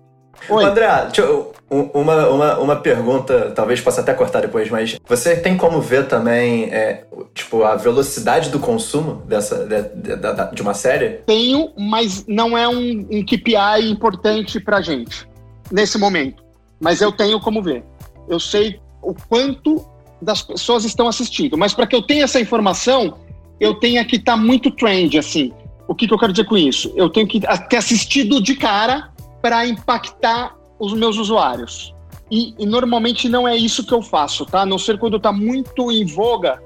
Oi. 0.49 0.63
André, 0.63 0.88
eu, 1.17 1.53
uma, 1.69 2.27
uma, 2.29 2.60
uma 2.60 2.75
pergunta, 2.75 3.51
talvez 3.55 3.81
possa 3.81 4.01
até 4.01 4.13
cortar 4.13 4.41
depois, 4.41 4.69
mas 4.69 4.97
você 5.08 5.36
tem 5.36 5.58
como 5.58 5.81
ver 5.81 6.08
também, 6.08 6.65
é, 6.65 7.05
tipo, 7.34 7.63
a 7.63 7.75
velocidade 7.75 8.49
do 8.49 8.60
consumo 8.60 9.23
dessa, 9.25 9.65
de, 9.65 9.81
de, 9.81 10.15
de, 10.53 10.62
uma 10.62 10.73
série? 10.73 11.21
Tenho, 11.25 11.71
mas 11.77 12.25
não 12.27 12.58
é 12.58 12.67
um, 12.67 13.08
um 13.12 13.25
KPI 13.25 13.89
importante 13.89 14.60
pra 14.60 14.81
gente, 14.81 15.27
nesse 15.71 15.97
momento. 15.97 16.43
Mas 16.79 17.01
eu 17.01 17.12
tenho 17.12 17.39
como 17.39 17.63
ver. 17.63 17.84
Eu 18.29 18.39
sei 18.39 18.79
o 19.01 19.15
quanto 19.27 19.84
das 20.21 20.41
pessoas 20.41 20.86
estão 20.86 21.08
assistindo, 21.08 21.58
mas 21.58 21.73
para 21.73 21.88
que 21.88 21.95
eu 21.95 22.01
tenha 22.01 22.25
essa 22.25 22.39
informação, 22.39 23.17
eu 23.60 23.73
tenho 23.75 24.05
que 24.05 24.17
estar 24.17 24.34
tá 24.34 24.38
muito 24.38 24.69
trend, 24.69 25.17
assim. 25.17 25.51
O 25.88 25.95
que, 25.95 26.08
que 26.08 26.13
eu 26.13 26.17
quero 26.17 26.34
dizer 26.34 26.45
com 26.45 26.58
isso? 26.58 26.91
Eu 26.95 27.10
tenho 27.10 27.27
que 27.27 27.39
ter 27.39 27.77
assistido 27.77 28.41
de 28.41 28.55
cara 28.55 29.14
para 29.45 29.63
impactar 29.67 30.55
os 30.79 30.91
meus 30.93 31.17
usuários. 31.17 31.93
E, 32.31 32.55
e, 32.58 32.65
normalmente 32.65 33.29
não 33.29 33.47
é 33.47 33.55
isso 33.55 33.86
que 33.86 33.93
eu 33.93 34.01
faço, 34.01 34.43
tá? 34.43 34.62
A 34.62 34.65
não 34.65 34.79
ser 34.79 34.97
quando 34.97 35.17
está 35.17 35.31
muito 35.31 35.91
em 35.91 36.03
voga, 36.03 36.60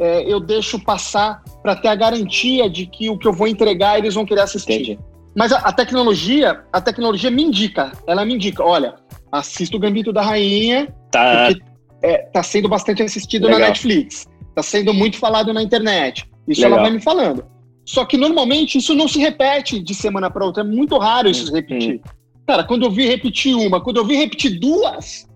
é, 0.00 0.22
eu 0.22 0.40
deixo 0.40 0.82
passar 0.82 1.42
para 1.62 1.76
ter 1.76 1.88
a 1.88 1.94
garantia 1.94 2.70
de 2.70 2.86
que 2.86 3.10
o 3.10 3.18
que 3.18 3.28
eu 3.28 3.34
vou 3.34 3.46
entregar 3.46 3.98
eles 3.98 4.14
vão 4.14 4.24
querer 4.24 4.40
assistir. 4.40 4.72
Entendi. 4.72 4.98
Mas 5.36 5.52
a, 5.52 5.58
a, 5.58 5.72
tecnologia, 5.74 6.64
a 6.72 6.80
tecnologia 6.80 7.30
me 7.30 7.42
indica, 7.42 7.92
ela 8.06 8.24
me 8.24 8.32
indica, 8.36 8.64
olha, 8.64 8.94
assista 9.30 9.76
o 9.76 9.80
Gambito 9.80 10.10
da 10.10 10.22
Rainha, 10.22 10.90
tá. 11.10 11.48
porque 11.48 11.62
é, 12.00 12.16
tá 12.32 12.42
sendo 12.42 12.66
bastante 12.66 13.02
assistido 13.02 13.42
Legal. 13.44 13.60
na 13.60 13.66
Netflix, 13.66 14.26
tá 14.54 14.62
sendo 14.62 14.94
muito 14.94 15.18
falado 15.18 15.52
na 15.52 15.62
internet. 15.62 16.26
Isso 16.48 16.62
Legal. 16.62 16.78
ela 16.78 16.88
vai 16.88 16.96
me 16.96 17.02
falando. 17.02 17.44
Só 17.84 18.06
que 18.06 18.16
normalmente 18.16 18.78
isso 18.78 18.94
não 18.94 19.06
se 19.06 19.18
repete 19.18 19.82
de 19.82 19.94
semana 19.94 20.30
para 20.30 20.46
outra, 20.46 20.62
é 20.62 20.66
muito 20.66 20.96
raro 20.96 21.28
isso 21.28 21.48
se 21.48 21.52
repetir. 21.52 21.96
Hum. 21.96 22.21
Cara, 22.46 22.64
quando 22.64 22.84
eu 22.84 22.90
vi 22.90 23.06
repetir 23.06 23.54
uma, 23.54 23.80
quando 23.80 23.98
eu 23.98 24.04
vi 24.04 24.16
repetir 24.16 24.58
duas, 24.58 25.28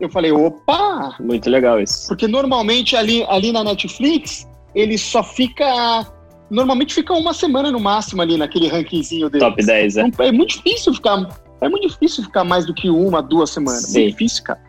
eu 0.00 0.08
falei, 0.08 0.30
opa! 0.30 1.16
Muito 1.20 1.50
legal 1.50 1.80
isso. 1.80 2.06
Porque 2.08 2.28
normalmente 2.28 2.96
ali, 2.96 3.24
ali 3.28 3.50
na 3.50 3.64
Netflix, 3.64 4.48
ele 4.74 4.96
só 4.96 5.22
fica. 5.22 6.06
Normalmente 6.50 6.94
fica 6.94 7.12
uma 7.12 7.34
semana 7.34 7.70
no 7.70 7.80
máximo 7.80 8.22
ali 8.22 8.36
naquele 8.36 8.68
rankingzinho 8.68 9.28
dele. 9.28 9.44
Top 9.44 9.62
10, 9.62 9.96
é. 9.96 10.02
Então, 10.02 10.24
é 10.24 10.32
muito 10.32 10.56
difícil 10.56 10.94
ficar. 10.94 11.28
É 11.60 11.68
muito 11.68 11.88
difícil 11.88 12.22
ficar 12.22 12.44
mais 12.44 12.64
do 12.64 12.72
que 12.72 12.88
uma, 12.88 13.20
duas 13.20 13.50
semanas. 13.50 13.86
Sim. 13.86 14.00
Muito 14.02 14.12
difícil, 14.12 14.44
cara. 14.44 14.60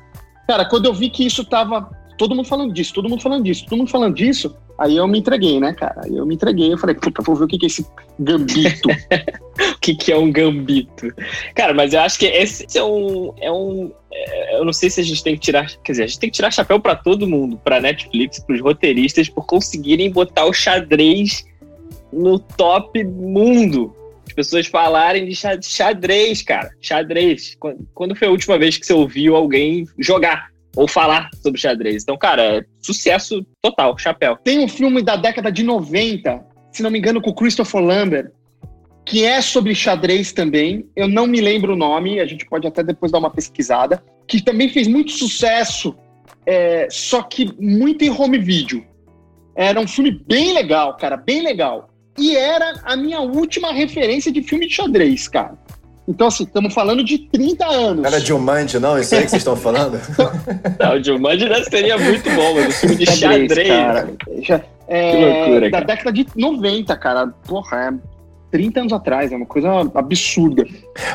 Cara, 0.48 0.66
quando 0.66 0.88
eu 0.88 0.94
vi 0.94 1.10
que 1.10 1.26
isso 1.26 1.46
tava. 1.46 1.90
Todo 2.18 2.36
mundo 2.36 2.48
falando 2.48 2.74
disso, 2.74 2.94
todo 2.94 3.08
mundo 3.08 3.22
falando 3.22 3.44
disso, 3.46 3.66
todo 3.66 3.78
mundo 3.78 3.90
falando 3.90 4.14
disso, 4.14 4.54
Aí 4.80 4.96
eu 4.96 5.06
me 5.08 5.20
entreguei, 5.20 5.60
né, 5.60 5.74
cara? 5.74 6.02
Aí 6.06 6.16
eu 6.16 6.26
me 6.26 6.36
entreguei, 6.36 6.72
eu 6.72 6.78
falei, 6.78 6.96
puta, 6.96 7.22
vou 7.22 7.36
ver 7.36 7.44
o 7.44 7.48
que, 7.48 7.58
que 7.58 7.66
é 7.66 7.68
esse 7.68 7.86
gambito. 8.18 8.88
o 9.76 9.80
que, 9.82 9.94
que 9.94 10.12
é 10.12 10.18
um 10.18 10.32
gambito? 10.32 11.14
Cara, 11.54 11.74
mas 11.74 11.94
eu 11.94 12.00
acho 12.00 12.18
que 12.18 12.26
esse 12.26 12.66
é 12.78 12.84
um, 12.84 13.34
é 13.42 13.52
um. 13.52 13.92
É, 14.12 14.58
eu 14.58 14.64
não 14.64 14.72
sei 14.72 14.90
se 14.90 15.02
a 15.02 15.04
gente 15.04 15.22
tem 15.22 15.36
que 15.36 15.42
tirar. 15.42 15.70
Quer 15.84 15.92
dizer, 15.92 16.04
a 16.04 16.08
gente 16.08 16.20
tem 16.20 16.30
que 16.30 16.36
tirar 16.38 16.50
chapéu 16.50 16.80
para 16.80 16.96
todo 16.96 17.28
mundo, 17.28 17.60
pra 17.62 17.82
Netflix, 17.82 18.40
pros 18.40 18.62
roteiristas, 18.62 19.28
por 19.28 19.46
conseguirem 19.46 20.10
botar 20.10 20.46
o 20.46 20.54
xadrez 20.54 21.46
no 22.12 22.40
top 22.40 23.04
mundo. 23.04 23.94
As 24.26 24.34
pessoas 24.34 24.68
falarem 24.68 25.28
de 25.28 25.36
xadrez, 25.62 26.42
cara. 26.42 26.70
Xadrez. 26.80 27.58
Quando 27.94 28.16
foi 28.16 28.30
a 28.30 28.32
última 28.32 28.58
vez 28.58 28.78
que 28.78 28.86
você 28.86 28.94
ouviu 28.94 29.36
alguém 29.36 29.86
jogar? 29.98 30.50
Ou 30.80 30.88
falar 30.88 31.30
sobre 31.44 31.60
xadrez. 31.60 32.04
Então, 32.04 32.18
cara, 32.18 32.66
sucesso 32.82 33.46
total, 33.62 33.98
chapéu. 33.98 34.38
Tem 34.42 34.60
um 34.60 34.68
filme 34.68 35.02
da 35.02 35.18
década 35.18 35.52
de 35.52 35.62
90, 35.62 36.42
se 36.72 36.82
não 36.82 36.90
me 36.90 36.98
engano, 36.98 37.22
com 37.22 37.32
o 37.32 37.36
Christopher 37.36 37.82
Lambert, 37.82 38.32
que 39.06 39.26
é 39.26 39.42
sobre 39.42 39.76
xadrez 39.76 40.32
também. 40.32 40.88
Eu 40.96 41.10
não 41.10 41.28
me 41.28 41.42
lembro 41.42 41.74
o 41.74 41.76
nome, 41.76 42.22
a 42.22 42.26
gente 42.26 42.46
pode 42.46 42.66
até 42.66 42.82
depois 42.82 43.12
dar 43.12 43.18
uma 43.18 43.30
pesquisada. 43.30 44.02
Que 44.26 44.42
também 44.42 44.70
fez 44.70 44.88
muito 44.88 45.12
sucesso, 45.12 45.94
é, 46.46 46.88
só 46.90 47.24
que 47.24 47.54
muito 47.60 48.06
em 48.06 48.10
home 48.10 48.38
video. 48.38 48.86
Era 49.58 49.82
um 49.82 49.88
filme 49.88 50.12
bem 50.12 50.54
legal, 50.54 50.96
cara, 50.96 51.18
bem 51.18 51.42
legal. 51.42 51.90
E 52.18 52.38
era 52.38 52.80
a 52.86 52.96
minha 52.96 53.20
última 53.20 53.74
referência 53.74 54.32
de 54.32 54.42
filme 54.42 54.66
de 54.66 54.76
xadrez, 54.76 55.28
cara. 55.28 55.58
Então, 56.10 56.26
assim, 56.26 56.44
estamos 56.44 56.74
falando 56.74 57.04
de 57.04 57.20
30 57.20 57.68
anos. 57.68 58.04
Era 58.04 58.20
Dilmande, 58.20 58.80
não? 58.80 58.98
Isso 58.98 59.14
aí 59.14 59.22
que 59.26 59.30
vocês 59.30 59.42
estão 59.42 59.56
falando? 59.56 60.02
não, 60.80 60.96
o 60.96 61.00
Dilmande 61.00 61.46
seria 61.70 62.00
muito 62.00 62.28
bom, 62.32 62.56
mas 62.56 62.68
o 62.68 62.72
filme 62.72 62.96
de 62.96 63.06
xadrez. 63.06 63.68
Cara. 63.68 64.66
É, 64.88 65.12
que 65.12 65.18
loucura, 65.24 65.72
cara. 65.72 65.86
Da 65.86 65.94
década 65.94 66.12
de 66.12 66.26
90, 66.36 66.98
cara. 66.98 67.28
Porra, 67.48 67.78
é 67.78 68.19
30 68.52 68.80
anos 68.82 68.94
atrás, 68.94 69.32
é 69.32 69.36
uma 69.36 69.46
coisa 69.46 69.70
absurda. 69.94 70.66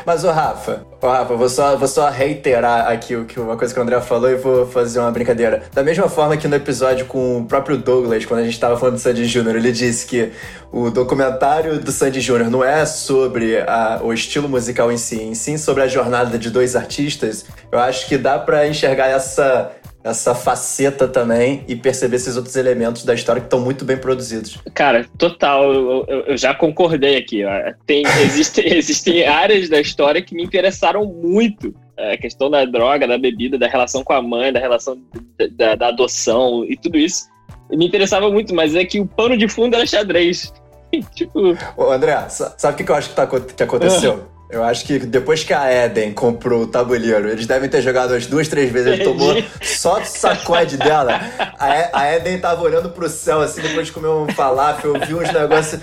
Mas, 0.05 0.23
o 0.23 0.31
Rafa, 0.31 0.85
ô 1.01 1.07
Rafa, 1.07 1.35
vou 1.35 1.49
só, 1.49 1.75
vou 1.75 1.87
só 1.87 2.09
reiterar 2.09 2.87
aqui 2.89 3.15
o 3.15 3.25
que 3.25 3.39
uma 3.39 3.57
coisa 3.57 3.73
que 3.73 3.79
o 3.79 3.83
André 3.83 3.99
falou 4.01 4.29
e 4.29 4.35
vou 4.35 4.65
fazer 4.67 4.99
uma 4.99 5.11
brincadeira. 5.11 5.63
Da 5.73 5.83
mesma 5.83 6.07
forma 6.07 6.37
que 6.37 6.47
no 6.47 6.55
episódio 6.55 7.05
com 7.05 7.39
o 7.39 7.45
próprio 7.45 7.77
Douglas, 7.77 8.25
quando 8.25 8.41
a 8.41 8.43
gente 8.43 8.53
estava 8.53 8.77
falando 8.77 8.95
do 8.95 9.01
Sandy 9.01 9.25
Júnior, 9.25 9.55
ele 9.55 9.71
disse 9.71 10.05
que 10.05 10.31
o 10.71 10.89
documentário 10.89 11.79
do 11.79 11.91
Sandy 11.91 12.19
Júnior 12.19 12.49
não 12.49 12.63
é 12.63 12.85
sobre 12.85 13.59
a, 13.61 13.99
o 14.03 14.13
estilo 14.13 14.49
musical 14.49 14.91
em 14.91 14.97
si, 14.97 15.21
em 15.21 15.35
sim 15.35 15.57
sobre 15.57 15.83
a 15.83 15.87
jornada 15.87 16.37
de 16.37 16.49
dois 16.49 16.75
artistas. 16.75 17.45
Eu 17.71 17.79
acho 17.79 18.07
que 18.07 18.17
dá 18.17 18.37
para 18.39 18.67
enxergar 18.67 19.07
essa 19.07 19.71
essa 20.05 20.35
faceta 20.35 21.07
também 21.07 21.63
e 21.67 21.75
perceber 21.75 22.17
esses 22.17 22.37
outros 22.37 22.55
elementos 22.55 23.03
da 23.03 23.15
história 23.15 23.41
que 23.41 23.47
estão 23.47 23.59
muito 23.59 23.83
bem 23.83 23.97
produzidos. 23.97 24.59
Cara, 24.71 25.07
total, 25.17 25.73
eu, 25.73 26.05
eu, 26.07 26.19
eu 26.27 26.37
já 26.37 26.53
concordei 26.53 27.17
aqui. 27.17 27.41
Tem, 27.87 28.03
existe, 28.21 28.61
existem 28.61 29.25
áreas 29.25 29.67
da 29.67 29.81
história 29.81 30.21
que 30.21 30.35
me 30.35 30.43
interessaram 30.43 31.05
muito. 31.05 31.73
É, 31.97 32.13
a 32.13 32.17
questão 32.17 32.51
da 32.51 32.65
droga, 32.65 33.07
da 33.07 33.17
bebida, 33.17 33.57
da 33.57 33.67
relação 33.67 34.03
com 34.03 34.13
a 34.13 34.21
mãe, 34.21 34.53
da 34.53 34.59
relação 34.59 34.99
da, 35.39 35.47
da, 35.47 35.75
da 35.75 35.87
adoção 35.87 36.63
e 36.65 36.77
tudo 36.77 36.97
isso. 36.97 37.25
Me 37.71 37.87
interessava 37.87 38.29
muito, 38.29 38.53
mas 38.53 38.75
é 38.75 38.85
que 38.85 38.99
o 38.99 39.07
pano 39.07 39.35
de 39.35 39.47
fundo 39.47 39.75
era 39.75 39.87
xadrez. 39.87 40.53
tipo... 41.15 41.57
Ô, 41.75 41.91
André, 41.91 42.15
sabe 42.29 42.73
o 42.73 42.85
que 42.85 42.91
eu 42.91 42.95
acho 42.95 43.09
que, 43.09 43.15
tá, 43.15 43.25
que 43.25 43.63
aconteceu? 43.63 44.27
Eu 44.49 44.63
acho 44.63 44.85
que 44.85 44.99
depois 44.99 45.43
que 45.43 45.53
a 45.53 45.85
Eden 45.85 46.13
comprou 46.13 46.63
o 46.63 46.67
tabuleiro, 46.67 47.29
eles 47.29 47.47
devem 47.47 47.67
ter 47.67 47.81
jogado 47.81 48.13
as 48.13 48.27
duas, 48.27 48.47
três 48.47 48.71
vezes. 48.71 48.93
Ele 48.93 49.03
tomou 49.03 49.33
só 49.61 49.99
o 49.99 50.05
sacode 50.05 50.77
dela. 50.77 51.19
A, 51.57 51.99
a 51.99 52.15
Eden 52.15 52.39
tava 52.39 52.61
olhando 52.61 52.89
pro 52.89 53.09
céu, 53.09 53.41
assim, 53.41 53.61
depois 53.61 53.87
de 53.87 53.93
comer 53.93 54.07
um 54.07 54.27
falafel, 54.33 54.93
viu 55.05 55.19
uns 55.19 55.31
negócios. 55.33 55.81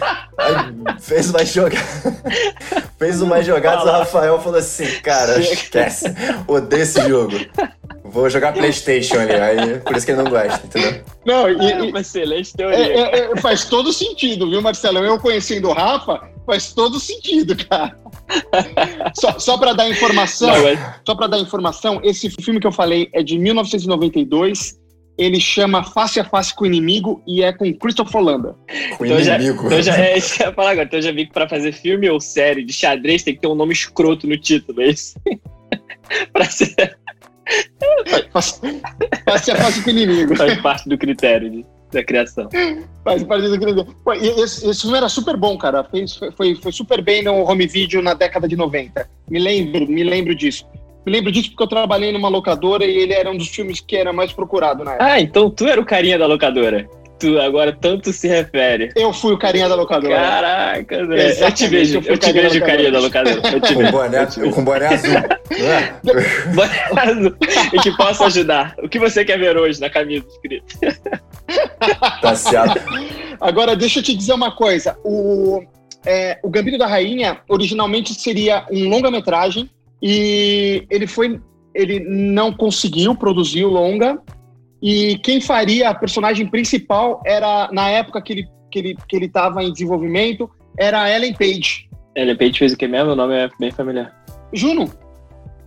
fez 1.00 1.30
uma 1.30 1.44
jogada. 1.44 1.84
fez 2.98 3.20
umas 3.20 3.44
jogadas, 3.44 3.84
o 3.84 3.90
Rafael 3.90 4.40
falou 4.40 4.58
assim: 4.58 4.86
Cara, 5.00 5.38
esquece. 5.40 6.06
Odeio 6.46 6.82
esse 6.82 7.08
jogo. 7.08 7.34
Vou 8.04 8.28
jogar 8.28 8.52
PlayStation 8.52 9.16
ali, 9.18 9.34
aí 9.34 9.78
por 9.80 9.96
isso 9.96 10.06
que 10.06 10.12
ele 10.12 10.22
não 10.22 10.30
gosta, 10.30 10.66
entendeu? 10.66 11.02
Não, 11.24 11.48
e, 11.48 11.54
e 11.54 11.90
uma 11.90 12.00
excelente 12.00 12.52
teoria. 12.52 12.78
É, 12.78 13.00
é, 13.00 13.32
é, 13.32 13.36
faz 13.36 13.64
todo 13.64 13.92
sentido, 13.92 14.48
viu, 14.50 14.60
Marcelo? 14.60 14.98
Eu 14.98 15.18
conhecendo 15.18 15.68
o 15.68 15.72
Rafa, 15.72 16.28
faz 16.46 16.72
todo 16.72 16.98
sentido, 16.98 17.56
cara. 17.68 17.96
só 19.14 19.38
só 19.38 19.58
para 19.58 19.72
dar 19.72 19.88
informação, 19.88 20.48
não, 20.48 20.68
é... 20.68 20.96
só 21.06 21.14
para 21.14 21.26
dar 21.26 21.38
informação, 21.38 22.00
esse 22.02 22.30
filme 22.30 22.60
que 22.60 22.66
eu 22.66 22.72
falei 22.72 23.08
é 23.12 23.22
de 23.22 23.38
1992. 23.38 24.80
Ele 25.18 25.38
chama 25.38 25.84
Face 25.84 26.18
a 26.18 26.24
Face 26.24 26.54
com 26.54 26.64
o 26.64 26.66
Inimigo 26.66 27.22
e 27.26 27.42
é 27.42 27.52
com 27.52 27.70
Christopher 27.74 28.22
Lambert. 28.22 28.54
Com 28.96 29.04
então 29.04 29.20
inimigo. 29.20 29.62
Já, 29.62 29.66
então 29.66 29.82
já, 29.82 29.98
é 29.98 30.16
isso 30.16 30.34
que 30.34 30.42
eu 30.42 30.46
ia 30.46 30.54
falar 30.54 30.70
agora. 30.70 30.86
Então 30.86 30.98
eu 30.98 31.02
já 31.02 31.12
vi 31.12 31.26
que 31.26 31.32
pra 31.32 31.46
fazer 31.46 31.72
filme 31.72 32.08
ou 32.08 32.18
série 32.18 32.64
de 32.64 32.72
xadrez 32.72 33.22
tem 33.22 33.34
que 33.34 33.40
ter 33.42 33.46
um 33.46 33.54
nome 33.54 33.74
escroto 33.74 34.26
no 34.26 34.38
título, 34.38 34.80
é 34.80 34.88
isso? 34.88 35.14
pra 36.32 36.46
ser 36.46 36.98
Faz, 38.32 38.60
ser 39.42 39.56
fácil 39.56 39.82
com 39.82 39.90
o 39.90 39.92
inimigo. 39.92 40.36
Faz 40.36 40.60
parte 40.60 40.88
do 40.88 40.96
critério 40.96 41.50
de, 41.50 41.66
da 41.92 42.02
criação. 42.02 42.48
Faz 43.04 43.22
parte 43.24 43.48
do 43.48 43.58
critério. 43.58 43.86
Esse, 44.42 44.68
esse 44.68 44.82
filme 44.82 44.96
era 44.96 45.08
super 45.08 45.36
bom, 45.36 45.56
cara. 45.56 45.84
Fez, 45.84 46.18
foi, 46.36 46.54
foi 46.54 46.72
super 46.72 47.02
bem 47.02 47.22
no 47.22 47.48
home 47.48 47.66
video 47.66 48.02
na 48.02 48.14
década 48.14 48.48
de 48.48 48.56
90. 48.56 49.08
Me 49.28 49.38
lembro, 49.38 49.86
me 49.86 50.02
lembro 50.02 50.34
disso. 50.34 50.66
Me 51.04 51.12
lembro 51.12 51.32
disso 51.32 51.50
porque 51.50 51.62
eu 51.64 51.68
trabalhei 51.68 52.12
numa 52.12 52.28
locadora 52.28 52.84
e 52.84 52.96
ele 52.96 53.12
era 53.12 53.30
um 53.30 53.36
dos 53.36 53.48
filmes 53.48 53.80
que 53.80 53.96
era 53.96 54.12
mais 54.12 54.32
procurado 54.32 54.84
na 54.84 54.92
época. 54.92 55.04
Ah, 55.04 55.20
então 55.20 55.50
tu 55.50 55.66
era 55.66 55.80
o 55.80 55.84
carinha 55.84 56.18
da 56.18 56.26
locadora 56.26 56.88
tu 57.22 57.38
agora 57.38 57.72
tanto 57.72 58.12
se 58.12 58.26
refere. 58.26 58.90
Eu 58.96 59.12
fui 59.12 59.32
o 59.32 59.38
carinha 59.38 59.68
da 59.68 59.76
locadora. 59.76 60.16
Caraca, 60.16 61.00
André. 61.00 61.26
Exatamente, 61.26 61.42
eu 61.42 61.54
te 61.54 61.68
vejo, 61.68 61.98
eu, 61.98 62.02
eu 62.02 62.18
te 62.18 62.32
vejo 62.32 62.58
o 62.58 62.66
carinha 62.66 62.90
da 62.90 62.98
locadora. 62.98 63.40
Eu 63.52 63.60
te 63.60 63.74
com, 63.74 63.90
boné, 63.92 64.26
com 64.26 64.64
boné 64.64 64.86
azul. 64.88 65.14
Boné 66.52 67.10
azul. 67.10 67.36
E 67.72 67.78
que 67.78 67.96
posso 67.96 68.24
ajudar. 68.24 68.74
O 68.82 68.88
que 68.88 68.98
você 68.98 69.24
quer 69.24 69.38
ver 69.38 69.56
hoje 69.56 69.80
na 69.80 69.88
camisa 69.88 70.26
escrito? 70.28 70.66
tá 72.20 72.34
certo. 72.34 72.80
Agora, 73.40 73.76
deixa 73.76 74.00
eu 74.00 74.02
te 74.02 74.16
dizer 74.16 74.32
uma 74.32 74.50
coisa. 74.50 74.96
O, 75.04 75.62
é, 76.04 76.40
o 76.42 76.50
Gambito 76.50 76.78
da 76.78 76.88
Rainha 76.88 77.38
originalmente 77.48 78.14
seria 78.14 78.66
um 78.68 78.88
longa-metragem 78.88 79.70
e 80.02 80.84
ele 80.90 81.06
foi. 81.06 81.40
Ele 81.72 82.00
não 82.00 82.52
conseguiu 82.52 83.14
produzir 83.14 83.64
o 83.64 83.70
longa 83.70 84.18
e 84.82 85.16
quem 85.18 85.40
faria 85.40 85.90
a 85.90 85.94
personagem 85.94 86.46
principal 86.46 87.22
era, 87.24 87.68
na 87.72 87.88
época 87.88 88.20
que 88.20 88.32
ele 88.32 88.48
que 88.70 88.78
ele 88.78 88.96
que 89.06 89.16
ele 89.16 89.26
estava 89.26 89.62
em 89.62 89.70
desenvolvimento, 89.70 90.50
era 90.78 91.02
a 91.02 91.10
Ellen 91.10 91.34
Page. 91.34 91.88
Ellen 92.16 92.36
Page 92.36 92.58
fez 92.58 92.72
o 92.72 92.76
que 92.76 92.88
mesmo? 92.88 93.12
O 93.12 93.16
nome 93.16 93.34
é 93.34 93.48
bem 93.60 93.70
familiar. 93.70 94.12
Juno. 94.52 94.92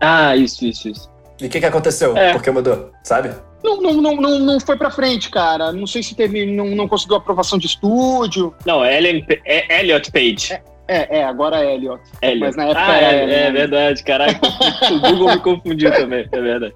Ah, 0.01 0.35
isso, 0.35 0.65
isso, 0.65 0.89
isso. 0.89 1.09
E 1.39 1.45
o 1.45 1.49
que, 1.49 1.59
que 1.59 1.65
aconteceu? 1.65 2.15
É. 2.17 2.33
Por 2.33 2.41
que 2.41 2.51
mudou? 2.51 2.91
Sabe? 3.03 3.31
Não, 3.63 3.81
não, 3.81 3.93
não, 3.93 4.15
não, 4.15 4.39
não 4.39 4.59
foi 4.59 4.77
pra 4.77 4.91
frente, 4.91 5.29
cara. 5.29 5.71
Não 5.71 5.87
sei 5.87 6.03
se 6.03 6.15
teve. 6.15 6.45
Não, 6.45 6.67
não 6.67 6.87
conseguiu 6.87 7.15
aprovação 7.15 7.57
de 7.57 7.67
estúdio. 7.67 8.53
Não, 8.65 8.85
Ellen, 8.85 9.25
é 9.45 9.79
Elliot 9.79 10.11
Page. 10.11 10.53
É, 10.53 10.61
é, 10.87 11.19
é, 11.19 11.23
agora 11.23 11.63
é 11.63 11.75
Elliot. 11.75 12.01
Elliot. 12.21 12.39
Mas 12.39 12.55
na 12.55 12.63
época 12.65 12.85
ah, 12.85 13.01
é, 13.01 13.15
é, 13.15 13.47
é 13.47 13.51
verdade, 13.51 14.03
caraca. 14.03 14.39
o 14.91 14.99
Google 14.99 15.35
me 15.35 15.39
confundiu 15.39 15.91
também, 15.91 16.27
é 16.31 16.41
verdade. 16.41 16.73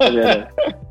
É 0.00 0.10
verdade. 0.10 0.48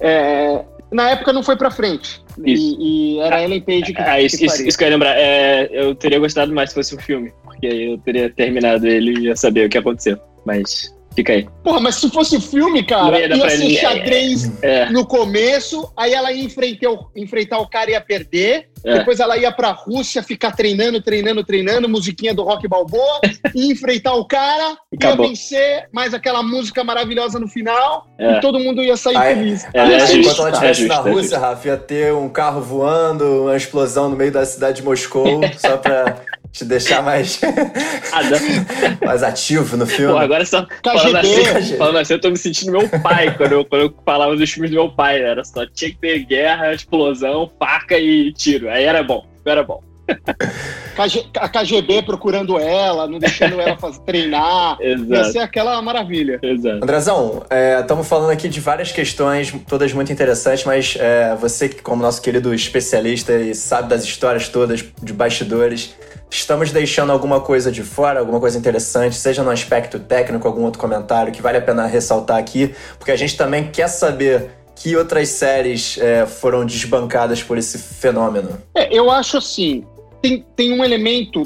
É, 0.00 0.64
na 0.90 1.10
época 1.10 1.32
não 1.32 1.42
foi 1.42 1.56
pra 1.56 1.70
frente. 1.70 2.22
E, 2.44 3.16
e, 3.16 3.18
era 3.20 3.36
a 3.36 3.42
Ellen 3.42 3.60
Page 3.60 3.92
que, 3.92 4.00
ah, 4.00 4.20
isso, 4.20 4.38
que 4.38 4.46
isso, 4.46 4.66
isso, 4.66 4.78
que 4.78 4.84
eu 4.84 4.88
ia 4.88 4.94
lembrar. 4.94 5.14
É, 5.16 5.68
eu 5.70 5.94
teria 5.94 6.18
gostado 6.18 6.52
mais 6.52 6.70
se 6.70 6.74
fosse 6.74 6.94
um 6.94 6.98
filme. 6.98 7.32
Porque 7.44 7.66
aí 7.66 7.92
eu 7.92 7.98
teria 7.98 8.30
terminado 8.30 8.86
ele 8.86 9.12
e 9.18 9.24
ia 9.26 9.36
saber 9.36 9.66
o 9.66 9.68
que 9.68 9.78
aconteceu. 9.78 10.18
Mas 10.44 10.94
Fica 11.14 11.32
aí. 11.32 11.46
Porra, 11.62 11.80
mas 11.80 11.96
se 11.96 12.10
fosse 12.10 12.40
filme, 12.40 12.82
cara, 12.82 13.18
ia, 13.18 13.34
ia 13.34 13.50
ser 13.50 13.76
xadrez 13.76 14.50
é. 14.62 14.88
no 14.90 15.06
começo, 15.06 15.92
aí 15.96 16.12
ela 16.12 16.32
ia 16.32 16.44
enfrentar 16.44 16.90
o, 16.90 17.10
enfrentar 17.14 17.58
o 17.58 17.68
cara 17.68 17.90
e 17.90 17.92
ia 17.94 18.00
perder. 18.00 18.68
É. 18.84 18.98
Depois 18.98 19.20
ela 19.20 19.36
ia 19.36 19.52
pra 19.52 19.70
Rússia 19.70 20.22
ficar 20.24 20.52
treinando, 20.52 21.00
treinando, 21.00 21.44
treinando, 21.44 21.88
musiquinha 21.88 22.34
do 22.34 22.42
rock 22.42 22.66
balboa, 22.66 23.20
e 23.54 23.70
enfrentar 23.70 24.14
o 24.14 24.24
cara, 24.24 24.76
Acabou. 24.92 25.24
ia 25.24 25.30
vencer, 25.30 25.88
mais 25.92 26.12
aquela 26.12 26.42
música 26.42 26.82
maravilhosa 26.82 27.38
no 27.38 27.46
final, 27.46 28.08
é. 28.18 28.38
e 28.38 28.40
todo 28.40 28.58
mundo 28.58 28.82
ia 28.82 28.96
sair 28.96 29.16
aí, 29.16 29.34
feliz. 29.36 29.64
É, 29.72 29.78
é, 29.78 29.98
justo, 30.00 30.16
enquanto 30.16 30.40
ela 30.40 30.50
estivesse 30.50 30.86
na 30.86 30.94
é 30.96 30.98
Rússia, 30.98 31.38
Rafa, 31.38 31.68
ia 31.68 31.76
ter 31.76 32.12
um 32.12 32.28
carro 32.28 32.60
voando, 32.60 33.42
uma 33.44 33.56
explosão 33.56 34.08
no 34.08 34.16
meio 34.16 34.32
da 34.32 34.44
cidade 34.44 34.78
de 34.78 34.82
Moscou, 34.82 35.40
só 35.58 35.76
pra 35.76 36.16
te 36.52 36.66
deixar 36.66 37.02
mais, 37.02 37.40
mais 39.04 39.22
ativo 39.22 39.76
no 39.76 39.86
filme. 39.86 40.12
Pô, 40.12 40.18
agora 40.18 40.44
só 40.44 40.66
falando 40.84 41.16
assim, 41.16 41.76
falando 41.78 41.98
assim, 41.98 42.12
eu 42.12 42.20
tô 42.20 42.30
me 42.30 42.36
sentindo 42.36 42.72
meu 42.72 42.88
pai 43.00 43.34
quando 43.36 43.52
eu, 43.52 43.64
quando 43.64 43.82
eu 43.82 43.94
falava 44.04 44.36
dos 44.36 44.50
filmes 44.50 44.70
do 44.70 44.74
meu 44.74 44.90
pai. 44.90 45.18
Né? 45.18 45.30
Era 45.30 45.44
só 45.44 45.66
tinha 45.66 45.90
que 45.90 45.96
ter 45.96 46.18
guerra, 46.24 46.74
explosão, 46.74 47.50
faca 47.58 47.98
e 47.98 48.32
tiro. 48.32 48.68
Aí 48.68 48.84
era 48.84 49.02
bom, 49.02 49.26
era 49.46 49.62
bom. 49.62 49.82
a 51.40 51.48
KGB 51.48 52.02
procurando 52.02 52.58
ela, 52.58 53.06
não 53.06 53.18
deixando 53.18 53.60
ela 53.60 53.76
fazer, 53.76 54.00
treinar. 54.00 54.76
Exato. 54.80 55.12
Ia 55.12 55.24
ser 55.24 55.38
aquela 55.38 55.80
maravilha. 55.82 56.38
Exato. 56.42 56.76
Andrezão, 56.76 57.42
estamos 57.80 58.06
é, 58.06 58.08
falando 58.08 58.30
aqui 58.30 58.48
de 58.48 58.60
várias 58.60 58.92
questões, 58.92 59.52
todas 59.66 59.92
muito 59.92 60.12
interessantes, 60.12 60.64
mas 60.64 60.96
é, 60.98 61.34
você, 61.36 61.68
como 61.68 62.02
nosso 62.02 62.20
querido 62.20 62.54
especialista 62.54 63.32
e 63.32 63.54
sabe 63.54 63.88
das 63.88 64.04
histórias 64.04 64.48
todas 64.48 64.84
de 65.02 65.12
bastidores, 65.12 65.94
estamos 66.30 66.70
deixando 66.70 67.12
alguma 67.12 67.40
coisa 67.40 67.70
de 67.70 67.82
fora, 67.82 68.20
alguma 68.20 68.40
coisa 68.40 68.58
interessante, 68.58 69.14
seja 69.16 69.42
no 69.42 69.50
aspecto 69.50 69.98
técnico, 69.98 70.46
algum 70.48 70.64
outro 70.64 70.80
comentário 70.80 71.32
que 71.32 71.42
vale 71.42 71.58
a 71.58 71.62
pena 71.62 71.86
ressaltar 71.86 72.38
aqui, 72.38 72.74
porque 72.98 73.10
a 73.10 73.16
gente 73.16 73.36
também 73.36 73.70
quer 73.70 73.88
saber 73.88 74.50
que 74.74 74.96
outras 74.96 75.28
séries 75.28 75.98
é, 75.98 76.26
foram 76.26 76.64
desbancadas 76.64 77.42
por 77.42 77.58
esse 77.58 77.78
fenômeno. 77.78 78.58
É, 78.74 78.92
eu 78.92 79.10
acho 79.10 79.36
assim, 79.36 79.84
tem, 80.22 80.44
tem 80.56 80.72
um 80.72 80.84
elemento 80.84 81.42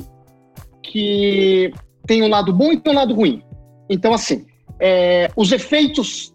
que 0.82 1.72
tem 2.06 2.22
um 2.22 2.28
lado 2.28 2.52
bom 2.52 2.72
e 2.72 2.78
tem 2.78 2.92
um 2.92 2.96
lado 2.96 3.14
ruim. 3.14 3.42
Então, 3.90 4.12
assim, 4.12 4.46
é, 4.78 5.30
os 5.34 5.50
efeitos, 5.50 6.32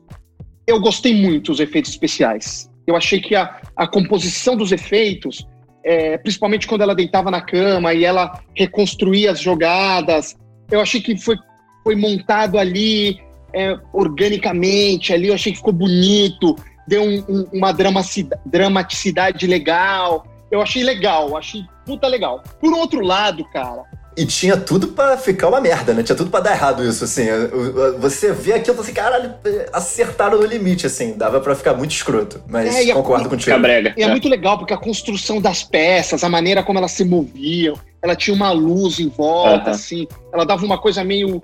eu 0.67 0.79
gostei 0.81 1.15
muito 1.15 1.51
dos 1.51 1.59
efeitos 1.59 1.91
especiais. 1.91 2.69
Eu 2.85 2.95
achei 2.95 3.21
que 3.21 3.35
a, 3.35 3.61
a 3.75 3.87
composição 3.87 4.57
dos 4.57 4.71
efeitos 4.71 5.47
é, 5.83 6.17
principalmente 6.17 6.67
quando 6.67 6.81
ela 6.81 6.95
deitava 6.95 7.31
na 7.31 7.41
cama 7.41 7.93
e 7.93 8.05
ela 8.05 8.39
reconstruía 8.55 9.31
as 9.31 9.39
jogadas. 9.39 10.35
Eu 10.69 10.79
achei 10.79 11.01
que 11.01 11.17
foi, 11.17 11.37
foi 11.83 11.95
montado 11.95 12.57
ali 12.57 13.19
é, 13.53 13.77
organicamente, 13.93 15.13
ali 15.13 15.27
eu 15.27 15.33
achei 15.33 15.51
que 15.51 15.57
ficou 15.57 15.73
bonito, 15.73 16.55
deu 16.87 17.03
um, 17.03 17.23
um, 17.27 17.47
uma 17.53 17.71
dramaticidade 17.71 19.47
legal. 19.47 20.25
Eu 20.51 20.61
achei 20.61 20.83
legal, 20.83 21.37
achei 21.37 21.63
puta 21.85 22.07
legal. 22.07 22.43
Por 22.59 22.73
outro 22.73 23.01
lado, 23.01 23.43
cara, 23.45 23.83
e 24.15 24.25
tinha 24.25 24.57
tudo 24.57 24.89
para 24.89 25.17
ficar 25.17 25.47
uma 25.47 25.61
merda, 25.61 25.93
né? 25.93 26.03
Tinha 26.03 26.15
tudo 26.15 26.29
para 26.29 26.41
dar 26.41 26.51
errado 26.51 26.83
isso, 26.83 27.03
assim. 27.03 27.27
Você 27.99 28.33
vê 28.33 28.53
aquilo 28.53 28.77
e 28.77 28.79
assim, 28.81 28.93
caralho, 28.93 29.33
acertaram 29.71 30.37
no 30.37 30.45
limite, 30.45 30.85
assim. 30.85 31.17
Dava 31.17 31.39
para 31.39 31.55
ficar 31.55 31.73
muito 31.73 31.91
escroto. 31.91 32.43
Mas 32.47 32.75
é, 32.75 32.93
concordo 32.93 33.27
e, 33.27 33.29
contigo. 33.29 33.57
Brega. 33.59 33.93
E 33.95 34.03
é, 34.03 34.05
é 34.05 34.09
muito 34.09 34.27
legal, 34.27 34.57
porque 34.57 34.73
a 34.73 34.77
construção 34.77 35.39
das 35.39 35.63
peças, 35.63 36.25
a 36.25 36.29
maneira 36.29 36.61
como 36.61 36.77
elas 36.77 36.91
se 36.91 37.05
moviam, 37.05 37.75
ela 38.01 38.15
tinha 38.15 38.35
uma 38.35 38.51
luz 38.51 38.99
em 38.99 39.07
volta, 39.07 39.69
uhum. 39.69 39.75
assim. 39.75 40.07
Ela 40.33 40.45
dava 40.45 40.65
uma 40.65 40.77
coisa 40.77 41.05
meio 41.05 41.41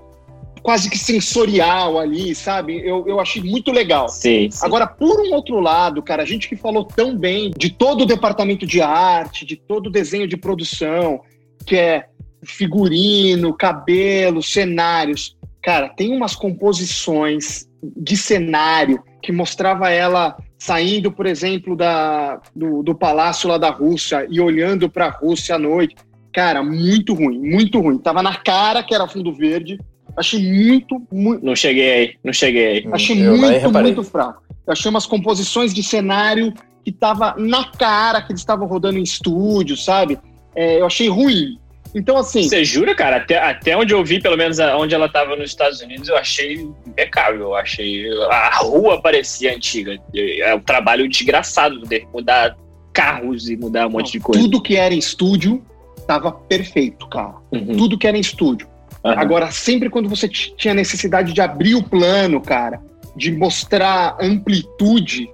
quase 0.67 0.89
que 0.89 0.97
sensorial 0.97 1.97
ali, 1.97 2.35
sabe? 2.35 2.85
Eu, 2.85 3.07
eu 3.07 3.21
achei 3.21 3.41
muito 3.41 3.71
legal. 3.71 4.09
Sim, 4.09 4.51
sim, 4.51 4.65
Agora, 4.65 4.85
por 4.85 5.17
um 5.21 5.33
outro 5.33 5.61
lado, 5.61 6.03
cara, 6.03 6.23
a 6.23 6.25
gente 6.25 6.49
que 6.49 6.57
falou 6.57 6.83
tão 6.83 7.17
bem 7.17 7.51
de 7.57 7.69
todo 7.69 8.01
o 8.01 8.05
departamento 8.05 8.67
de 8.67 8.81
arte, 8.81 9.45
de 9.45 9.55
todo 9.55 9.87
o 9.87 9.89
desenho 9.89 10.27
de 10.27 10.35
produção, 10.35 11.21
que 11.65 11.77
é 11.77 12.07
figurino, 12.43 13.53
cabelo, 13.53 14.43
cenários. 14.43 15.37
Cara, 15.63 15.87
tem 15.87 16.13
umas 16.13 16.35
composições 16.35 17.65
de 17.81 18.17
cenário 18.17 19.01
que 19.23 19.31
mostrava 19.31 19.89
ela 19.89 20.35
saindo, 20.59 21.13
por 21.13 21.27
exemplo, 21.27 21.77
da, 21.77 22.41
do, 22.53 22.83
do 22.83 22.93
palácio 22.93 23.47
lá 23.47 23.57
da 23.57 23.69
Rússia 23.69 24.27
e 24.29 24.41
olhando 24.41 24.89
para 24.89 25.05
a 25.05 25.11
Rússia 25.11 25.55
à 25.55 25.57
noite. 25.57 25.95
Cara, 26.33 26.61
muito 26.61 27.13
ruim, 27.13 27.39
muito 27.39 27.79
ruim. 27.79 27.97
Tava 27.97 28.21
na 28.21 28.35
cara 28.35 28.83
que 28.83 28.93
era 28.93 29.07
fundo 29.07 29.33
verde. 29.33 29.79
Achei 30.17 30.41
muito, 30.41 30.99
muito. 31.11 31.45
Não 31.45 31.55
cheguei 31.55 31.91
aí, 31.91 32.15
não 32.23 32.33
cheguei 32.33 32.67
aí. 32.67 32.89
Achei 32.91 33.23
Eu 33.23 33.37
muito, 33.37 33.71
muito 33.71 34.03
fraco. 34.03 34.41
Eu 34.65 34.73
achei 34.73 34.89
umas 34.89 35.05
composições 35.05 35.73
de 35.73 35.83
cenário 35.83 36.53
que 36.83 36.91
tava 36.91 37.35
na 37.37 37.65
cara 37.71 38.21
que 38.21 38.31
eles 38.31 38.41
estavam 38.41 38.67
rodando 38.67 38.97
em 38.97 39.03
estúdio, 39.03 39.77
sabe? 39.77 40.17
É, 40.55 40.81
eu 40.81 40.87
achei 40.87 41.07
ruim. 41.07 41.59
Então, 41.93 42.17
assim. 42.17 42.43
Você 42.43 42.65
jura, 42.65 42.95
cara? 42.95 43.17
Até, 43.17 43.37
até 43.37 43.77
onde 43.77 43.93
eu 43.93 44.03
vi, 44.03 44.19
pelo 44.19 44.35
menos 44.35 44.57
onde 44.59 44.95
ela 44.95 45.05
estava 45.05 45.35
nos 45.35 45.49
Estados 45.51 45.81
Unidos, 45.81 46.09
eu 46.09 46.17
achei 46.17 46.67
impecável. 46.85 47.41
Eu 47.41 47.55
achei. 47.55 48.05
A 48.29 48.57
rua 48.57 49.01
parecia 49.01 49.55
antiga. 49.55 49.97
É 50.15 50.55
um 50.55 50.59
trabalho 50.59 51.07
desgraçado 51.07 51.81
de 51.81 52.07
mudar 52.13 52.57
carros 52.91 53.49
e 53.49 53.55
mudar 53.55 53.87
um 53.87 53.91
monte 53.91 54.13
de 54.13 54.19
coisa. 54.19 54.41
Tudo 54.41 54.61
que 54.61 54.75
era 54.75 54.93
em 54.93 54.97
estúdio 54.97 55.63
estava 55.97 56.31
perfeito, 56.31 57.07
cara. 57.07 57.35
Uhum. 57.51 57.77
Tudo 57.77 57.97
que 57.97 58.07
era 58.07 58.17
em 58.17 58.21
estúdio. 58.21 58.67
Uhum. 59.07 59.13
Agora, 59.19 59.51
sempre 59.51 59.89
quando 59.89 60.09
você 60.09 60.27
tinha 60.27 60.73
necessidade 60.73 61.33
de 61.33 61.41
abrir 61.41 61.75
o 61.75 61.83
plano, 61.83 62.41
cara, 62.41 62.81
de 63.15 63.31
mostrar 63.31 64.17
amplitude, 64.19 65.29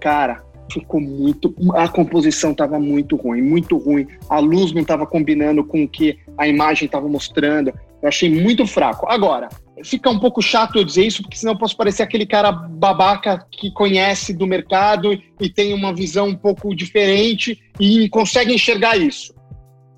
cara, 0.00 0.42
ficou 0.72 1.00
muito. 1.00 1.54
A 1.74 1.88
composição 1.88 2.52
estava 2.52 2.78
muito 2.78 3.16
ruim, 3.16 3.42
muito 3.42 3.76
ruim. 3.76 4.06
A 4.28 4.38
luz 4.38 4.72
não 4.72 4.82
estava 4.82 5.06
combinando 5.06 5.64
com 5.64 5.84
o 5.84 5.88
que 5.88 6.18
a 6.38 6.46
imagem 6.48 6.86
estava 6.86 7.08
mostrando. 7.08 7.72
Eu 8.02 8.08
achei 8.08 8.30
muito 8.30 8.66
fraco. 8.66 9.06
Agora, 9.08 9.48
fica 9.84 10.08
um 10.08 10.18
pouco 10.18 10.40
chato 10.40 10.76
eu 10.76 10.84
dizer 10.84 11.04
isso, 11.04 11.22
porque 11.22 11.36
senão 11.36 11.52
eu 11.52 11.58
posso 11.58 11.76
parecer 11.76 12.02
aquele 12.02 12.24
cara 12.24 12.50
babaca 12.50 13.44
que 13.50 13.70
conhece 13.70 14.32
do 14.32 14.46
mercado 14.46 15.12
e 15.38 15.48
tem 15.50 15.74
uma 15.74 15.94
visão 15.94 16.28
um 16.28 16.34
pouco 16.34 16.74
diferente 16.74 17.60
e 17.78 18.08
consegue 18.08 18.54
enxergar 18.54 18.96
isso. 18.96 19.34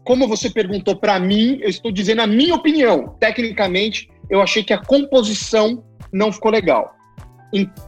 Como 0.05 0.27
você 0.27 0.51
perguntou 0.51 0.97
para 0.97 1.19
mim, 1.19 1.59
eu 1.61 1.69
estou 1.69 1.93
dizendo 1.93 2.23
a 2.23 2.27
minha 2.27 2.55
opinião. 2.55 3.17
Tecnicamente, 3.21 4.09
eu 4.29 4.41
achei 4.41 4.63
que 4.63 4.73
a 4.73 4.79
composição 4.79 5.85
não 6.13 6.33
ficou 6.33 6.51
legal. 6.51 6.95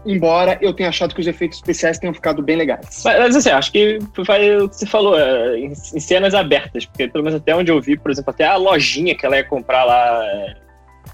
Embora 0.04 0.58
eu 0.60 0.74
tenha 0.74 0.90
achado 0.90 1.14
que 1.14 1.20
os 1.20 1.26
efeitos 1.26 1.58
especiais 1.58 1.98
tenham 1.98 2.12
ficado 2.12 2.42
bem 2.42 2.56
legais. 2.56 3.02
Mas, 3.02 3.18
mas 3.18 3.36
assim, 3.36 3.48
acho 3.48 3.72
que 3.72 3.98
foi 4.14 4.56
o 4.58 4.68
que 4.68 4.76
você 4.76 4.86
falou, 4.86 5.18
é, 5.18 5.58
em, 5.58 5.68
em, 5.68 6.00
cenas 6.00 6.34
abertas, 6.34 6.84
porque 6.84 7.08
pelo 7.08 7.24
menos 7.24 7.40
até 7.40 7.56
onde 7.56 7.72
eu 7.72 7.80
vi, 7.80 7.96
por 7.96 8.10
exemplo, 8.10 8.30
até 8.30 8.44
a 8.44 8.56
lojinha 8.56 9.16
que 9.16 9.24
ela 9.24 9.38
ia 9.38 9.44
comprar 9.44 9.84
lá, 9.84 10.22
é, 10.22 10.56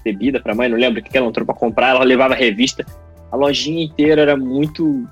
bebida 0.03 0.41
pra 0.41 0.53
mãe, 0.53 0.67
não 0.67 0.77
lembro 0.77 0.99
o 0.99 1.03
que 1.03 1.17
ela 1.17 1.27
entrou 1.27 1.45
pra 1.45 1.55
comprar, 1.55 1.95
ela 1.95 2.03
levava 2.03 2.35
revista. 2.35 2.85
A 3.31 3.37
lojinha 3.37 3.85
inteira 3.85 4.21
era 4.21 4.35
muito. 4.35 5.07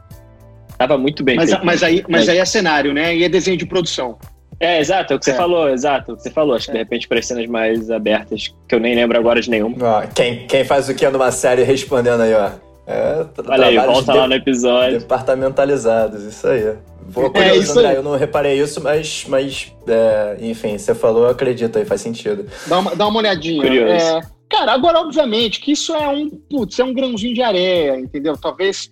Tava 0.78 0.98
muito 0.98 1.24
bem 1.24 1.36
mas, 1.36 1.52
mas 1.64 1.84
aí, 1.84 2.04
mas, 2.04 2.22
mas 2.22 2.30
aí 2.30 2.38
é 2.38 2.46
cenário, 2.46 2.94
né? 2.94 3.16
E 3.16 3.24
é 3.24 3.30
desenho 3.30 3.58
de 3.58 3.66
produção. 3.66 4.18
É, 4.60 4.80
exato, 4.80 5.14
é 5.14 5.16
o 5.16 5.20
que 5.20 5.26
você 5.26 5.32
é. 5.32 5.36
falou, 5.36 5.70
exato, 5.70 6.12
o 6.12 6.18
que 6.18 6.24
você 6.24 6.30
falou. 6.30 6.55
Acho 6.55 6.66
que 6.66 6.74
de 6.74 6.78
é. 6.78 6.82
repente 6.82 7.07
para 7.07 7.22
cenas 7.22 7.47
mais 7.47 7.89
abertas, 7.89 8.53
que 8.68 8.76
eu 8.76 8.80
nem 8.80 8.93
lembro 8.93 9.18
agora 9.18 9.41
de 9.41 9.49
nenhuma. 9.49 9.78
Ó, 9.82 10.01
quem, 10.14 10.45
quem 10.47 10.66
faz 10.66 10.89
o 10.89 10.95
que 10.95 11.07
numa 11.10 11.32
série 11.32 11.64
respondendo 11.64 12.22
aí, 12.22 12.34
ó. 12.34 12.51
É, 12.86 13.26
Olha 13.47 13.68
aí, 13.68 13.78
volta 13.78 14.14
lá 14.14 14.28
no 14.28 14.34
episódio. 14.34 14.99
Departamentalizados, 14.99 16.24
isso 16.24 16.47
aí. 16.47 16.76
Vou 17.07 17.28
é, 17.28 17.30
curioso, 17.30 17.53
é, 17.53 17.57
isso 17.57 17.72
André, 17.80 17.89
aí. 17.89 17.95
eu 17.95 18.03
não 18.03 18.18
reparei 18.18 18.60
isso, 18.60 18.82
mas, 18.82 19.26
mas 19.28 19.72
é, 19.88 20.38
enfim, 20.41 20.78
você 20.78 20.93
falou, 20.93 21.24
eu 21.24 21.30
acredito 21.30 21.78
aí, 21.78 21.86
faz 21.86 22.01
sentido. 22.01 22.45
Dá 22.68 22.80
uma, 22.80 22.95
dá 22.95 23.07
uma 23.07 23.20
olhadinha. 23.20 23.62
Curioso. 23.62 23.91
É, 23.93 24.22
cara, 24.49 24.74
agora, 24.74 24.99
obviamente, 24.99 25.60
que 25.60 25.72
isso 25.72 25.93
é 25.93 26.07
um, 26.10 26.30
putz, 26.30 26.80
é 26.80 26.84
um 26.84 26.93
grãozinho 26.93 27.34
de 27.34 27.41
areia, 27.41 27.99
entendeu? 27.99 28.36
Talvez 28.36 28.89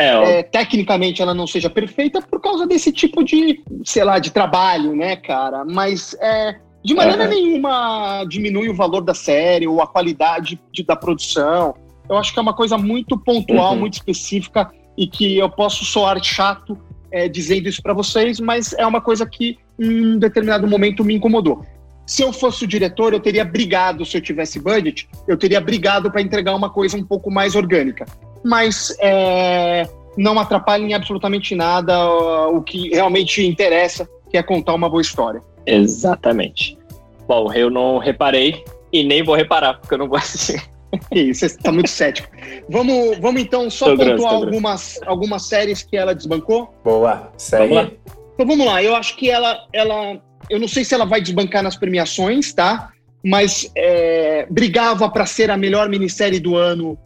é, 0.00 0.38
é, 0.38 0.42
tecnicamente 0.42 1.20
ela 1.20 1.34
não 1.34 1.46
seja 1.46 1.68
perfeita 1.68 2.22
por 2.22 2.40
causa 2.40 2.66
desse 2.66 2.90
tipo 2.90 3.22
de, 3.22 3.62
sei 3.84 4.02
lá, 4.02 4.18
de 4.18 4.30
trabalho, 4.30 4.96
né, 4.96 5.16
cara? 5.16 5.64
Mas 5.64 6.16
é, 6.20 6.56
de 6.82 6.94
maneira 6.94 7.26
nenhuma 7.26 8.24
diminui 8.24 8.68
o 8.68 8.74
valor 8.74 9.02
da 9.02 9.14
série 9.14 9.66
ou 9.66 9.82
a 9.82 9.86
qualidade 9.86 10.58
de, 10.72 10.82
da 10.82 10.96
produção. 10.96 11.74
Eu 12.08 12.16
acho 12.16 12.32
que 12.32 12.38
é 12.38 12.42
uma 12.42 12.54
coisa 12.54 12.78
muito 12.78 13.18
pontual, 13.18 13.74
uhum. 13.74 13.80
muito 13.80 13.94
específica 13.94 14.70
e 14.96 15.06
que 15.06 15.38
eu 15.38 15.50
posso 15.50 15.84
soar 15.84 16.22
chato 16.22 16.78
é, 17.12 17.28
dizendo 17.28 17.68
isso 17.68 17.82
para 17.82 17.92
vocês, 17.92 18.40
mas 18.40 18.72
é 18.72 18.86
uma 18.86 19.00
coisa 19.00 19.26
que 19.26 19.58
em 19.78 20.14
um 20.14 20.18
determinado 20.18 20.66
momento 20.66 21.04
me 21.04 21.14
incomodou. 21.14 21.64
Se 22.10 22.22
eu 22.22 22.32
fosse 22.32 22.64
o 22.64 22.66
diretor, 22.66 23.12
eu 23.12 23.20
teria 23.20 23.44
brigado, 23.44 24.04
se 24.04 24.16
eu 24.16 24.20
tivesse 24.20 24.58
budget, 24.58 25.08
eu 25.28 25.36
teria 25.36 25.60
brigado 25.60 26.10
para 26.10 26.20
entregar 26.20 26.54
uma 26.54 26.68
coisa 26.68 26.96
um 26.96 27.04
pouco 27.04 27.30
mais 27.30 27.54
orgânica 27.54 28.04
mas 28.42 28.96
é, 29.00 29.88
não 30.16 30.38
atrapalha 30.38 30.82
em 30.82 30.94
absolutamente 30.94 31.54
nada 31.54 32.08
o 32.48 32.62
que 32.62 32.90
realmente 32.90 33.46
interessa, 33.46 34.08
que 34.30 34.36
é 34.36 34.42
contar 34.42 34.74
uma 34.74 34.88
boa 34.88 35.02
história. 35.02 35.42
Exatamente. 35.66 36.78
Bom, 37.26 37.52
eu 37.52 37.70
não 37.70 37.98
reparei 37.98 38.64
e 38.92 39.04
nem 39.04 39.22
vou 39.22 39.34
reparar, 39.34 39.74
porque 39.74 39.94
eu 39.94 39.98
não 39.98 40.08
vou 40.08 40.18
assistir. 40.18 40.62
Isso, 41.12 41.40
você 41.40 41.46
está 41.46 41.70
muito 41.70 41.90
cético. 41.90 42.28
Vamos, 42.68 43.18
vamos 43.18 43.40
então 43.40 43.70
só 43.70 43.86
tô 43.86 43.96
pontuar 43.96 44.16
grosso, 44.16 44.26
algumas, 44.26 45.00
algumas 45.06 45.42
séries 45.46 45.82
que 45.82 45.96
ela 45.96 46.14
desbancou? 46.14 46.74
Boa, 46.82 47.30
lá. 47.74 47.90
Então 48.34 48.46
vamos 48.46 48.66
lá, 48.66 48.82
eu 48.82 48.96
acho 48.96 49.16
que 49.16 49.30
ela, 49.30 49.66
ela. 49.72 50.20
Eu 50.50 50.58
não 50.58 50.68
sei 50.68 50.84
se 50.84 50.92
ela 50.94 51.06
vai 51.06 51.20
desbancar 51.20 51.62
nas 51.62 51.76
premiações, 51.76 52.52
tá? 52.52 52.90
Mas 53.24 53.70
é, 53.76 54.46
brigava 54.50 55.08
para 55.08 55.24
ser 55.24 55.50
a 55.50 55.56
melhor 55.56 55.88
minissérie 55.88 56.40
do 56.40 56.56
ano 56.56 56.98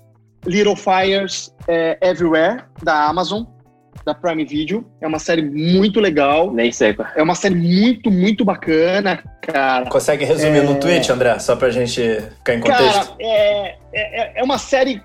Little 0.46 0.76
Fires 0.76 1.52
é, 1.68 1.98
Everywhere, 2.00 2.64
da 2.82 3.06
Amazon, 3.06 3.44
da 4.04 4.14
Prime 4.14 4.44
Video. 4.44 4.86
É 5.00 5.06
uma 5.06 5.18
série 5.18 5.42
muito 5.42 6.00
legal. 6.00 6.52
Nem 6.52 6.70
sei 6.70 6.94
qual. 6.94 7.08
É 7.16 7.22
uma 7.22 7.34
série 7.34 7.54
muito, 7.54 8.10
muito 8.10 8.44
bacana, 8.44 9.22
cara. 9.40 9.86
Consegue 9.86 10.24
resumir 10.24 10.58
é... 10.58 10.62
no 10.62 10.78
Twitch, 10.78 11.08
André? 11.08 11.38
Só 11.38 11.56
pra 11.56 11.70
gente 11.70 12.00
ficar 12.38 12.54
em 12.54 12.60
contexto. 12.60 13.10
Cara, 13.10 13.16
é, 13.20 13.76
é, 13.92 14.40
é 14.40 14.42
uma 14.42 14.58
série. 14.58 15.02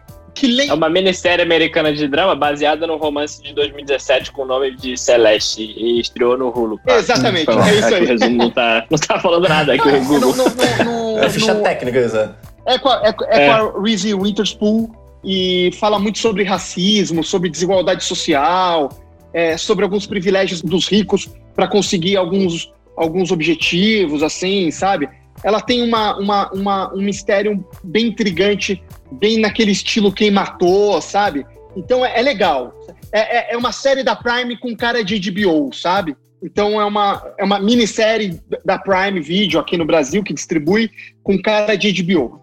É 0.68 0.74
uma 0.74 0.90
minissérie 0.90 1.44
americana 1.44 1.94
de 1.94 2.08
drama 2.08 2.36
baseada 2.36 2.86
no 2.86 2.98
romance 2.98 3.42
de 3.42 3.54
2017 3.54 4.32
com 4.32 4.44
o 4.44 4.46
nome 4.46 4.76
de 4.76 4.98
Celeste 4.98 5.62
e 5.62 6.00
estreou 6.00 6.38
no 6.38 6.50
Hulu. 6.50 6.80
Tá? 6.86 6.98
Exatamente, 6.98 7.44
então, 7.44 7.64
é 7.64 7.76
isso 7.76 7.96
aí. 7.96 8.04
O 8.04 8.08
resumo 8.08 8.38
não 8.38 8.52
tá, 8.52 8.86
não 8.90 8.98
tá 8.98 9.20
falando 9.20 9.48
nada 9.48 9.74
aqui 9.74 9.92
no 9.92 10.06
Google. 10.06 10.36
No, 10.36 10.44
no, 10.46 11.20
é 11.24 11.30
ficha 11.30 11.56
técnica, 11.56 12.00
isso. 12.00 12.30
É 12.66 12.78
com 12.78 12.90
a, 12.90 13.02
é, 13.04 13.10
é, 13.10 13.46
é. 13.46 13.48
com 13.48 13.80
a 13.80 13.82
Reese 13.82 14.14
Witherspoon, 14.14 14.90
e 15.24 15.72
fala 15.80 16.00
muito 16.00 16.20
sobre 16.20 16.44
racismo, 16.44 17.24
sobre 17.24 17.50
desigualdade 17.50 18.04
social, 18.04 18.90
é, 19.34 19.58
sobre 19.58 19.84
alguns 19.84 20.06
privilégios 20.06 20.62
dos 20.62 20.88
ricos 20.88 21.30
para 21.56 21.68
conseguir 21.68 22.16
alguns, 22.16 22.72
alguns 22.96 23.32
objetivos, 23.32 24.24
assim, 24.24 24.72
sabe? 24.72 25.10
Ela 25.44 25.62
tem 25.62 25.82
uma, 25.82 26.18
uma, 26.18 26.52
uma, 26.52 26.94
um 26.94 27.02
mistério 27.02 27.66
bem 27.84 28.08
intrigante, 28.08 28.84
bem 29.12 29.40
naquele 29.40 29.72
estilo 29.72 30.12
quem 30.12 30.32
matou, 30.32 31.02
sabe? 31.02 31.46
Então 31.76 32.06
é, 32.06 32.20
é 32.20 32.22
legal. 32.22 32.74
É, 33.12 33.38
é, 33.38 33.54
é 33.54 33.58
uma 33.58 33.72
série 33.72 34.04
da 34.04 34.16
Prime 34.16 34.58
com 34.58 34.76
cara 34.76 35.04
de 35.04 35.20
HBO, 35.32 35.74
sabe? 35.74 36.16
Então 36.44 36.80
é 36.80 36.86
uma, 36.86 37.22
é 37.38 37.44
uma 37.44 37.60
minissérie 37.60 38.40
da 38.64 38.78
Prime 38.78 39.20
Video 39.20 39.60
aqui 39.60 39.78
no 39.78 39.86
Brasil 39.86 40.24
que 40.24 40.34
distribui 40.34 40.90
com 41.24 41.42
cara 41.42 41.76
de 41.76 42.04
HBO 42.04 42.40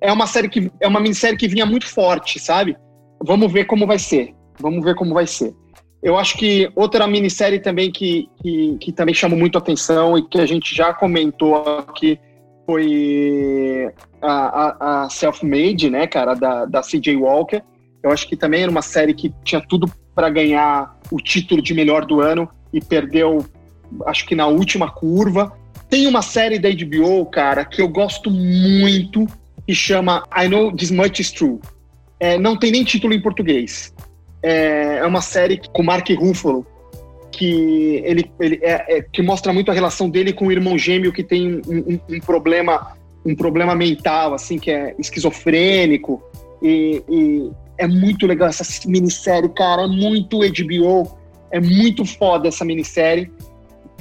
é 0.00 0.10
uma 0.12 0.26
série 0.26 0.48
que 0.48 0.70
é 0.80 0.88
uma 0.88 1.00
minissérie 1.00 1.36
que 1.36 1.46
vinha 1.46 1.66
muito 1.66 1.86
forte, 1.86 2.38
sabe? 2.38 2.76
Vamos 3.22 3.52
ver 3.52 3.66
como 3.66 3.86
vai 3.86 3.98
ser. 3.98 4.34
Vamos 4.58 4.82
ver 4.82 4.94
como 4.94 5.12
vai 5.12 5.26
ser. 5.26 5.54
Eu 6.02 6.18
acho 6.18 6.38
que 6.38 6.70
outra 6.74 7.06
minissérie 7.06 7.60
também 7.60 7.92
que, 7.92 8.28
que, 8.40 8.78
que 8.80 8.92
também 8.92 9.14
chamou 9.14 9.38
muito 9.38 9.58
atenção 9.58 10.16
e 10.16 10.26
que 10.26 10.40
a 10.40 10.46
gente 10.46 10.74
já 10.74 10.94
comentou 10.94 11.56
aqui 11.56 12.18
foi 12.70 13.90
a, 14.22 14.30
a, 14.30 15.04
a 15.04 15.10
Self-Made, 15.10 15.90
né, 15.90 16.06
cara, 16.06 16.34
da, 16.34 16.64
da 16.64 16.80
CJ 16.82 17.16
Walker. 17.16 17.60
Eu 18.00 18.12
acho 18.12 18.28
que 18.28 18.36
também 18.36 18.62
era 18.62 18.70
uma 18.70 18.80
série 18.80 19.12
que 19.12 19.34
tinha 19.42 19.60
tudo 19.60 19.90
para 20.14 20.30
ganhar 20.30 20.96
o 21.10 21.16
título 21.16 21.60
de 21.60 21.74
melhor 21.74 22.06
do 22.06 22.20
ano 22.20 22.48
e 22.72 22.80
perdeu, 22.80 23.44
acho 24.06 24.24
que 24.24 24.36
na 24.36 24.46
última 24.46 24.88
curva. 24.88 25.52
Tem 25.88 26.06
uma 26.06 26.22
série 26.22 26.60
da 26.60 26.68
HBO, 26.70 27.26
cara, 27.26 27.64
que 27.64 27.82
eu 27.82 27.88
gosto 27.88 28.30
muito, 28.30 29.26
que 29.66 29.74
chama 29.74 30.22
I 30.36 30.48
Know 30.48 30.70
This 30.70 30.92
Much 30.92 31.18
Is 31.18 31.32
True. 31.32 31.58
É, 32.20 32.38
não 32.38 32.56
tem 32.56 32.70
nem 32.70 32.84
título 32.84 33.12
em 33.12 33.20
português. 33.20 33.92
É, 34.40 34.98
é 34.98 35.06
uma 35.06 35.20
série 35.20 35.60
com 35.72 35.82
Mark 35.82 36.08
Ruffalo, 36.10 36.64
que 37.30 38.02
ele, 38.04 38.30
ele 38.40 38.58
é, 38.62 38.98
é, 38.98 39.02
que 39.02 39.22
mostra 39.22 39.52
muito 39.52 39.70
a 39.70 39.74
relação 39.74 40.08
dele 40.08 40.32
com 40.32 40.46
o 40.46 40.52
irmão 40.52 40.76
gêmeo 40.76 41.12
que 41.12 41.22
tem 41.22 41.60
um, 41.66 41.78
um, 41.94 42.00
um 42.16 42.20
problema 42.20 42.94
um 43.24 43.36
problema 43.36 43.74
mental 43.74 44.34
assim 44.34 44.58
que 44.58 44.70
é 44.70 44.94
esquizofrênico. 44.98 46.22
E, 46.62 47.02
e, 47.08 47.50
é 47.78 47.86
muito 47.86 48.26
legal 48.26 48.48
essa 48.48 48.64
minissérie 48.86 49.48
cara. 49.50 49.82
É 49.82 49.86
muito 49.86 50.40
HBO 50.40 51.18
é 51.50 51.60
muito 51.60 52.04
foda 52.04 52.48
essa 52.48 52.64
minissérie. 52.64 53.30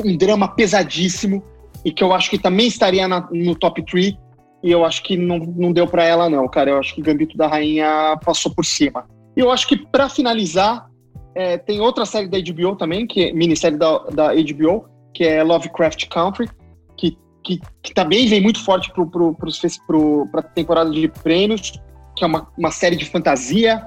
Um 0.03 0.15
drama 0.15 0.47
pesadíssimo 0.47 1.43
e 1.83 1.91
que 1.91 2.03
eu 2.03 2.13
acho 2.13 2.29
que 2.29 2.37
também 2.37 2.67
estaria 2.67 3.07
na, 3.07 3.27
no 3.31 3.55
top 3.55 3.83
3 3.83 4.15
e 4.61 4.71
eu 4.71 4.85
acho 4.85 5.03
que 5.03 5.17
não, 5.17 5.39
não 5.39 5.71
deu 5.71 5.87
para 5.87 6.03
ela, 6.03 6.29
não, 6.29 6.47
cara. 6.47 6.71
Eu 6.71 6.77
acho 6.77 6.93
que 6.93 7.01
o 7.01 7.03
Gambito 7.03 7.37
da 7.37 7.47
Rainha 7.47 8.17
passou 8.23 8.53
por 8.53 8.65
cima. 8.65 9.05
E 9.35 9.39
eu 9.39 9.51
acho 9.51 9.67
que, 9.67 9.77
para 9.77 10.09
finalizar, 10.09 10.88
é, 11.35 11.57
tem 11.57 11.79
outra 11.79 12.05
série 12.05 12.27
da 12.27 12.37
HBO 12.39 12.75
também, 12.75 13.05
que 13.05 13.25
é 13.25 13.33
minissérie 13.33 13.77
da, 13.77 13.99
da 14.05 14.33
HBO, 14.33 14.85
que 15.13 15.23
é 15.23 15.43
Lovecraft 15.43 16.07
Country, 16.07 16.49
que, 16.97 17.17
que, 17.43 17.59
que 17.81 17.93
também 17.93 18.27
vem 18.27 18.41
muito 18.41 18.63
forte 18.63 18.91
para 18.91 19.05
pro, 19.05 19.33
pro, 19.33 19.51
pro, 19.87 20.29
a 20.33 20.41
temporada 20.41 20.89
de 20.91 21.07
prêmios, 21.07 21.73
que 22.15 22.23
é 22.23 22.27
uma, 22.27 22.47
uma 22.57 22.71
série 22.71 22.95
de 22.95 23.05
fantasia 23.05 23.85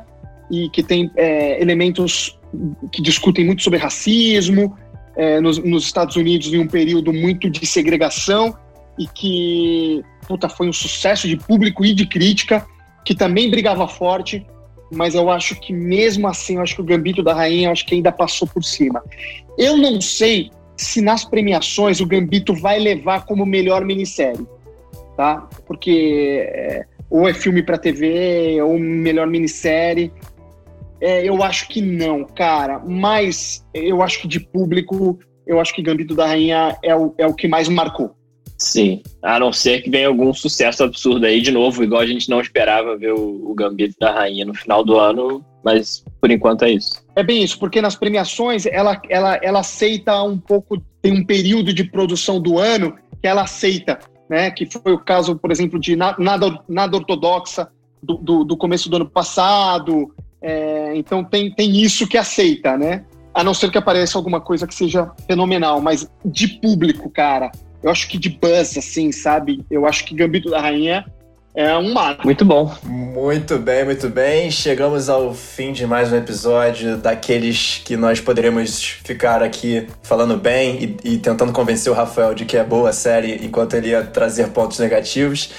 e 0.51 0.69
que 0.71 0.83
tem 0.83 1.11
é, 1.17 1.61
elementos 1.61 2.39
que 2.93 3.01
discutem 3.01 3.45
muito 3.45 3.63
sobre 3.63 3.79
racismo 3.79 4.77
é, 5.17 5.41
nos, 5.41 5.59
nos 5.59 5.85
Estados 5.85 6.17
Unidos 6.17 6.53
em 6.53 6.59
um 6.59 6.67
período 6.67 7.13
muito 7.13 7.49
de 7.49 7.65
segregação 7.67 8.57
e 8.99 9.07
que 9.07 10.05
puta, 10.27 10.49
foi 10.49 10.69
um 10.69 10.73
sucesso 10.73 11.27
de 11.27 11.37
público 11.37 11.85
e 11.85 11.95
de 11.95 12.07
crítica, 12.07 12.67
que 13.05 13.15
também 13.15 13.51
brigava 13.51 13.89
forte, 13.89 14.47
mas 14.93 15.15
eu 15.15 15.31
acho 15.31 15.59
que 15.59 15.73
mesmo 15.73 16.29
assim, 16.29 16.57
eu 16.57 16.63
acho 16.63 16.75
que 16.75 16.81
o 16.81 16.85
Gambito 16.85 17.23
da 17.23 17.33
Rainha, 17.33 17.69
eu 17.69 17.73
acho 17.73 17.87
que 17.87 17.95
ainda 17.95 18.13
passou 18.13 18.47
por 18.47 18.63
cima. 18.63 19.03
Eu 19.57 19.77
não 19.77 20.01
sei 20.01 20.51
se 20.77 21.01
nas 21.01 21.25
premiações 21.25 22.01
o 22.01 22.07
Gambito 22.07 22.55
vai 22.55 22.79
levar 22.79 23.25
como 23.25 23.47
melhor 23.47 23.85
minissérie, 23.85 24.47
tá? 25.17 25.49
Porque 25.67 26.45
é, 26.49 26.85
ou 27.09 27.29
é 27.29 27.35
filme 27.35 27.63
para 27.63 27.79
TV, 27.79 28.61
ou 28.63 28.79
melhor 28.79 29.27
minissérie. 29.27 30.13
É, 31.01 31.29
eu 31.29 31.43
acho 31.43 31.69
que 31.69 31.83
não, 31.83 32.25
cara. 32.25 32.79
Mas 32.79 33.67
eu 33.75 34.03
acho 34.03 34.21
que 34.21 34.29
de 34.29 34.41
público, 34.41 35.19
eu 35.47 35.61
acho 35.61 35.75
que 35.75 35.83
Gambito 35.83 36.15
da 36.15 36.27
Rainha 36.27 36.77
é 36.83 36.95
o, 36.95 37.15
é 37.19 37.27
o 37.27 37.35
que 37.35 37.49
mais 37.49 37.69
marcou. 37.69 38.15
Sim, 38.63 39.03
a 39.21 39.41
não 39.41 39.53
ser 39.53 39.83
que 39.83 39.91
venha 39.91 40.07
algum 40.07 40.33
sucesso 40.33 40.85
absurdo 40.85 41.27
aí 41.27 41.41
de 41.41 41.51
novo, 41.51 41.83
igual 41.83 42.01
a 42.01 42.07
gente 42.07 42.31
não 42.31 42.41
esperava 42.41 42.97
ver 42.97 43.13
o, 43.13 43.53
Gambito 43.57 43.97
da 43.99 44.13
Rainha 44.13 44.45
no 44.45 44.55
final 44.55 44.85
do 44.85 45.01
ano, 45.01 45.45
mas 45.65 46.05
por 46.21 46.31
enquanto 46.31 46.63
é 46.63 46.71
isso. 46.71 47.05
É 47.17 47.25
bem 47.25 47.43
isso, 47.43 47.59
porque 47.59 47.83
nas 47.83 47.97
premiações 47.97 48.65
ela, 48.65 49.03
ela, 49.11 49.37
ela 49.43 49.61
aceita 49.61 50.23
um 50.23 50.39
pouco, 50.39 50.81
tem 51.03 51.13
um 51.13 51.27
período 51.27 51.75
de 51.75 51.83
produção 51.83 52.41
do 52.41 52.57
ano 52.57 52.97
que 53.21 53.27
ela 53.27 53.43
aceita, 53.43 53.99
né? 54.31 54.49
Que 54.53 54.65
foi 54.65 54.93
o 54.93 54.99
caso, 54.99 55.35
por 55.35 55.51
exemplo, 55.51 55.79
de 55.81 55.97
nada, 55.97 56.17
nada 56.69 56.97
ortodoxa 56.97 57.69
do, 58.01 58.15
do, 58.15 58.45
do 58.45 58.57
começo 58.57 58.89
do 58.89 58.95
ano 58.95 59.11
passado. 59.11 60.15
É, 60.41 60.93
então 60.95 61.25
tem, 61.25 61.53
tem 61.53 61.83
isso 61.83 62.07
que 62.07 62.17
aceita, 62.17 62.79
né? 62.79 63.05
A 63.35 63.43
não 63.43 63.55
ser 63.55 63.73
que 63.73 63.79
apareça 63.79 64.17
alguma 64.17 64.41
coisa 64.41 64.69
que 64.69 64.75
seja 64.75 65.11
fenomenal, 65.27 65.81
mas 65.81 66.09
de 66.25 66.47
público, 66.61 67.11
cara. 67.11 67.51
Eu 67.83 67.91
acho 67.91 68.09
que 68.09 68.17
de 68.17 68.31
buzz, 68.31 68.79
assim, 68.79 69.11
sabe? 69.11 69.65
Eu 69.71 69.87
acho 69.87 70.05
que 70.05 70.15
Gambito 70.15 70.49
da 70.49 70.61
Rainha 70.61 71.05
é 71.55 71.77
um 71.77 71.93
marco. 71.93 72.25
Muito 72.25 72.45
bom. 72.45 72.73
Muito 72.83 73.59
bem, 73.59 73.85
muito 73.85 74.09
bem. 74.09 74.51
Chegamos 74.51 75.11
ao 75.11 75.35
fim 75.35 75.73
de 75.73 75.87
mais 75.87 76.13
um 76.13 76.17
episódio 76.17 76.97
daqueles 76.97 77.83
que 77.85 77.97
nós 77.97 78.21
poderemos 78.21 78.83
ficar 79.05 79.43
aqui 79.43 79.87
falando 80.03 80.37
bem 80.37 80.97
e, 81.05 81.15
e 81.15 81.19
tentando 81.19 81.53
convencer 81.53 81.93
o 81.93 81.95
Rafael 81.95 82.35
de 82.35 82.45
que 82.45 82.57
é 82.57 82.65
boa 82.65 82.91
a 82.91 82.93
série 82.93 83.45
enquanto 83.45 83.75
ele 83.75 83.89
ia 83.89 84.03
trazer 84.03 84.49
pontos 84.49 84.79
negativos. 84.79 85.51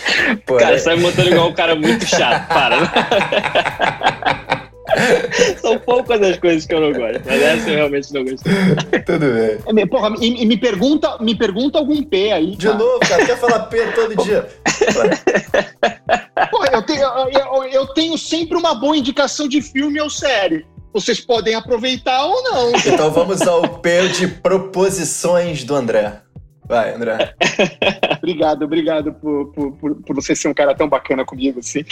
Porém... 0.45 0.65
Cara, 0.65 0.80
sai 0.80 0.95
montando 0.95 1.30
igual 1.30 1.49
um 1.49 1.53
cara 1.53 1.76
muito 1.76 2.05
chato. 2.07 2.47
Para. 2.47 4.63
São 5.61 5.77
poucas 5.79 6.21
as 6.21 6.38
coisas 6.38 6.65
que 6.65 6.73
eu 6.73 6.81
não 6.81 6.91
gosto, 6.91 7.21
mas 7.25 7.41
essa 7.41 7.69
eu 7.69 7.75
realmente 7.75 8.13
não 8.13 8.23
gosto. 8.23 8.43
Tudo 9.05 9.25
bem. 9.25 9.81
É, 9.81 9.86
porra, 9.86 10.15
e, 10.19 10.45
me, 10.45 10.57
pergunta, 10.57 11.17
me 11.19 11.36
pergunta 11.36 11.77
algum 11.77 12.03
P 12.03 12.31
aí. 12.31 12.55
De 12.55 12.67
cara. 12.67 12.77
novo, 12.77 12.99
cara, 12.99 13.25
quer 13.25 13.38
falar 13.38 13.59
P 13.67 13.86
todo 13.93 14.23
dia. 14.23 14.47
Porra, 16.51 16.69
eu 16.73 16.81
tenho, 16.84 17.01
eu, 17.01 17.63
eu 17.65 17.88
tenho 17.88 18.17
sempre 18.17 18.57
uma 18.57 18.75
boa 18.75 18.97
indicação 18.97 19.47
de 19.47 19.61
filme 19.61 19.99
ou 20.01 20.09
série 20.09 20.65
vocês 20.93 21.19
podem 21.19 21.55
aproveitar 21.55 22.23
ou 22.23 22.43
não. 22.43 22.71
Então 22.86 23.09
vamos 23.09 23.41
ao 23.41 23.79
P 23.79 24.09
de 24.09 24.27
proposições 24.27 25.63
do 25.63 25.73
André. 25.73 26.21
Vai, 26.66 26.93
André. 26.93 27.36
obrigado, 28.18 28.64
obrigado 28.64 29.14
por, 29.14 29.51
por, 29.53 29.95
por, 29.95 30.16
você 30.16 30.36
ser 30.36 30.47
um 30.47 30.53
cara 30.53 30.74
tão 30.74 30.88
bacana 30.88 31.26
comigo, 31.26 31.59
assim. 31.59 31.84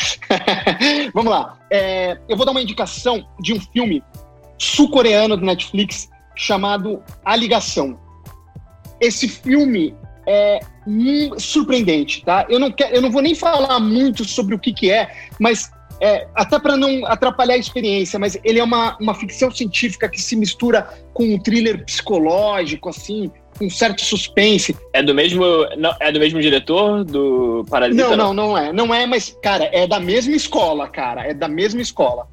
Vamos 1.14 1.32
lá. 1.32 1.60
É, 1.70 2.18
eu 2.30 2.38
vou 2.38 2.46
dar 2.46 2.52
uma 2.52 2.62
indicação 2.62 3.28
de 3.40 3.54
um 3.54 3.60
filme 3.60 4.02
sul-coreano 4.58 5.36
do 5.36 5.46
Netflix 5.46 6.10
chamado 6.36 7.04
A 7.26 7.36
Ligação. 7.36 8.00
Esse 9.00 9.28
filme 9.28 9.96
é 10.26 10.60
surpreendente, 11.38 12.24
tá? 12.24 12.46
Eu 12.50 12.60
não, 12.60 12.72
quero, 12.72 12.96
eu 12.96 13.02
não 13.02 13.12
vou 13.12 13.22
nem 13.22 13.36
falar 13.36 13.80
muito 13.80 14.24
sobre 14.24 14.56
o 14.56 14.60
que, 14.60 14.72
que 14.72 14.92
é, 14.92 15.12
mas 15.40 15.72
é, 16.00 16.28
até 16.34 16.60
para 16.60 16.78
não 16.78 17.06
atrapalhar 17.06 17.54
a 17.56 17.58
experiência, 17.58 18.18
mas 18.18 18.38
ele 18.44 18.60
é 18.60 18.64
uma, 18.64 18.98
uma 19.00 19.14
ficção 19.14 19.52
científica 19.52 20.10
que 20.10 20.22
se 20.22 20.36
mistura 20.36 20.90
com 21.14 21.24
um 21.24 21.40
thriller 21.40 21.86
psicológico, 21.86 22.90
assim, 22.90 23.32
um 23.66 23.70
certo 23.70 24.02
suspense. 24.02 24.76
É 24.94 25.02
do 25.02 25.14
mesmo, 25.14 25.44
não, 25.78 25.94
é 26.00 26.12
do 26.12 26.20
mesmo 26.20 26.42
diretor 26.42 27.04
do 27.04 27.66
Parasita? 27.70 28.16
Não, 28.16 28.18
não, 28.18 28.34
não 28.34 28.58
é. 28.58 28.74
Não 28.74 28.94
é, 28.94 29.06
mas, 29.06 29.38
cara, 29.42 29.70
é 29.72 29.88
da 29.88 30.00
mesma 30.00 30.36
escola, 30.36 30.88
cara. 30.88 31.26
É 31.28 31.34
da 31.34 31.48
mesma 31.48 31.82
escola. 31.82 32.28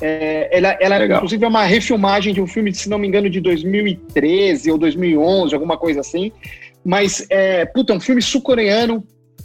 É, 0.00 0.48
ela, 0.50 0.76
ela 0.80 1.06
inclusive, 1.06 1.44
é 1.44 1.48
uma 1.48 1.64
refilmagem 1.64 2.34
de 2.34 2.40
um 2.40 2.46
filme, 2.46 2.74
se 2.74 2.88
não 2.88 2.98
me 2.98 3.06
engano, 3.06 3.30
de 3.30 3.40
2013 3.40 4.70
ou 4.70 4.78
2011, 4.78 5.54
alguma 5.54 5.76
coisa 5.76 6.00
assim. 6.00 6.32
Mas, 6.84 7.26
é, 7.30 7.64
puta, 7.64 7.92
é 7.92 7.96
um 7.96 8.00
filme 8.00 8.20
sul-coreano, 8.20 9.04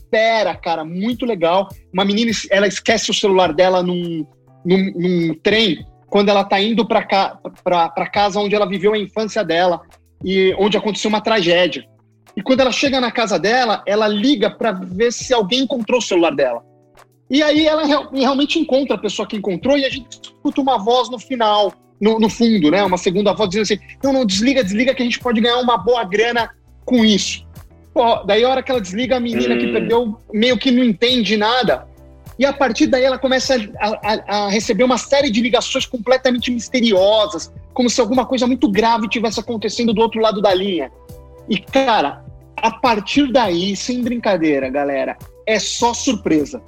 pera, 0.10 0.56
cara, 0.56 0.84
muito 0.84 1.26
legal. 1.26 1.70
Uma 1.94 2.04
menina, 2.04 2.32
ela 2.50 2.68
esquece 2.68 3.12
o 3.12 3.14
celular 3.14 3.54
dela 3.54 3.84
num, 3.84 4.26
num, 4.66 4.92
num 4.96 5.34
trem 5.36 5.86
quando 6.10 6.30
ela 6.30 6.44
tá 6.44 6.60
indo 6.60 6.88
para 6.88 7.04
ca, 7.04 7.40
casa 8.12 8.40
onde 8.40 8.56
ela 8.56 8.68
viveu 8.68 8.94
a 8.94 8.98
infância 8.98 9.44
dela 9.44 9.82
e 10.24 10.54
onde 10.58 10.78
aconteceu 10.78 11.10
uma 11.10 11.22
tragédia. 11.22 11.86
E 12.36 12.42
quando 12.42 12.60
ela 12.60 12.72
chega 12.72 13.02
na 13.02 13.12
casa 13.12 13.40
dela, 13.40 13.82
ela 13.86 14.08
liga 14.08 14.50
para 14.50 14.72
ver 14.72 15.12
se 15.12 15.34
alguém 15.34 15.62
encontrou 15.62 16.00
o 16.00 16.04
celular 16.04 16.36
dela. 16.36 16.64
E 17.30 17.44
aí 17.44 17.66
ela 17.66 17.84
realmente 18.12 18.60
encontra 18.60 18.96
a 18.96 19.00
pessoa 19.00 19.28
que 19.28 19.36
encontrou 19.36 19.78
e 19.78 19.86
a 19.86 19.90
gente 19.90 20.08
escuta 20.22 20.62
uma 20.62 20.78
voz 20.78 21.10
no 21.10 21.20
final, 21.20 21.74
no, 22.00 22.20
no 22.20 22.30
fundo, 22.30 22.72
né? 22.72 22.84
Uma 22.84 22.98
segunda 22.98 23.34
voz 23.34 23.50
dizendo 23.50 23.64
assim: 23.64 23.98
não, 24.04 24.14
não, 24.14 24.26
desliga, 24.26 24.64
desliga 24.64 24.94
que 24.94 25.02
a 25.02 25.06
gente 25.06 25.20
pode 25.20 25.42
ganhar 25.42 25.58
uma 25.58 25.78
boa 25.78 26.04
grana 26.04 26.50
com 26.86 27.04
isso. 27.04 27.46
Pô, 27.94 28.24
daí 28.24 28.44
a 28.44 28.50
hora 28.50 28.64
que 28.64 28.72
ela 28.72 28.80
desliga, 28.80 29.18
a 29.18 29.20
menina 29.20 29.56
hum. 29.56 29.58
que 29.58 29.72
perdeu 29.72 30.22
meio 30.32 30.58
que 30.58 30.72
não 30.72 30.84
entende 30.84 31.36
nada. 31.36 31.88
E 32.40 32.46
a 32.46 32.54
partir 32.54 32.88
daí 32.88 33.04
ela 33.04 33.18
começa 33.18 33.56
a, 33.80 33.88
a, 33.88 34.46
a, 34.46 34.50
receber 34.50 34.84
uma 34.84 34.98
série 34.98 35.32
de 35.32 35.42
ligações 35.42 35.86
completamente 35.86 36.52
misteriosas, 36.52 37.52
como 37.74 37.90
se 37.90 38.00
alguma 38.00 38.26
coisa 38.26 38.46
muito 38.46 38.70
grave 38.70 39.10
tivesse 39.10 39.40
acontecendo 39.40 39.94
do 39.94 40.02
outro 40.02 40.22
lado 40.22 40.42
da 40.42 40.54
linha. 40.54 40.92
E, 41.50 41.58
cara, 41.58 42.24
a 42.56 42.72
partir 42.72 43.32
daí, 43.32 43.76
sem 43.76 44.04
brincadeira, 44.04 44.70
galera, 44.70 45.18
é 45.46 45.60
só 45.60 45.94
surpresa. 45.94 46.62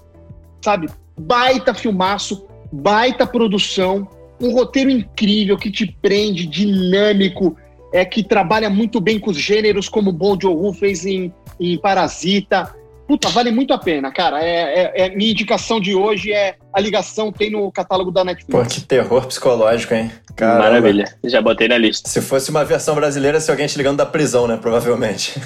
Sabe? 0.62 0.90
Baita 1.18 1.74
filmaço, 1.74 2.48
baita 2.72 3.28
produção, 3.28 4.08
um 4.42 4.54
roteiro 4.54 4.90
incrível 4.90 5.58
que 5.58 5.70
te 5.70 5.86
prende, 6.02 6.48
dinâmico, 6.48 7.56
é 7.94 8.06
que 8.06 8.24
trabalha 8.24 8.70
muito 8.70 9.02
bem 9.02 9.20
com 9.20 9.32
os 9.32 9.38
gêneros, 9.38 9.90
como 9.90 10.12
o 10.12 10.14
Bon 10.14 10.38
Joon 10.40 10.74
fez 10.74 11.06
em, 11.06 11.34
em 11.60 11.78
Parasita. 11.78 12.76
Puta, 13.10 13.28
vale 13.30 13.50
muito 13.50 13.74
a 13.74 13.78
pena, 13.80 14.12
cara. 14.12 14.40
É, 14.40 14.84
é, 14.84 15.06
é, 15.06 15.10
minha 15.10 15.32
indicação 15.32 15.82
de 15.82 15.96
hoje 15.96 16.32
é 16.32 16.58
a 16.72 16.80
ligação 16.80 17.32
tem 17.32 17.50
no 17.50 17.72
catálogo 17.72 18.12
da 18.12 18.24
Netflix. 18.24 18.52
Pô, 18.52 18.64
que 18.64 18.82
terror 18.82 19.26
psicológico, 19.26 19.96
hein? 19.96 20.12
Caramba. 20.36 20.66
Maravilha. 20.66 21.18
Já 21.24 21.42
botei 21.42 21.68
na 21.68 21.76
lista. 21.76 22.08
Se 22.08 22.22
fosse 22.22 22.52
uma 22.52 22.64
versão 22.64 22.94
brasileira, 22.94 23.40
se 23.40 23.50
alguém 23.50 23.66
te 23.66 23.76
ligando 23.80 23.98
da 23.98 24.06
prisão, 24.06 24.46
né? 24.46 24.58
Provavelmente. 24.58 25.42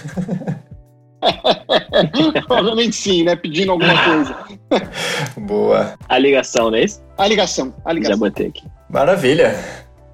Provavelmente 2.47 2.97
sim, 2.97 3.24
né? 3.24 3.38
Pedindo 3.38 3.72
alguma 3.72 3.93
coisa. 4.03 4.38
Boa. 5.38 5.93
A 6.09 6.18
ligação, 6.18 6.70
não 6.70 6.78
é 6.78 6.84
isso? 6.84 7.01
A 7.18 7.26
ligação, 7.26 7.74
a 7.86 7.93
ligação. 7.93 8.18
Já 8.18 8.20
botei 8.20 8.47
aqui. 8.47 8.64
Maravilha. 8.89 9.57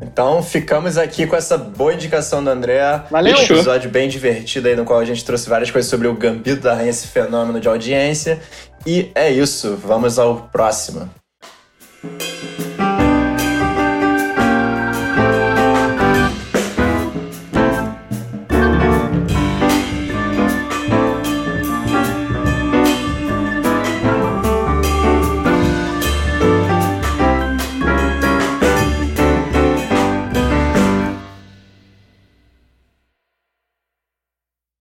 Então 0.02 0.42
ficamos 0.42 0.98
aqui 0.98 1.28
com 1.28 1.36
essa 1.36 1.58
boa 1.58 1.94
indicação 1.94 2.44
do 2.44 2.50
André. 2.50 2.80
Valeu! 3.12 3.36
Um 3.38 3.42
episódio 3.42 3.90
bem 3.90 4.08
divertido 4.08 4.68
aí, 4.68 4.76
no 4.76 4.86
qual 4.86 5.00
a 5.00 5.06
gente 5.06 5.26
trouxe 5.26 5.50
várias 5.50 5.70
coisas 5.70 5.90
sobre 5.90 6.08
o 6.08 6.14
Gambito 6.14 6.62
da 6.62 6.74
Rainha, 6.74 6.90
esse 6.90 7.08
fenômeno 7.08 7.60
de 7.60 7.68
audiência. 7.68 8.40
E 8.86 9.12
é 9.14 9.30
isso, 9.30 9.76
vamos 9.76 10.18
ao 10.18 10.48
próximo. 10.52 11.10